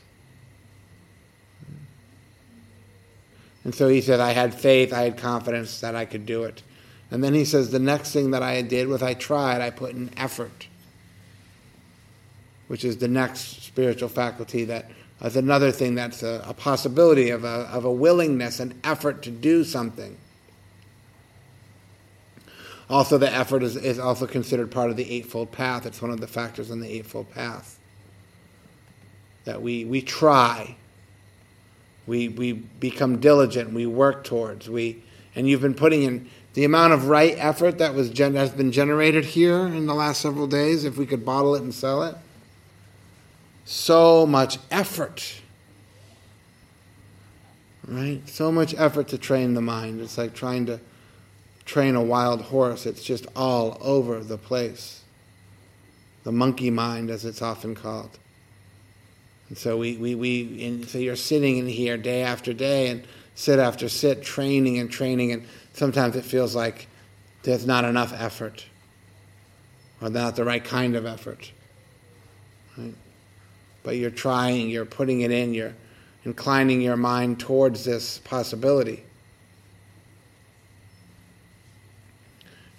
And 3.65 3.75
so 3.75 3.89
he 3.89 4.01
said, 4.01 4.21
I 4.21 4.33
had 4.33 4.55
faith, 4.55 4.93
I 4.93 5.03
had 5.03 5.17
confidence 5.17 5.81
that 5.81 5.95
I 5.95 6.05
could 6.05 6.27
do 6.27 6.45
it. 6.45 6.63
And 7.11 7.25
then 7.25 7.35
he 7.35 7.45
says, 7.45 7.71
the 7.71 7.79
next 7.79 8.13
thing 8.13 8.31
that 8.33 8.43
I 8.43 8.61
did 8.63 8.89
was 8.89 9.03
I 9.03 9.15
tried, 9.15 9.61
I 9.61 9.71
put 9.71 9.93
in 9.93 10.11
effort, 10.17 10.69
which 12.69 12.85
is 12.85 12.99
the 12.99 13.09
next 13.09 13.63
spiritual 13.63 14.09
faculty 14.09 14.65
that 14.67 14.91
is 15.25 15.37
another 15.37 15.73
thing 15.73 15.95
that's 15.95 16.23
a, 16.23 16.45
a 16.47 16.55
possibility 16.55 17.31
of 17.31 17.45
a, 17.45 17.69
of 17.73 17.85
a 17.85 17.93
willingness, 17.93 18.61
an 18.61 18.79
effort 18.85 19.23
to 19.23 19.31
do 19.31 19.65
something. 19.65 20.17
Also, 22.91 23.19
the 23.19 23.31
effort 23.31 23.63
is, 23.63 23.77
is 23.77 23.99
also 23.99 24.27
considered 24.27 24.71
part 24.71 24.91
of 24.91 24.97
the 24.97 25.11
Eightfold 25.11 25.53
Path. 25.53 25.85
It's 25.85 26.01
one 26.01 26.11
of 26.11 26.21
the 26.21 26.27
factors 26.27 26.71
in 26.71 26.81
the 26.81 26.89
Eightfold 26.89 27.31
Path. 27.33 27.79
That 29.45 29.61
we, 29.61 29.85
we 29.85 30.01
try, 30.01 30.77
we, 32.09 32.29
we 32.29 32.53
become 32.53 33.21
diligent, 33.21 33.73
we 33.73 33.87
work 33.87 34.25
towards, 34.25 34.69
we, 34.69 35.03
and 35.35 35.49
you've 35.49 35.61
been 35.61 35.75
putting 35.75 36.03
in 36.03 36.29
the 36.55 36.65
amount 36.65 36.95
of 36.95 37.09
right 37.09 37.35
effort 37.37 37.79
that 37.79 37.95
was 37.95 38.09
gen- 38.11 38.35
has 38.35 38.51
been 38.51 38.73
generated 38.73 39.25
here 39.25 39.67
in 39.67 39.87
the 39.87 39.95
last 39.95 40.23
several 40.23 40.47
days, 40.47 40.85
if 40.85 40.97
we 40.97 41.07
could 41.07 41.25
bottle 41.25 41.55
it 41.55 41.63
and 41.63 41.73
sell 41.73 42.03
it. 42.03 42.17
So 43.67 44.27
much 44.27 44.59
effort. 44.71 45.43
Right? 47.87 48.27
So 48.27 48.51
much 48.51 48.75
effort 48.77 49.09
to 49.09 49.19
train 49.19 49.53
the 49.53 49.61
mind. 49.61 50.01
It's 50.01 50.17
like 50.17 50.35
trying 50.35 50.67
to 50.67 50.81
train 51.67 51.95
a 51.95 52.03
wild 52.03 52.43
horse. 52.43 52.87
It's 52.87 53.03
just 53.03 53.27
all 53.37 53.77
over 53.83 54.25
the 54.25 54.39
place. 54.39 55.03
The 56.25 56.33
monkey 56.33 56.71
mind, 56.71 57.11
as 57.11 57.27
it's 57.27 57.43
often 57.43 57.75
called. 57.75 58.19
And 59.49 59.57
so 59.57 59.77
we, 59.77 59.97
we, 59.97 60.15
we 60.15 60.65
and 60.65 60.89
so 60.89 60.99
you're 60.99 61.17
sitting 61.17 61.59
in 61.59 61.67
here 61.67 61.97
day 61.97 62.23
after 62.23 62.53
day 62.53 62.89
and 62.89 63.05
sit 63.35 63.59
after 63.59 63.89
sit, 63.89 64.23
training 64.23 64.79
and 64.79 64.91
training, 64.91 65.33
and 65.33 65.47
sometimes 65.73 66.17
it 66.17 66.25
feels 66.25 66.55
like 66.55 66.87
there's 67.45 67.67
not 67.67 67.85
enough 67.85 68.13
effort, 68.13 68.67
or 70.03 70.11
not 70.11 70.37
the 70.37 70.45
right 70.45 70.65
kind 70.65 70.97
of 70.97 71.07
effort. 71.07 71.53
Right? 72.77 72.95
But 73.83 73.97
you're 73.97 74.11
trying, 74.11 74.69
you're 74.69 74.85
putting 74.85 75.21
it 75.23 75.31
in, 75.31 75.55
you're 75.55 75.75
inclining 76.25 76.81
your 76.83 76.97
mind 76.97 77.41
towards 77.41 77.85
this 77.85 78.19
possibility. 78.19 79.05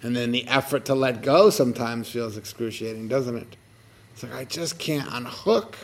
And 0.02 0.14
then 0.16 0.30
the 0.30 0.46
effort 0.46 0.84
to 0.86 0.94
let 0.94 1.22
go 1.22 1.50
sometimes 1.50 2.08
feels 2.08 2.36
excruciating, 2.36 3.08
doesn't 3.08 3.36
it? 3.36 3.56
It's 4.12 4.22
like, 4.22 4.34
I 4.34 4.44
just 4.44 4.78
can't 4.78 5.08
unhook. 5.12 5.76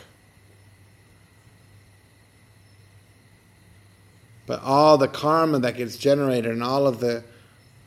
But 4.47 4.63
all 4.63 4.97
the 4.97 5.07
karma 5.07 5.59
that 5.59 5.77
gets 5.77 5.97
generated 5.97 6.51
and 6.51 6.63
all 6.63 6.87
of 6.87 6.99
the 6.99 7.23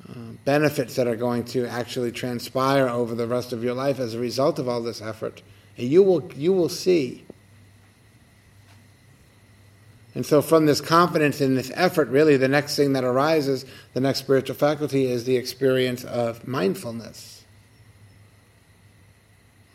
uh, 0.08 0.14
benefits 0.44 0.94
that 0.94 1.08
are 1.08 1.16
going 1.16 1.44
to 1.46 1.66
actually 1.66 2.12
transpire 2.12 2.88
over 2.88 3.16
the 3.16 3.26
rest 3.26 3.52
of 3.52 3.64
your 3.64 3.74
life 3.74 3.98
as 3.98 4.14
a 4.14 4.20
result 4.20 4.60
of 4.60 4.68
all 4.68 4.80
this 4.80 5.02
effort, 5.02 5.42
you 5.76 6.04
will, 6.04 6.30
you 6.34 6.52
will 6.52 6.68
see 6.68 7.24
and 10.14 10.26
so, 10.26 10.42
from 10.42 10.66
this 10.66 10.80
confidence 10.80 11.40
in 11.40 11.54
this 11.54 11.70
effort, 11.74 12.08
really, 12.08 12.36
the 12.36 12.48
next 12.48 12.74
thing 12.74 12.94
that 12.94 13.04
arises, 13.04 13.64
the 13.94 14.00
next 14.00 14.18
spiritual 14.18 14.56
faculty, 14.56 15.06
is 15.06 15.24
the 15.24 15.36
experience 15.36 16.04
of 16.04 16.48
mindfulness. 16.48 17.44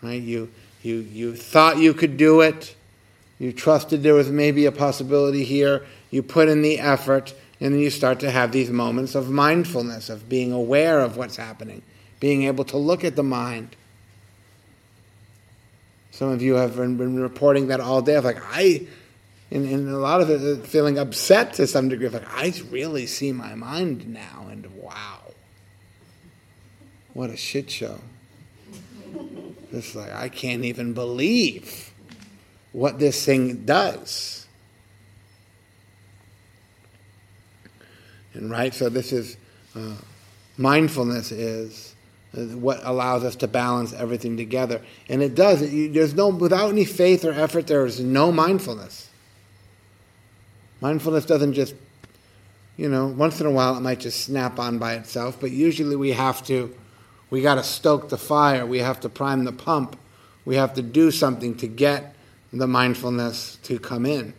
Right? 0.02 0.22
You, 0.22 0.52
you, 0.84 0.96
you 0.96 1.36
thought 1.36 1.78
you 1.78 1.94
could 1.94 2.18
do 2.18 2.42
it, 2.42 2.76
you 3.40 3.54
trusted 3.54 4.04
there 4.04 4.14
was 4.14 4.30
maybe 4.30 4.66
a 4.66 4.72
possibility 4.72 5.46
here, 5.46 5.86
you 6.16 6.24
put 6.24 6.48
in 6.48 6.62
the 6.62 6.80
effort, 6.80 7.34
and 7.60 7.74
then 7.74 7.82
you 7.82 7.90
start 7.90 8.22
to 8.22 8.32
have 8.32 8.54
these 8.54 8.70
moments 8.70 9.16
of 9.16 9.30
mindfulness, 9.30 10.10
of 10.10 10.30
being 10.30 10.54
aware 10.54 11.02
of 11.02 11.18
what's 11.18 11.36
happening, 11.36 11.82
being 12.22 12.44
able 12.44 12.64
to 12.64 12.78
look 12.78 13.04
at 13.04 13.18
the 13.18 13.24
mind. 13.24 13.76
Some 16.12 16.30
of 16.30 16.42
you 16.42 16.54
have 16.54 16.78
been, 16.78 17.20
reporting 17.20 17.68
that 17.68 17.82
all 17.82 18.02
day. 18.02 18.16
Of 18.16 18.24
Like, 18.24 18.42
I 18.42 18.88
and, 19.52 19.68
and 19.68 19.90
a 19.90 19.98
lot 19.98 20.22
of 20.22 20.30
it 20.30 20.42
uh, 20.42 20.64
feeling 20.64 20.98
upset 20.98 21.56
to 21.56 21.68
some 21.68 21.90
degree. 21.90 22.08
Like 22.08 22.24
I 22.30 22.54
really 22.72 23.08
see 23.08 23.34
my 23.34 23.54
mind 23.54 24.08
now, 24.08 24.48
and 24.50 24.66
wow, 24.78 25.20
what 27.14 27.30
a 27.30 27.36
shit 27.36 27.70
show! 27.70 28.00
It's 29.74 29.94
like 29.94 30.14
I 30.14 30.30
can't 30.30 30.64
even 30.64 30.94
believe 30.94 31.92
what 32.72 33.00
this 33.00 33.26
thing 33.26 33.66
does. 33.66 34.45
And 38.36 38.52
right, 38.52 38.74
so 38.74 38.90
this 38.90 39.12
is 39.12 39.38
uh, 39.76 39.96
mindfulness 40.58 41.32
is 41.32 41.96
what 42.34 42.82
allows 42.84 43.24
us 43.24 43.38
to 43.38 43.48
balance 43.48 43.94
everything 43.94 44.36
together, 44.36 44.82
and 45.08 45.24
it 45.24 45.36
does. 45.36 45.62
It, 45.62 45.94
there's 45.94 46.14
no 46.14 46.28
without 46.28 46.70
any 46.70 46.84
faith 46.84 47.24
or 47.24 47.32
effort. 47.32 47.68
There 47.68 47.86
is 47.86 48.02
no 48.02 48.32
mindfulness. 48.32 49.10
Mindfulness 50.82 51.26
doesn't 51.26 51.54
just, 51.54 51.74
you 52.76 52.90
know, 52.90 53.08
once 53.08 53.40
in 53.40 53.48
a 53.48 53.52
while 53.52 53.78
it 53.78 53.80
might 53.80 54.02
just 54.02 54.26
snap 54.26 54.60
on 54.60 54.78
by 54.78 54.96
itself, 54.96 55.38
but 55.40 55.52
usually 55.52 55.96
we 55.96 56.12
have 56.12 56.46
to, 56.48 56.76
we 57.30 57.42
got 57.42 57.56
to 57.56 57.64
stoke 57.64 58.10
the 58.10 58.18
fire, 58.18 58.66
we 58.66 58.80
have 58.80 59.00
to 59.00 59.10
prime 59.10 59.46
the 59.46 59.54
pump, 59.54 59.98
we 60.44 60.56
have 60.56 60.74
to 60.74 60.82
do 60.82 61.12
something 61.12 61.56
to 61.56 61.68
get 61.68 62.16
the 62.52 62.68
mindfulness 62.68 63.58
to 63.64 63.80
come 63.80 64.06
in. 64.06 64.34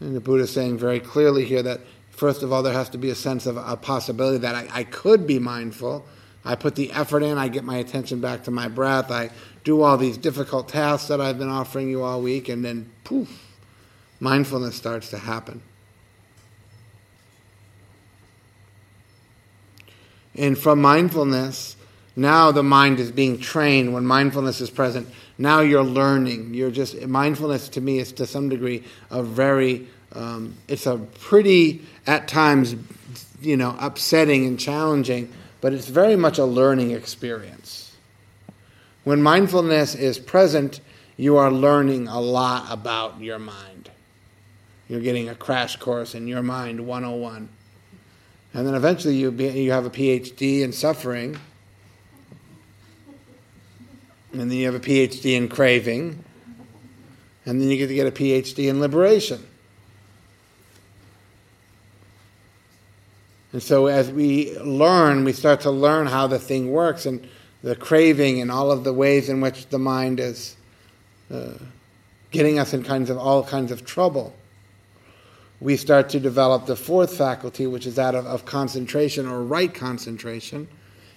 And 0.00 0.16
the 0.16 0.20
Buddha 0.20 0.44
is 0.44 0.52
saying 0.52 0.78
very 0.78 1.00
clearly 1.00 1.44
here 1.44 1.62
that, 1.62 1.80
first 2.20 2.42
of 2.42 2.52
all, 2.52 2.62
there 2.62 2.74
has 2.74 2.90
to 2.90 2.98
be 2.98 3.08
a 3.08 3.14
sense 3.14 3.46
of 3.46 3.56
a 3.56 3.78
possibility 3.78 4.36
that 4.36 4.54
I, 4.54 4.68
I 4.70 4.84
could 4.84 5.26
be 5.26 5.38
mindful. 5.38 6.04
I 6.44 6.54
put 6.54 6.74
the 6.74 6.92
effort 6.92 7.22
in, 7.22 7.38
I 7.38 7.48
get 7.48 7.64
my 7.64 7.78
attention 7.78 8.20
back 8.20 8.44
to 8.44 8.50
my 8.50 8.68
breath, 8.68 9.10
I 9.10 9.30
do 9.64 9.80
all 9.80 9.96
these 9.96 10.18
difficult 10.18 10.68
tasks 10.68 11.08
that 11.08 11.18
I've 11.18 11.38
been 11.38 11.48
offering 11.48 11.88
you 11.88 12.02
all 12.02 12.20
week, 12.20 12.50
and 12.50 12.62
then 12.62 12.90
poof, 13.04 13.30
mindfulness 14.20 14.76
starts 14.76 15.08
to 15.10 15.18
happen. 15.18 15.62
And 20.34 20.58
from 20.58 20.82
mindfulness, 20.82 21.74
now 22.16 22.52
the 22.52 22.62
mind 22.62 23.00
is 23.00 23.10
being 23.10 23.38
trained 23.38 23.94
when 23.94 24.04
mindfulness 24.04 24.60
is 24.60 24.68
present. 24.68 25.08
Now 25.38 25.60
you're 25.60 25.82
learning. 25.82 26.52
You're 26.52 26.70
just 26.70 27.00
mindfulness 27.00 27.70
to 27.70 27.80
me 27.80 27.98
is 27.98 28.12
to 28.12 28.26
some 28.26 28.50
degree 28.50 28.84
a 29.10 29.22
very 29.22 29.88
um, 30.14 30.54
it's 30.68 30.86
a 30.86 30.96
pretty 30.96 31.82
at 32.06 32.28
times 32.28 32.74
you 33.40 33.56
know 33.56 33.76
upsetting 33.78 34.46
and 34.46 34.58
challenging, 34.58 35.32
but 35.60 35.72
it's 35.72 35.88
very 35.88 36.16
much 36.16 36.38
a 36.38 36.44
learning 36.44 36.90
experience. 36.90 37.96
When 39.04 39.22
mindfulness 39.22 39.94
is 39.94 40.18
present, 40.18 40.80
you 41.16 41.36
are 41.36 41.50
learning 41.50 42.08
a 42.08 42.20
lot 42.20 42.66
about 42.70 43.20
your 43.20 43.38
mind. 43.38 43.90
You're 44.88 45.00
getting 45.00 45.28
a 45.28 45.34
crash 45.34 45.76
course 45.76 46.14
in 46.14 46.26
your 46.26 46.42
mind 46.42 46.86
101. 46.86 47.48
And 48.52 48.66
then 48.66 48.74
eventually 48.74 49.14
you, 49.16 49.30
be, 49.30 49.46
you 49.48 49.70
have 49.70 49.86
a 49.86 49.90
PhD 49.90 50.62
in 50.62 50.72
suffering. 50.72 51.38
And 54.32 54.40
then 54.40 54.52
you 54.52 54.66
have 54.66 54.74
a 54.74 54.80
PhD 54.80 55.36
in 55.36 55.48
craving. 55.48 56.24
And 57.46 57.60
then 57.60 57.68
you 57.68 57.76
get 57.76 57.86
to 57.86 57.94
get 57.94 58.06
a 58.06 58.10
PhD 58.10 58.68
in 58.68 58.80
liberation. 58.80 59.46
And 63.52 63.62
so 63.62 63.86
as 63.86 64.10
we 64.10 64.56
learn, 64.58 65.24
we 65.24 65.32
start 65.32 65.62
to 65.62 65.70
learn 65.70 66.06
how 66.06 66.26
the 66.26 66.38
thing 66.38 66.70
works 66.70 67.06
and 67.06 67.26
the 67.62 67.74
craving 67.74 68.40
and 68.40 68.50
all 68.50 68.70
of 68.70 68.84
the 68.84 68.92
ways 68.92 69.28
in 69.28 69.40
which 69.40 69.68
the 69.68 69.78
mind 69.78 70.20
is 70.20 70.56
uh, 71.30 71.54
getting 72.30 72.58
us 72.58 72.72
in 72.72 72.84
kinds 72.84 73.10
of 73.10 73.18
all 73.18 73.42
kinds 73.42 73.72
of 73.72 73.84
trouble. 73.84 74.34
We 75.60 75.76
start 75.76 76.08
to 76.10 76.20
develop 76.20 76.66
the 76.66 76.76
fourth 76.76 77.16
faculty, 77.16 77.66
which 77.66 77.86
is 77.86 77.96
that 77.96 78.14
of, 78.14 78.24
of 78.24 78.44
concentration 78.44 79.26
or 79.26 79.42
right 79.42 79.72
concentration. 79.72 80.68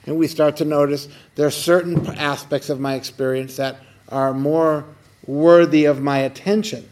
And 0.06 0.18
we 0.18 0.28
start 0.28 0.58
to 0.58 0.66
notice 0.66 1.08
there 1.36 1.48
are 1.48 1.52
certain 1.52 2.08
aspects 2.18 2.70
of 2.70 2.80
my 2.80 2.96
experience 2.96 3.56
that 3.56 3.78
are 4.10 4.34
more 4.34 4.86
worthy 5.26 5.86
of 5.86 6.02
my 6.02 6.20
attention. 6.20 6.90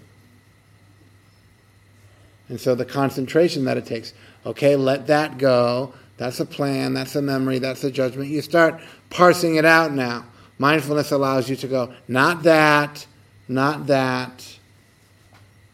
And 2.47 2.59
so 2.59 2.75
the 2.75 2.85
concentration 2.85 3.65
that 3.65 3.77
it 3.77 3.85
takes. 3.85 4.13
Okay, 4.45 4.75
let 4.75 5.07
that 5.07 5.37
go. 5.37 5.93
That's 6.17 6.39
a 6.39 6.45
plan, 6.45 6.93
that's 6.93 7.15
a 7.15 7.21
memory, 7.21 7.59
that's 7.59 7.83
a 7.83 7.91
judgment. 7.91 8.29
You 8.29 8.41
start 8.41 8.81
parsing 9.09 9.55
it 9.55 9.65
out 9.65 9.91
now. 9.91 10.25
Mindfulness 10.57 11.11
allows 11.11 11.49
you 11.49 11.55
to 11.55 11.67
go, 11.67 11.93
not 12.07 12.43
that, 12.43 13.07
not 13.47 13.87
that. 13.87 14.57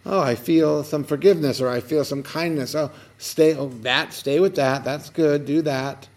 Oh, 0.06 0.22
I 0.22 0.36
feel 0.36 0.86
some 0.86 1.04
forgiveness 1.04 1.60
or 1.60 1.68
I 1.68 1.82
feel 1.82 2.06
some 2.06 2.24
kindness. 2.24 2.76
Oh, 2.76 2.92
stay 3.18 3.54
oh, 3.56 3.68
that, 3.82 4.14
stay 4.14 4.40
with 4.40 4.56
that. 4.56 4.86
That's 4.86 5.10
good. 5.10 5.46
Do 5.46 5.62
that. 5.64 6.08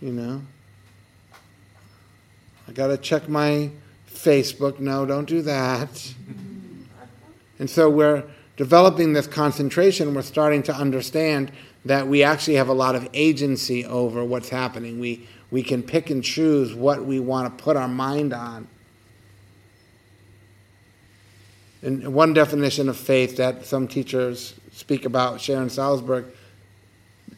You 0.00 0.12
know. 0.12 0.42
I 2.68 2.72
got 2.72 2.86
to 2.86 2.96
check 2.96 3.28
my 3.28 3.72
Facebook. 4.08 4.78
No, 4.78 5.04
don't 5.04 5.28
do 5.28 5.42
that. 5.42 6.14
And 7.58 7.68
so 7.68 7.90
we're 7.90 8.22
developing 8.60 9.14
this 9.14 9.26
concentration, 9.26 10.12
we're 10.12 10.20
starting 10.20 10.62
to 10.62 10.74
understand 10.74 11.50
that 11.86 12.06
we 12.06 12.22
actually 12.22 12.56
have 12.56 12.68
a 12.68 12.74
lot 12.74 12.94
of 12.94 13.08
agency 13.14 13.86
over 13.86 14.22
what's 14.22 14.50
happening. 14.50 15.00
We, 15.00 15.26
we 15.50 15.62
can 15.62 15.82
pick 15.82 16.10
and 16.10 16.22
choose 16.22 16.74
what 16.74 17.02
we 17.06 17.20
want 17.20 17.56
to 17.56 17.64
put 17.64 17.74
our 17.74 17.88
mind 17.88 18.34
on. 18.34 18.68
And 21.80 22.12
one 22.12 22.34
definition 22.34 22.90
of 22.90 22.98
faith 22.98 23.38
that 23.38 23.64
some 23.64 23.88
teachers 23.88 24.54
speak 24.72 25.06
about, 25.06 25.40
Sharon 25.40 25.68
Salzberg 25.68 26.26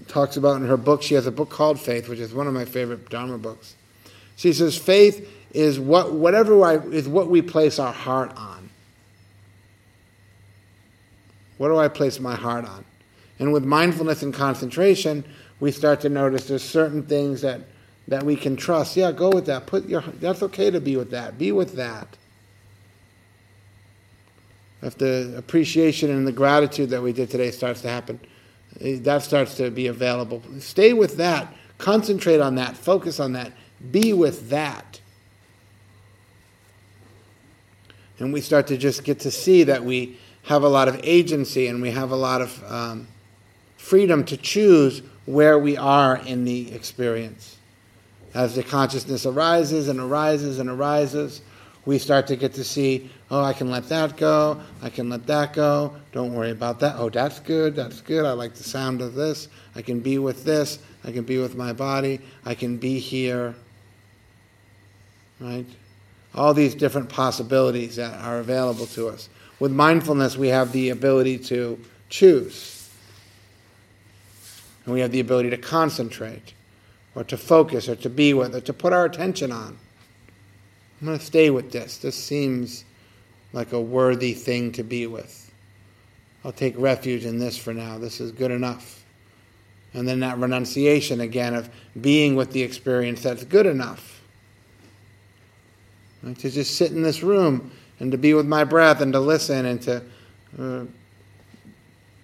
talks 0.09 0.37
about 0.37 0.57
in 0.57 0.67
her 0.67 0.77
book, 0.77 1.05
she 1.05 1.15
has 1.15 1.29
a 1.29 1.31
book 1.31 1.51
called 1.51 1.79
Faith, 1.79 2.09
which 2.09 2.19
is 2.19 2.35
one 2.35 2.49
of 2.49 2.53
my 2.53 2.65
favorite 2.65 3.09
Dharma 3.11 3.39
books. 3.39 3.77
She 4.35 4.53
says, 4.53 4.77
faith 4.77 5.33
is 5.53 5.79
what 5.79 6.13
whatever 6.13 6.65
I, 6.65 6.79
is 6.79 7.07
what 7.07 7.29
we 7.29 7.43
place 7.43 7.79
our 7.79 7.93
heart 7.93 8.37
on. 8.37 8.52
What 11.59 11.69
do 11.69 11.79
I 11.79 11.89
place 11.89 12.19
my 12.19 12.35
heart 12.35 12.65
on? 12.65 12.85
And 13.39 13.53
with 13.53 13.65
mindfulness 13.65 14.23
and 14.23 14.33
concentration, 14.33 15.25
we 15.61 15.71
start 15.71 16.01
to 16.01 16.09
notice 16.09 16.49
there's 16.49 16.63
certain 16.63 17.03
things 17.03 17.41
that, 17.43 17.61
that 18.09 18.25
we 18.25 18.37
can 18.37 18.57
trust. 18.57 18.97
Yeah, 18.97 19.13
go 19.13 19.31
with 19.31 19.47
that. 19.47 19.67
Put 19.67 19.89
your 19.89 20.03
that's 20.21 20.43
okay 20.43 20.71
to 20.71 20.81
be 20.81 20.97
with 20.97 21.11
that. 21.11 21.39
Be 21.39 21.53
with 21.53 21.75
that. 21.75 22.17
If 24.83 24.99
the 24.99 25.35
appreciation 25.37 26.11
and 26.11 26.27
the 26.27 26.33
gratitude 26.33 26.91
that 26.91 27.03
we 27.03 27.13
did 27.13 27.31
today 27.31 27.53
starts 27.53 27.81
to 27.83 27.89
happen, 27.89 28.19
eh, 28.81 28.99
that 29.03 29.23
starts 29.23 29.55
to 29.57 29.71
be 29.71 29.87
available. 29.87 30.43
Stay 30.59 30.93
with 30.93 31.17
that. 31.19 31.55
Concentrate 31.79 32.41
on 32.41 32.57
that. 32.57 32.77
Focus 32.77 33.21
on 33.21 33.33
that. 33.33 33.53
Be 33.91 34.13
with 34.13 34.51
that. 34.51 35.01
And 38.19 38.33
we 38.33 38.41
start 38.41 38.67
to 38.69 38.77
just 38.77 39.05
get 39.05 39.21
to 39.21 39.31
see 39.31 39.65
that 39.65 39.85
we 39.85 40.19
have 40.45 40.63
a 40.63 40.69
lot 40.69 40.89
of 40.89 41.01
agency 41.03 41.67
and 41.69 41.81
we 41.81 41.91
have 41.91 42.11
a 42.11 42.17
lot 42.17 42.41
of 42.41 42.65
um, 42.71 43.07
freedom 43.77 44.25
to 44.25 44.37
choose 44.37 45.03
where 45.27 45.59
we 45.59 45.77
are 45.77 46.17
in 46.17 46.45
the 46.45 46.73
experience. 46.73 47.57
As 48.35 48.57
the 48.57 48.63
consciousness 48.63 49.27
arises 49.27 49.89
and 49.89 50.01
arises 50.01 50.59
and 50.59 50.69
arises, 50.69 51.43
we 51.85 51.99
start 51.99 52.27
to 52.29 52.37
get 52.37 52.55
to 52.55 52.65
see, 52.65 53.11
oh, 53.31 53.43
I 53.43 53.53
can 53.53 53.71
let 53.71 53.89
that 53.89 54.17
go, 54.17 54.61
I 54.81 54.89
can 54.89 55.09
let 55.09 55.27
that 55.27 55.53
go, 55.53 55.97
don't 56.13 56.33
worry 56.33 56.51
about 56.51 56.79
that. 56.81 56.95
Oh, 56.97 57.11
that's 57.11 57.41
good, 57.41 57.75
that's 57.75 58.01
good, 58.01 58.25
I 58.25 58.33
like 58.33 58.55
the 58.55 58.63
sound 58.63 59.01
of 59.01 59.15
this, 59.15 59.49
I 59.75 59.83
can 59.83 60.01
be 60.01 60.19
with 60.19 60.45
this, 60.45 60.79
I 61.05 61.11
can 61.11 61.25
be 61.25 61.39
with 61.39 61.57
my 61.57 61.73
body, 61.73 62.21
I 62.45 62.55
can 62.55 62.77
be 62.77 62.99
here. 62.99 63.55
Right? 65.41 65.67
All 66.35 66.55
these 66.55 66.75
different 66.75 67.09
possibilities 67.09 67.97
that 67.97 68.15
are 68.21 68.39
available 68.39 68.87
to 68.87 69.09
us. 69.09 69.29
With 69.63 69.71
mindfulness, 69.71 70.37
we 70.37 70.49
have 70.49 70.73
the 70.73 70.89
ability 70.89 71.39
to 71.39 71.79
choose. 72.09 72.91
And 74.85 74.93
we 74.93 74.99
have 74.99 75.13
the 75.13 75.21
ability 75.21 75.51
to 75.51 75.57
concentrate, 75.57 76.53
or 77.15 77.23
to 77.23 77.37
focus, 77.37 77.89
or 77.89 77.95
to 77.95 78.11
be 78.11 78.35
with, 78.35 78.57
or 78.57 78.61
to 78.61 78.73
put 78.73 78.93
our 78.93 79.05
attention 79.05 79.53
on. 79.53 79.79
I'm 81.01 81.07
going 81.07 81.17
to 81.17 81.25
stay 81.25 81.49
with 81.51 81.71
this. 81.71 81.99
This 81.99 82.17
seems 82.17 82.85
like 83.53 83.73
a 83.73 83.81
worthy 83.81 84.33
thing 84.33 84.73
to 84.73 84.83
be 84.83 85.07
with. 85.07 85.53
I'll 86.45 86.51
take 86.51 86.75
refuge 86.77 87.25
in 87.25 87.39
this 87.39 87.57
for 87.57 87.73
now. 87.73 87.99
This 87.99 88.21
is 88.21 88.33
good 88.33 88.51
enough. 88.51 89.05
And 89.95 90.09
then 90.09 90.19
that 90.19 90.39
renunciation 90.39 91.21
again 91.21 91.55
of 91.55 91.71
being 92.01 92.35
with 92.35 92.51
the 92.51 92.63
experience 92.63 93.23
that's 93.23 93.45
good 93.45 93.67
enough. 93.67 94.23
Right? 96.21 96.37
To 96.41 96.51
just 96.51 96.77
sit 96.77 96.91
in 96.91 97.05
this 97.05 97.23
room 97.23 97.71
and 98.01 98.11
to 98.13 98.19
be 98.19 98.35
with 98.35 98.47
my 98.47 98.65
breath 98.65 99.01
and 99.01 99.13
to 99.13 99.21
listen 99.21 99.67
and 99.67 99.83
to 99.83 100.03
uh, 100.59 100.85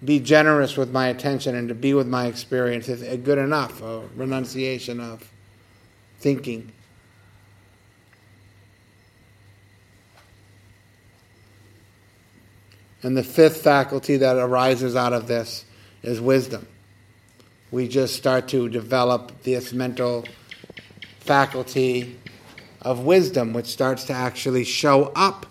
be 0.04 0.20
generous 0.20 0.76
with 0.76 0.90
my 0.90 1.08
attention 1.08 1.54
and 1.54 1.68
to 1.68 1.74
be 1.74 1.94
with 1.94 2.06
my 2.06 2.26
experience 2.26 2.88
is 2.88 3.02
good 3.22 3.38
enough, 3.38 3.82
a 3.82 4.06
renunciation 4.14 5.00
of 5.00 5.30
thinking. 6.18 6.72
And 13.02 13.16
the 13.16 13.22
fifth 13.22 13.62
faculty 13.62 14.16
that 14.16 14.36
arises 14.36 14.96
out 14.96 15.12
of 15.12 15.28
this 15.28 15.64
is 16.02 16.20
wisdom. 16.20 16.66
We 17.70 17.86
just 17.86 18.16
start 18.16 18.48
to 18.48 18.68
develop 18.68 19.42
this 19.42 19.72
mental 19.72 20.24
faculty 21.20 22.18
of 22.82 23.04
wisdom, 23.04 23.52
which 23.52 23.66
starts 23.66 24.04
to 24.04 24.12
actually 24.12 24.64
show 24.64 25.12
up 25.14 25.46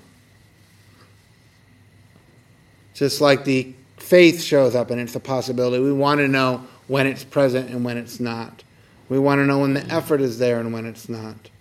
just 2.97 3.21
like 3.21 3.45
the 3.45 3.75
faith 3.97 4.41
shows 4.41 4.73
up 4.73 4.89
and 4.89 4.99
it's 4.99 5.15
a 5.15 5.19
possibility. 5.19 5.83
We 5.83 5.93
want 5.93 6.19
to 6.19 6.27
know 6.27 6.65
when 6.87 7.05
it's 7.05 7.23
present 7.23 7.69
and 7.69 7.85
when 7.85 7.95
it's 7.95 8.19
not. 8.19 8.63
We 9.07 9.19
want 9.19 9.37
to 9.39 9.45
know 9.45 9.59
when 9.59 9.75
the 9.75 9.85
effort 9.85 10.19
is 10.19 10.39
there 10.39 10.59
and 10.59 10.73
when 10.73 10.87
it's 10.87 11.07
not. 11.07 11.51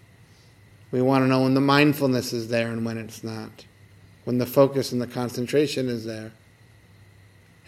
We 0.91 1.03
want 1.03 1.24
to 1.24 1.28
know 1.28 1.43
when 1.43 1.53
the 1.53 1.61
mindfulness 1.61 2.32
is 2.32 2.49
there 2.49 2.68
and 2.68 2.87
when 2.87 2.97
it's 2.97 3.22
not. 3.22 3.66
When 4.24 4.39
the 4.39 4.47
focus 4.47 4.93
and 4.93 5.01
the 5.01 5.07
concentration 5.07 5.91
is 5.91 6.07
there. 6.07 6.32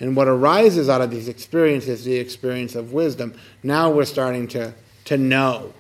And 0.01 0.17
what 0.17 0.29
arises 0.29 0.89
out 0.89 1.03
of 1.03 1.11
these 1.11 1.29
experiences 1.29 2.01
is 2.01 2.05
the 2.07 2.17
experience 2.17 2.75
of 2.75 2.95
wisdom. 2.95 3.39
Now 3.63 3.91
we're 3.91 4.07
starting 4.07 4.49
to, 4.49 4.73
to 5.05 5.19
know 5.19 5.75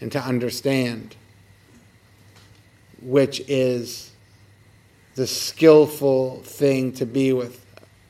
and 0.00 0.10
to 0.12 0.20
understand, 0.20 1.16
which 3.02 3.40
is 3.46 4.09
the 5.14 5.26
skillful 5.26 6.40
thing 6.42 6.92
to 6.92 7.06
be 7.06 7.32
with 7.32 7.64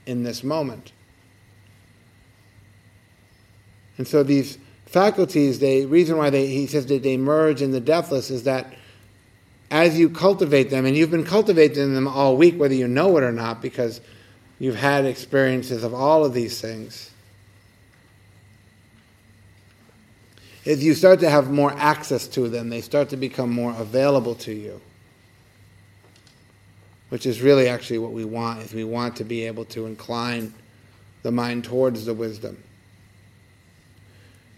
in 0.07 0.23
this 0.23 0.45
moment. 0.45 0.93
And 3.99 4.07
so 4.07 4.23
these 4.23 4.59
faculties, 4.87 5.59
the 5.59 5.87
reason 5.87 6.17
why 6.17 6.31
they, 6.31 6.47
he 6.47 6.67
says 6.67 6.87
that 6.87 7.03
they 7.03 7.17
merge 7.17 7.63
in 7.63 7.71
the 7.71 7.81
deathless 7.81 8.31
is 8.31 8.45
that 8.45 8.73
as 9.71 9.99
you 9.99 10.11
cultivate 10.11 10.71
them, 10.71 10.85
and 10.85 10.97
you've 10.97 11.11
been 11.11 11.25
cultivating 11.25 11.95
them 11.95 12.09
all 12.09 12.37
week, 12.37 12.59
whether 12.59 12.75
you 12.75 12.89
know 12.89 13.17
it 13.17 13.23
or 13.23 13.31
not, 13.31 13.63
because 13.63 14.01
you've 14.59 14.75
had 14.75 15.05
experiences 15.05 15.85
of 15.85 15.95
all 15.95 16.25
of 16.25 16.35
these 16.35 16.61
things, 16.61 17.11
as 20.67 20.85
you 20.85 20.95
start 20.95 21.21
to 21.21 21.31
have 21.31 21.51
more 21.51 21.73
access 21.77 22.27
to 22.29 22.49
them, 22.49 22.69
they 22.69 22.81
start 22.81 23.09
to 23.11 23.17
become 23.17 23.51
more 23.51 23.75
available 23.79 24.35
to 24.35 24.53
you. 24.53 24.81
Which 27.11 27.27
is 27.27 27.43
really 27.43 27.69
actually 27.69 27.99
what 27.99 28.13
we 28.13 28.25
want, 28.25 28.61
is 28.63 28.73
we 28.73 28.85
want 28.85 29.17
to 29.17 29.25
be 29.25 29.47
able 29.47 29.65
to 29.67 29.87
incline 29.87 30.55
the 31.23 31.31
mind 31.31 31.65
towards 31.65 32.07
the 32.07 32.15
wisdom. 32.15 32.63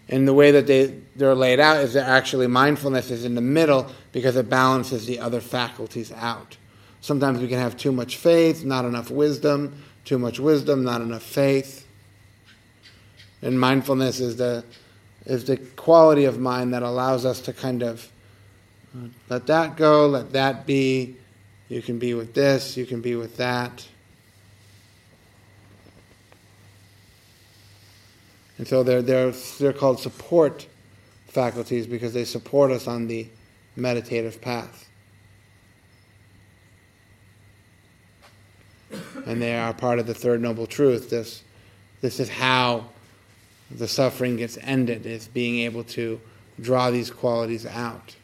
And 0.09 0.27
the 0.27 0.33
way 0.33 0.51
that 0.51 0.67
they, 0.67 0.93
they're 1.15 1.35
laid 1.35 1.59
out 1.59 1.77
is 1.77 1.93
that 1.93 2.07
actually 2.07 2.47
mindfulness 2.47 3.09
is 3.09 3.25
in 3.25 3.35
the 3.35 3.41
middle 3.41 3.91
because 4.11 4.35
it 4.35 4.49
balances 4.49 5.05
the 5.05 5.19
other 5.19 5.41
faculties 5.41 6.11
out. 6.11 6.57
Sometimes 7.01 7.39
we 7.39 7.47
can 7.47 7.59
have 7.59 7.75
too 7.75 7.91
much 7.91 8.17
faith, 8.17 8.63
not 8.63 8.85
enough 8.85 9.09
wisdom, 9.09 9.81
too 10.05 10.19
much 10.19 10.39
wisdom, 10.39 10.83
not 10.83 11.01
enough 11.01 11.23
faith. 11.23 11.87
And 13.41 13.59
mindfulness 13.59 14.19
is 14.19 14.37
the, 14.37 14.63
is 15.25 15.45
the 15.45 15.57
quality 15.57 16.25
of 16.25 16.39
mind 16.39 16.73
that 16.73 16.83
allows 16.83 17.25
us 17.25 17.41
to 17.41 17.53
kind 17.53 17.81
of 17.81 18.09
uh, 18.95 19.07
let 19.29 19.47
that 19.47 19.75
go, 19.75 20.07
let 20.07 20.31
that 20.33 20.65
be. 20.65 21.17
You 21.69 21.81
can 21.81 21.97
be 21.97 22.13
with 22.13 22.33
this, 22.33 22.77
you 22.77 22.85
can 22.85 23.01
be 23.01 23.15
with 23.15 23.37
that. 23.37 23.87
And 28.57 28.67
so 28.67 28.83
they're, 28.83 29.01
they're, 29.01 29.31
they're 29.59 29.73
called 29.73 29.99
support 29.99 30.67
faculties 31.27 31.87
because 31.87 32.13
they 32.13 32.25
support 32.25 32.71
us 32.71 32.87
on 32.87 33.07
the 33.07 33.27
meditative 33.75 34.39
path. 34.39 34.87
And 39.25 39.41
they 39.41 39.57
are 39.57 39.73
part 39.73 39.99
of 39.99 40.05
the 40.05 40.13
third 40.13 40.41
noble 40.41 40.67
truth. 40.67 41.09
This, 41.09 41.43
this 42.01 42.19
is 42.19 42.29
how 42.29 42.89
the 43.71 43.87
suffering 43.87 44.37
gets 44.37 44.57
ended, 44.61 45.05
is 45.05 45.27
being 45.27 45.59
able 45.59 45.83
to 45.85 46.21
draw 46.61 46.91
these 46.91 47.09
qualities 47.09 47.65
out. 47.65 48.15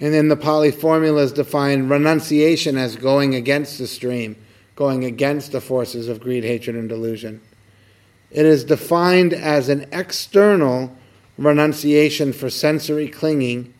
And 0.00 0.12
then 0.12 0.28
the 0.28 0.36
Pali 0.36 0.70
formulas 0.70 1.32
define 1.32 1.88
renunciation 1.88 2.76
as 2.76 2.96
going 2.96 3.34
against 3.34 3.78
the 3.78 3.86
stream, 3.86 4.36
going 4.74 5.04
against 5.04 5.52
the 5.52 5.60
forces 5.60 6.08
of 6.08 6.20
greed, 6.20 6.44
hatred, 6.44 6.76
and 6.76 6.88
delusion. 6.88 7.40
It 8.30 8.44
is 8.44 8.64
defined 8.64 9.32
as 9.32 9.68
an 9.68 9.86
external 9.92 10.96
renunciation 11.38 12.32
for 12.32 12.50
sensory 12.50 13.08
clinging 13.08 13.72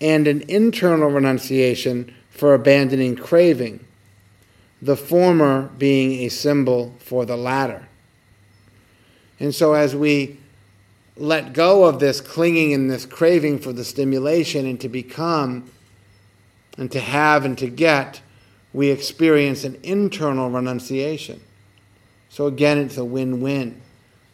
and 0.00 0.26
an 0.26 0.42
internal 0.48 1.10
renunciation 1.10 2.14
for 2.30 2.54
abandoning 2.54 3.16
craving, 3.16 3.84
the 4.82 4.96
former 4.96 5.70
being 5.78 6.24
a 6.24 6.28
symbol 6.28 6.94
for 6.98 7.24
the 7.24 7.36
latter. 7.36 7.88
And 9.38 9.54
so, 9.54 9.74
as 9.74 9.94
we 9.94 10.38
let 11.16 11.52
go 11.52 11.84
of 11.84 12.00
this 12.00 12.20
clinging 12.20 12.72
and 12.72 12.90
this 12.90 13.06
craving 13.06 13.58
for 13.60 13.72
the 13.72 13.84
stimulation 13.84 14.66
and 14.66 14.80
to 14.80 14.88
become 14.88 15.70
and 16.76 16.90
to 16.90 17.00
have 17.00 17.44
and 17.44 17.56
to 17.58 17.68
get, 17.68 18.20
we 18.72 18.90
experience 18.90 19.62
an 19.64 19.78
internal 19.82 20.50
renunciation. 20.50 21.40
So 22.28 22.46
again, 22.46 22.78
it's 22.78 22.96
a 22.96 23.04
win 23.04 23.40
win. 23.40 23.80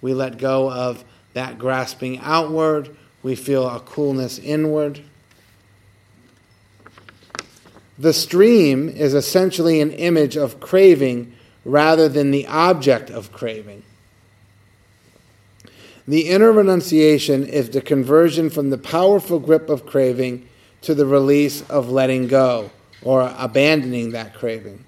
We 0.00 0.14
let 0.14 0.38
go 0.38 0.70
of 0.72 1.04
that 1.34 1.58
grasping 1.58 2.18
outward, 2.20 2.96
we 3.22 3.36
feel 3.36 3.68
a 3.68 3.80
coolness 3.80 4.38
inward. 4.38 5.02
The 7.98 8.14
stream 8.14 8.88
is 8.88 9.12
essentially 9.12 9.82
an 9.82 9.92
image 9.92 10.36
of 10.36 10.58
craving 10.58 11.34
rather 11.66 12.08
than 12.08 12.30
the 12.30 12.46
object 12.46 13.10
of 13.10 13.30
craving. 13.30 13.82
The 16.10 16.28
inner 16.28 16.50
renunciation 16.50 17.46
is 17.46 17.70
the 17.70 17.80
conversion 17.80 18.50
from 18.50 18.70
the 18.70 18.78
powerful 18.78 19.38
grip 19.38 19.70
of 19.70 19.86
craving 19.86 20.44
to 20.80 20.92
the 20.92 21.06
release 21.06 21.62
of 21.70 21.88
letting 21.88 22.26
go 22.26 22.72
or 23.00 23.32
abandoning 23.38 24.10
that 24.10 24.34
craving. 24.34 24.84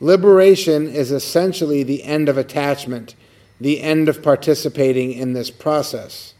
Liberation 0.00 0.88
is 0.88 1.12
essentially 1.12 1.84
the 1.84 2.02
end 2.02 2.28
of 2.28 2.36
attachment, 2.36 3.14
the 3.60 3.80
end 3.80 4.08
of 4.08 4.24
participating 4.24 5.12
in 5.12 5.34
this 5.34 5.52
process. 5.52 6.34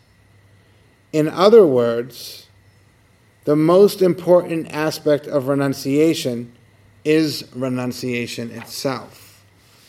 In 1.13 1.29
other 1.29 1.65
words, 1.65 2.49
the 3.45 3.55
most 3.55 4.03
important 4.03 4.73
aspect 4.73 5.29
of 5.29 5.47
renunciation 5.47 6.53
is 7.05 7.49
renunciation 7.55 8.51
itself, 8.51 9.45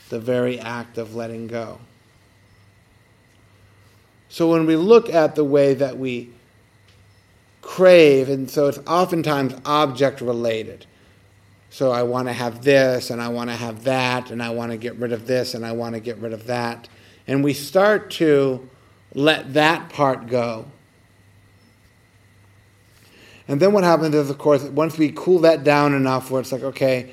the 0.09 0.19
very 0.19 0.59
act 0.59 0.99
of 0.99 1.15
letting 1.15 1.47
go. 1.47 1.79
So 4.33 4.49
when 4.49 4.65
we 4.65 4.75
look 4.75 5.11
at 5.11 5.35
the 5.35 5.43
way 5.43 5.75
that 5.75 5.99
we 5.99 6.31
crave, 7.61 8.29
and 8.29 8.49
so 8.49 8.65
it's 8.65 8.79
oftentimes 8.87 9.53
object 9.63 10.21
related. 10.21 10.87
So 11.69 11.91
I 11.91 12.01
want 12.01 12.29
to 12.29 12.33
have 12.33 12.63
this, 12.63 13.11
and 13.11 13.21
I 13.21 13.27
want 13.27 13.51
to 13.51 13.55
have 13.55 13.83
that, 13.83 14.31
and 14.31 14.41
I 14.41 14.49
want 14.49 14.71
to 14.71 14.77
get 14.79 14.95
rid 14.95 15.11
of 15.11 15.27
this, 15.27 15.53
and 15.53 15.63
I 15.63 15.73
want 15.73 15.93
to 15.93 15.99
get 15.99 16.17
rid 16.17 16.33
of 16.33 16.47
that. 16.47 16.89
And 17.27 17.43
we 17.43 17.53
start 17.53 18.09
to 18.13 18.67
let 19.13 19.53
that 19.53 19.89
part 19.89 20.25
go. 20.25 20.65
And 23.47 23.59
then 23.59 23.71
what 23.71 23.83
happens 23.83 24.15
is, 24.15 24.31
of 24.31 24.39
course, 24.39 24.63
once 24.63 24.97
we 24.97 25.11
cool 25.11 25.41
that 25.41 25.63
down 25.63 25.93
enough 25.93 26.31
where 26.31 26.41
it's 26.41 26.51
like, 26.51 26.63
okay, 26.63 27.11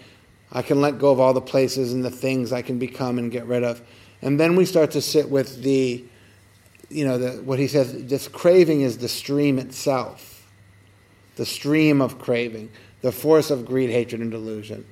I 0.51 0.63
can 0.63 0.81
let 0.81 0.99
go 0.99 1.11
of 1.11 1.21
all 1.21 1.35
the 1.35 1.43
places 1.43 1.93
and 1.93 2.03
the 2.03 2.11
things 2.11 2.51
I 2.51 2.63
can 2.63 2.79
become 2.79 3.19
and 3.19 3.31
get 3.31 3.45
rid 3.45 3.63
of. 3.63 3.83
And 4.23 4.41
then 4.41 4.57
we 4.57 4.65
start 4.65 4.93
to 4.93 5.03
sit 5.03 5.29
with 5.29 5.63
the 5.63 6.03
you 6.91 7.05
know, 7.07 7.19
the, 7.19 7.43
what 7.43 7.59
he 7.59 7.69
says, 7.69 8.07
this 8.07 8.29
craving 8.29 8.83
is 8.83 8.99
the 8.99 9.09
stream 9.09 9.59
itself, 9.59 10.47
the 11.37 11.47
stream 11.47 12.03
of 12.03 12.19
craving, 12.19 12.71
the 13.01 13.13
force 13.13 13.51
of 13.51 13.65
greed, 13.65 13.91
hatred, 13.91 14.21
and 14.21 14.31
delusion. 14.31 14.85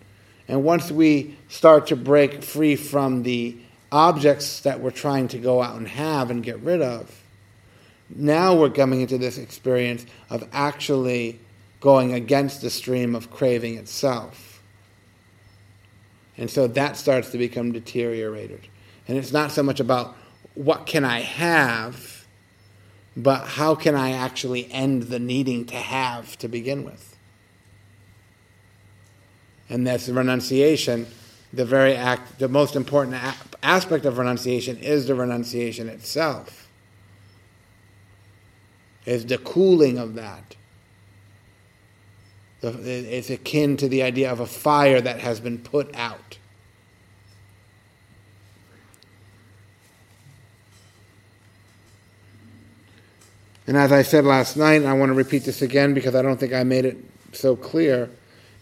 And 0.46 0.64
once 0.64 0.90
we 0.90 1.36
start 1.48 1.88
to 1.88 1.96
break 1.96 2.42
free 2.42 2.76
from 2.76 3.24
the 3.24 3.58
objects 3.92 4.60
that 4.60 4.80
we're 4.80 4.90
trying 4.90 5.28
to 5.28 5.38
go 5.38 5.60
out 5.60 5.76
and 5.76 5.86
have 5.88 6.30
and 6.30 6.42
get 6.42 6.60
rid 6.60 6.80
of, 6.80 7.22
now 8.14 8.54
we're 8.54 8.70
coming 8.70 9.02
into 9.02 9.18
this 9.18 9.36
experience 9.36 10.06
of 10.30 10.48
actually 10.52 11.38
going 11.80 12.14
against 12.14 12.62
the 12.62 12.70
stream 12.70 13.14
of 13.14 13.30
craving 13.30 13.76
itself. 13.76 14.62
And 16.38 16.48
so 16.48 16.68
that 16.68 16.96
starts 16.96 17.30
to 17.30 17.38
become 17.38 17.72
deteriorated. 17.72 18.66
And 19.06 19.18
it's 19.18 19.32
not 19.32 19.50
so 19.50 19.62
much 19.62 19.80
about 19.80 20.16
what 20.58 20.86
can 20.86 21.04
I 21.04 21.20
have, 21.20 22.26
but 23.16 23.44
how 23.44 23.76
can 23.76 23.94
I 23.94 24.10
actually 24.10 24.68
end 24.72 25.04
the 25.04 25.20
needing 25.20 25.66
to 25.66 25.76
have 25.76 26.36
to 26.38 26.48
begin 26.48 26.84
with? 26.84 27.16
And 29.68 29.86
that's 29.86 30.08
renunciation. 30.08 31.06
The 31.52 31.64
very 31.64 31.94
act, 31.94 32.40
the 32.40 32.48
most 32.48 32.74
important 32.74 33.22
aspect 33.62 34.04
of 34.04 34.18
renunciation 34.18 34.78
is 34.78 35.06
the 35.06 35.14
renunciation 35.14 35.88
itself. 35.88 36.68
Is 39.06 39.26
the 39.26 39.38
cooling 39.38 39.96
of 39.96 40.16
that. 40.16 40.56
It's 42.62 43.30
akin 43.30 43.76
to 43.76 43.88
the 43.88 44.02
idea 44.02 44.32
of 44.32 44.40
a 44.40 44.46
fire 44.46 45.00
that 45.00 45.20
has 45.20 45.38
been 45.38 45.58
put 45.58 45.94
out. 45.94 46.37
And 53.68 53.76
as 53.76 53.92
I 53.92 54.00
said 54.00 54.24
last 54.24 54.56
night, 54.56 54.76
and 54.76 54.88
I 54.88 54.94
want 54.94 55.10
to 55.10 55.14
repeat 55.14 55.44
this 55.44 55.60
again 55.60 55.92
because 55.92 56.14
I 56.14 56.22
don't 56.22 56.40
think 56.40 56.54
I 56.54 56.64
made 56.64 56.86
it 56.86 56.96
so 57.32 57.54
clear, 57.54 58.08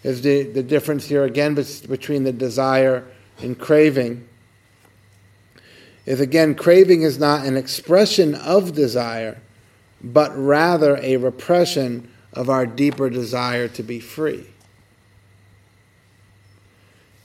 is 0.03 0.23
the, 0.23 0.43
the 0.43 0.65
difference 0.65 1.07
here 1.07 1.23
again 1.23 1.55
between 1.55 2.25
the 2.25 2.33
desire 2.33 3.05
and 3.39 3.57
craving. 3.57 4.27
Is 6.07 6.21
again, 6.21 6.57
craving 6.57 7.03
is 7.03 7.21
not 7.21 7.47
an 7.47 7.57
expression 7.57 8.35
of 8.35 8.75
desire, 8.75 9.41
but 10.03 10.37
rather 10.37 10.97
a 10.97 11.19
repression 11.19 12.11
of 12.33 12.51
our 12.51 12.67
deeper 12.67 13.09
desire 13.09 13.69
to 13.69 13.85
be 13.85 14.01
free. 14.01 14.49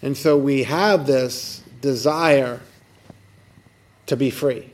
And 0.03 0.15
so 0.15 0.37
we 0.37 0.63
have 0.63 1.07
this 1.07 1.63
desire 1.81 2.59
to 4.05 4.15
be 4.15 4.29
free. 4.29 4.71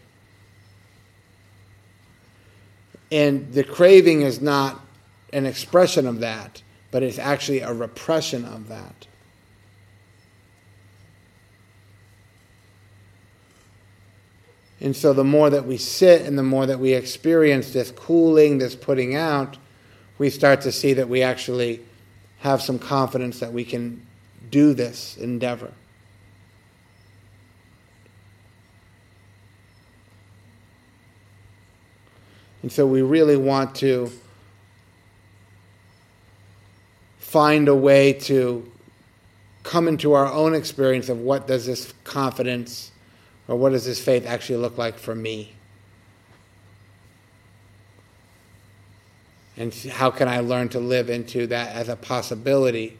And 3.12 3.54
the 3.54 3.64
craving 3.64 4.22
is 4.22 4.42
not 4.42 4.82
an 5.32 5.46
expression 5.46 6.08
of 6.08 6.20
that, 6.20 6.62
but 6.92 7.04
it's 7.04 7.20
actually 7.20 7.62
a 7.62 7.74
repression 7.74 8.46
of 8.46 8.68
that. 8.70 9.08
And 14.80 14.96
so 14.96 15.14
the 15.14 15.24
more 15.24 15.50
that 15.50 15.66
we 15.66 15.78
sit 15.78 16.22
and 16.24 16.38
the 16.38 16.44
more 16.44 16.66
that 16.66 16.80
we 16.80 16.94
experience 16.94 17.74
this 17.74 17.92
cooling, 17.92 18.60
this 18.60 18.76
putting 18.76 19.16
out, 19.16 19.58
we 20.18 20.30
start 20.30 20.62
to 20.62 20.72
see 20.72 20.94
that 20.94 21.10
we 21.10 21.24
actually 21.24 21.82
have 22.40 22.62
some 22.62 22.78
confidence 22.78 23.40
that 23.40 23.54
we 23.54 23.66
can 23.66 24.06
do 24.52 24.74
this 24.74 25.18
endeavor. 25.18 25.72
And 32.68 32.72
so 32.74 32.86
we 32.86 33.02
really 33.02 33.38
want 33.38 33.76
to 33.76 34.12
find 37.18 37.70
a 37.70 37.74
way 37.74 38.12
to 38.12 38.70
come 39.64 39.88
into 39.88 40.12
our 40.12 40.30
own 40.30 40.54
experience 40.54 41.08
of 41.08 41.18
what 41.18 41.48
does 41.48 41.66
this 41.66 41.94
confidence 42.04 42.92
or 43.48 43.56
what 43.56 43.70
does 43.70 43.86
this 43.86 44.04
faith 44.04 44.28
actually 44.28 44.58
look 44.58 44.78
like 44.78 45.00
for 45.00 45.16
me? 45.16 45.54
And 49.56 49.74
how 49.74 50.12
can 50.12 50.28
I 50.28 50.42
learn 50.42 50.68
to 50.68 50.80
live 50.82 51.10
into 51.10 51.48
that 51.48 51.74
as 51.74 51.88
a 51.88 51.96
possibility? 51.96 52.98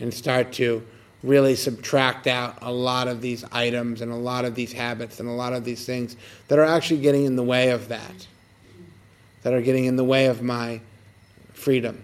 And 0.00 0.12
start 0.12 0.52
to 0.54 0.84
really 1.22 1.54
subtract 1.54 2.26
out 2.26 2.58
a 2.62 2.72
lot 2.72 3.08
of 3.08 3.20
these 3.20 3.44
items 3.52 4.00
and 4.00 4.10
a 4.10 4.16
lot 4.16 4.44
of 4.44 4.54
these 4.54 4.72
habits 4.72 5.20
and 5.20 5.28
a 5.28 5.32
lot 5.32 5.52
of 5.52 5.64
these 5.64 5.86
things 5.86 6.16
that 6.48 6.58
are 6.58 6.64
actually 6.64 7.00
getting 7.00 7.24
in 7.24 7.36
the 7.36 7.42
way 7.42 7.70
of 7.70 7.88
that, 7.88 8.26
that 9.42 9.52
are 9.52 9.62
getting 9.62 9.84
in 9.84 9.96
the 9.96 10.04
way 10.04 10.26
of 10.26 10.42
my 10.42 10.80
freedom. 11.52 12.02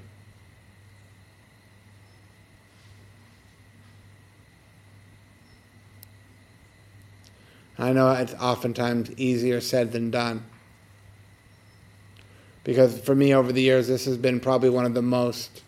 I 7.78 7.92
know 7.92 8.10
it's 8.10 8.34
oftentimes 8.34 9.12
easier 9.12 9.60
said 9.60 9.92
than 9.92 10.10
done. 10.10 10.44
Because 12.64 12.98
for 13.00 13.14
me 13.14 13.34
over 13.34 13.52
the 13.52 13.62
years, 13.62 13.86
this 13.86 14.04
has 14.04 14.16
been 14.16 14.40
probably 14.40 14.68
one 14.68 14.84
of 14.84 14.94
the 14.94 15.02
most, 15.02 15.62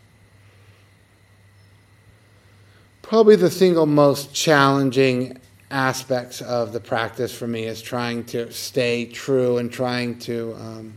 probably 3.11 3.35
the 3.35 3.51
single 3.51 3.87
most 3.87 4.33
challenging 4.33 5.37
aspects 5.73 6.41
of 6.41 6.73
the 6.73 6.79
practice 6.79 7.37
for 7.37 7.49
me 7.49 7.65
is 7.65 7.83
trying 7.83 8.23
to 8.23 8.49
stay 8.53 9.05
true 9.05 9.59
and 9.59 9.73
trying 9.73 10.17
to 10.17 10.55
um, 10.61 10.93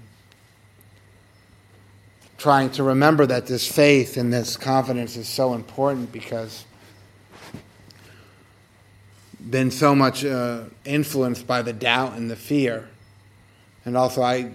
trying 2.38 2.70
to 2.70 2.84
remember 2.84 3.26
that 3.26 3.48
this 3.48 3.68
faith 3.68 4.16
and 4.16 4.32
this 4.32 4.58
confidence 4.58 5.18
is 5.18 5.28
so 5.28 5.56
important 5.56 6.12
because 6.12 6.66
been 9.50 9.72
so 9.72 9.96
much 9.96 10.24
uh, 10.24 10.66
influenced 10.86 11.48
by 11.48 11.64
the 11.64 11.74
doubt 11.74 12.14
and 12.14 12.30
the 12.30 12.36
fear. 12.36 12.88
And 13.86 13.98
also, 13.98 14.22
I 14.22 14.52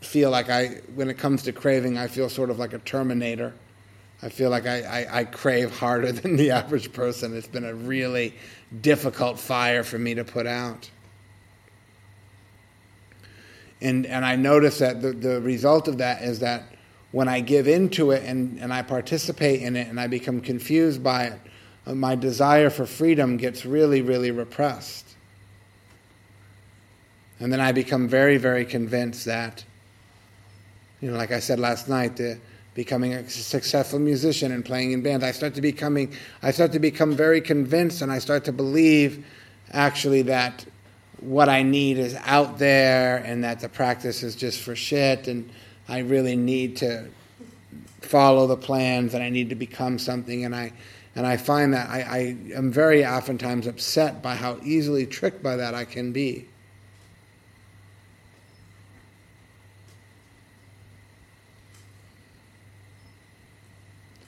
feel 0.00 0.30
like 0.30 0.48
I, 0.48 0.80
when 0.94 1.10
it 1.10 1.18
comes 1.18 1.42
to 1.42 1.52
craving, 1.52 1.98
I 1.98 2.06
feel 2.06 2.28
sort 2.28 2.50
of 2.50 2.60
like 2.60 2.72
a 2.72 2.78
terminator. 2.78 3.52
I 4.22 4.28
feel 4.28 4.50
like 4.50 4.66
I, 4.66 4.82
I, 4.82 5.18
I, 5.18 5.24
crave 5.24 5.78
harder 5.78 6.10
than 6.12 6.36
the 6.36 6.50
average 6.50 6.92
person. 6.92 7.36
It's 7.36 7.46
been 7.46 7.64
a 7.64 7.74
really 7.74 8.34
difficult 8.80 9.38
fire 9.38 9.84
for 9.84 9.98
me 9.98 10.14
to 10.14 10.24
put 10.24 10.46
out. 10.46 10.90
And, 13.80 14.06
and 14.06 14.24
I 14.24 14.34
notice 14.34 14.78
that 14.78 15.00
the, 15.00 15.12
the 15.12 15.40
result 15.40 15.86
of 15.86 15.98
that 15.98 16.22
is 16.22 16.40
that 16.40 16.64
when 17.12 17.28
I 17.28 17.40
give 17.40 17.68
into 17.68 18.10
it 18.10 18.24
and, 18.24 18.58
and 18.58 18.72
I 18.72 18.82
participate 18.82 19.62
in 19.62 19.76
it 19.76 19.86
and 19.88 20.00
I 20.00 20.08
become 20.08 20.40
confused 20.40 21.02
by 21.02 21.24
it, 21.26 21.40
uh, 21.86 21.94
my 21.94 22.16
desire 22.16 22.70
for 22.70 22.86
freedom 22.86 23.36
gets 23.36 23.64
really, 23.64 24.02
really 24.02 24.30
repressed. 24.32 25.06
And 27.40 27.52
then 27.52 27.60
I 27.60 27.70
become 27.70 28.08
very, 28.08 28.36
very 28.36 28.64
convinced 28.64 29.24
that, 29.26 29.64
you 31.00 31.10
know, 31.10 31.16
like 31.16 31.30
I 31.30 31.38
said 31.38 31.60
last 31.60 31.88
night, 31.88 32.16
the, 32.16 32.38
becoming 32.78 33.12
a 33.12 33.28
successful 33.28 33.98
musician 33.98 34.52
and 34.52 34.64
playing 34.64 34.92
in 34.92 35.02
bands, 35.02 35.24
I 35.24 35.32
start 35.32 35.52
to 35.54 35.60
becoming, 35.60 36.12
I 36.44 36.52
start 36.52 36.70
to 36.72 36.78
become 36.78 37.12
very 37.12 37.40
convinced, 37.40 38.02
and 38.02 38.12
I 38.12 38.20
start 38.20 38.44
to 38.44 38.52
believe, 38.52 39.26
actually, 39.72 40.22
that 40.22 40.64
what 41.18 41.48
I 41.48 41.64
need 41.64 41.98
is 41.98 42.14
out 42.24 42.58
there, 42.58 43.16
and 43.16 43.42
that 43.42 43.58
the 43.58 43.68
practice 43.68 44.22
is 44.22 44.36
just 44.36 44.60
for 44.60 44.76
shit, 44.76 45.26
and 45.26 45.50
I 45.88 45.98
really 45.98 46.36
need 46.36 46.76
to 46.76 47.08
follow 48.00 48.46
the 48.46 48.56
plans, 48.56 49.12
and 49.12 49.24
I 49.24 49.28
need 49.28 49.48
to 49.48 49.56
become 49.56 49.98
something, 49.98 50.44
and 50.44 50.54
I 50.54 50.72
and 51.16 51.26
I 51.26 51.36
find 51.36 51.74
that 51.74 51.90
I, 51.90 52.00
I 52.02 52.18
am 52.54 52.70
very 52.70 53.04
oftentimes 53.04 53.66
upset 53.66 54.22
by 54.22 54.36
how 54.36 54.60
easily 54.62 55.04
tricked 55.04 55.42
by 55.42 55.56
that 55.56 55.74
I 55.74 55.84
can 55.84 56.12
be. 56.12 56.46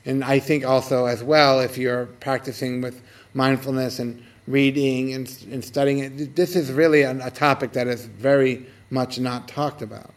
And 0.06 0.24
I 0.24 0.38
think 0.38 0.64
also, 0.64 1.06
as 1.06 1.22
well, 1.22 1.60
if 1.60 1.76
you're 1.76 2.06
practicing 2.06 2.80
with 2.80 3.02
mindfulness 3.34 3.98
and 3.98 4.22
reading 4.46 5.12
and, 5.12 5.46
and 5.50 5.64
studying 5.64 5.98
it, 5.98 6.36
this 6.36 6.56
is 6.56 6.72
really 6.72 7.02
a 7.02 7.30
topic 7.30 7.72
that 7.72 7.86
is 7.86 8.06
very 8.06 8.66
much 8.88 9.18
not 9.18 9.46
talked 9.46 9.82
about. 9.82 10.12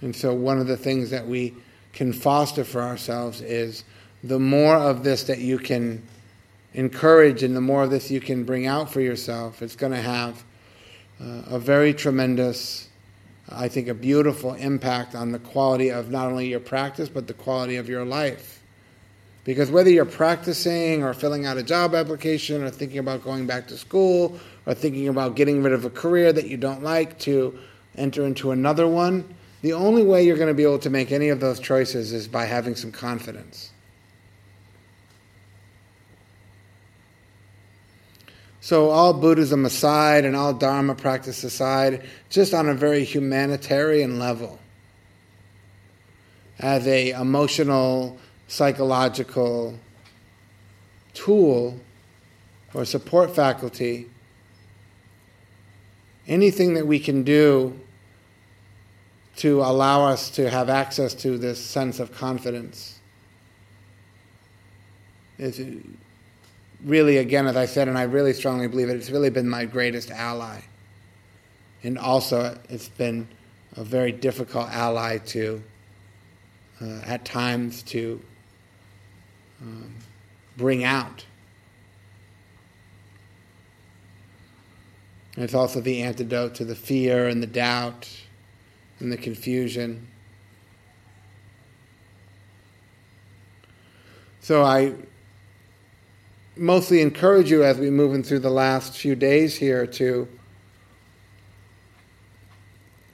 And 0.00 0.14
so, 0.14 0.34
one 0.34 0.58
of 0.58 0.66
the 0.66 0.76
things 0.76 1.10
that 1.10 1.26
we 1.26 1.54
can 1.92 2.12
foster 2.12 2.64
for 2.64 2.82
ourselves 2.82 3.40
is 3.40 3.84
the 4.24 4.40
more 4.40 4.76
of 4.76 5.04
this 5.04 5.22
that 5.24 5.38
you 5.38 5.58
can 5.58 6.02
encourage 6.74 7.42
and 7.42 7.54
the 7.54 7.60
more 7.60 7.84
of 7.84 7.90
this 7.90 8.10
you 8.10 8.20
can 8.20 8.44
bring 8.44 8.66
out 8.66 8.92
for 8.92 9.00
yourself, 9.00 9.62
it's 9.62 9.76
going 9.76 9.92
to 9.92 10.00
have 10.00 10.42
uh, 11.22 11.42
a 11.54 11.58
very 11.58 11.94
tremendous, 11.94 12.88
I 13.48 13.68
think, 13.68 13.88
a 13.88 13.94
beautiful 13.94 14.54
impact 14.54 15.14
on 15.14 15.32
the 15.32 15.38
quality 15.38 15.90
of 15.90 16.10
not 16.10 16.26
only 16.26 16.48
your 16.48 16.60
practice, 16.60 17.08
but 17.08 17.26
the 17.26 17.34
quality 17.34 17.76
of 17.76 17.88
your 17.88 18.04
life. 18.04 18.60
Because 19.44 19.70
whether 19.70 19.90
you're 19.90 20.04
practicing 20.04 21.02
or 21.02 21.14
filling 21.14 21.46
out 21.46 21.58
a 21.58 21.62
job 21.62 21.94
application 21.94 22.62
or 22.62 22.70
thinking 22.70 22.98
about 22.98 23.24
going 23.24 23.46
back 23.46 23.66
to 23.68 23.76
school 23.76 24.38
or 24.66 24.74
thinking 24.74 25.08
about 25.08 25.34
getting 25.34 25.62
rid 25.62 25.72
of 25.72 25.84
a 25.84 25.90
career 25.90 26.32
that 26.32 26.46
you 26.46 26.56
don't 26.56 26.82
like 26.82 27.18
to 27.20 27.58
enter 27.96 28.24
into 28.24 28.52
another 28.52 28.86
one, 28.86 29.34
the 29.62 29.72
only 29.72 30.04
way 30.04 30.24
you're 30.24 30.36
going 30.36 30.48
to 30.48 30.54
be 30.54 30.62
able 30.62 30.78
to 30.78 30.90
make 30.90 31.10
any 31.10 31.28
of 31.28 31.40
those 31.40 31.58
choices 31.58 32.12
is 32.12 32.28
by 32.28 32.44
having 32.44 32.76
some 32.76 32.92
confidence. 32.92 33.71
So, 38.64 38.90
all 38.90 39.12
Buddhism 39.12 39.64
aside 39.64 40.24
and 40.24 40.36
all 40.36 40.54
Dharma 40.54 40.94
practice 40.94 41.42
aside, 41.42 42.06
just 42.30 42.54
on 42.54 42.68
a 42.68 42.74
very 42.74 43.02
humanitarian 43.02 44.20
level, 44.20 44.60
as 46.60 46.86
a 46.86 47.10
emotional, 47.10 48.20
psychological 48.46 49.76
tool 51.12 51.80
or 52.72 52.84
support 52.84 53.34
faculty, 53.34 54.08
anything 56.28 56.74
that 56.74 56.86
we 56.86 57.00
can 57.00 57.24
do 57.24 57.80
to 59.38 59.60
allow 59.60 60.06
us 60.06 60.30
to 60.30 60.48
have 60.48 60.70
access 60.70 61.14
to 61.14 61.36
this 61.36 61.60
sense 61.60 61.98
of 61.98 62.12
confidence. 62.12 63.00
It's 65.36 65.58
really, 66.84 67.18
again, 67.18 67.46
as 67.46 67.56
I 67.56 67.66
said, 67.66 67.88
and 67.88 67.96
I 67.96 68.02
really 68.02 68.32
strongly 68.32 68.68
believe 68.68 68.88
it, 68.88 68.96
it's 68.96 69.10
really 69.10 69.30
been 69.30 69.48
my 69.48 69.64
greatest 69.64 70.10
ally. 70.10 70.60
And 71.82 71.98
also, 71.98 72.58
it's 72.68 72.88
been 72.88 73.28
a 73.76 73.84
very 73.84 74.12
difficult 74.12 74.68
ally 74.70 75.18
to, 75.18 75.62
uh, 76.80 77.00
at 77.04 77.24
times, 77.24 77.82
to 77.84 78.20
um, 79.60 79.94
bring 80.56 80.84
out. 80.84 81.24
And 85.34 85.44
it's 85.44 85.54
also 85.54 85.80
the 85.80 86.02
antidote 86.02 86.54
to 86.56 86.64
the 86.64 86.74
fear 86.74 87.26
and 87.28 87.42
the 87.42 87.46
doubt 87.46 88.08
and 89.00 89.10
the 89.10 89.16
confusion. 89.16 90.06
So 94.40 94.62
I 94.62 94.94
mostly 96.56 97.00
encourage 97.00 97.50
you 97.50 97.64
as 97.64 97.78
we 97.78 97.90
move 97.90 98.14
in 98.14 98.22
through 98.22 98.40
the 98.40 98.50
last 98.50 98.96
few 98.96 99.14
days 99.14 99.56
here 99.56 99.86
to 99.86 100.28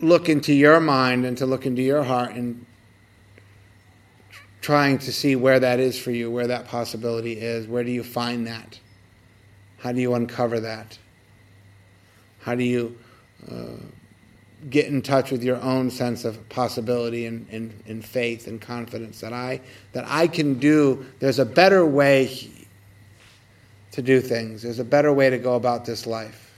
look 0.01 0.29
into 0.29 0.53
your 0.53 0.81
mind 0.81 1.25
and 1.25 1.37
to 1.39 1.47
look 1.47 1.67
into 1.67 1.83
your 1.83 2.03
heart 2.03 2.33
and 2.33 2.65
trying 4.61 4.99
to 4.99 5.13
see 5.13 5.35
where 5.37 5.61
that 5.61 5.81
is 5.81 5.99
for 5.99 6.11
you, 6.11 6.31
where 6.31 6.47
that 6.47 6.67
possibility 6.67 7.33
is, 7.33 7.67
where 7.67 7.85
do 7.85 7.91
you 7.91 8.03
find 8.03 8.47
that? 8.47 8.79
How 9.79 9.93
do 9.93 10.01
you 10.01 10.15
uncover 10.15 10.61
that? 10.61 10.99
How 12.41 12.55
do 12.55 12.65
you 12.65 12.99
uh, 13.51 13.77
get 14.69 14.87
in 14.87 15.03
touch 15.03 15.31
with 15.31 15.45
your 15.45 15.61
own 15.63 15.91
sense 15.91 16.25
of 16.25 16.49
possibility 16.49 17.27
and, 17.27 17.47
and, 17.51 17.83
and 17.87 18.05
faith 18.05 18.47
and 18.49 18.61
confidence 18.61 19.21
that 19.21 19.33
I 19.33 19.61
that 19.93 20.05
I 20.09 20.27
can 20.27 20.59
do? 20.59 21.07
There's 21.21 21.39
a 21.39 21.45
better 21.45 21.87
way 21.87 22.51
to 23.99 24.03
do 24.03 24.21
things. 24.21 24.63
There's 24.63 24.79
a 24.79 24.85
better 24.85 25.13
way 25.13 25.29
to 25.29 25.39
go 25.39 25.57
about 25.57 25.85
this 25.85 26.07
life. 26.07 26.57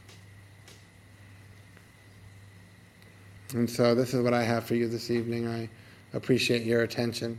And 3.54 3.68
so 3.68 3.94
this 3.94 4.12
is 4.12 4.22
what 4.22 4.34
I 4.34 4.42
have 4.42 4.64
for 4.64 4.74
you 4.74 4.86
this 4.86 5.10
evening. 5.10 5.48
I 5.48 5.70
appreciate 6.12 6.64
your 6.64 6.82
attention. 6.82 7.38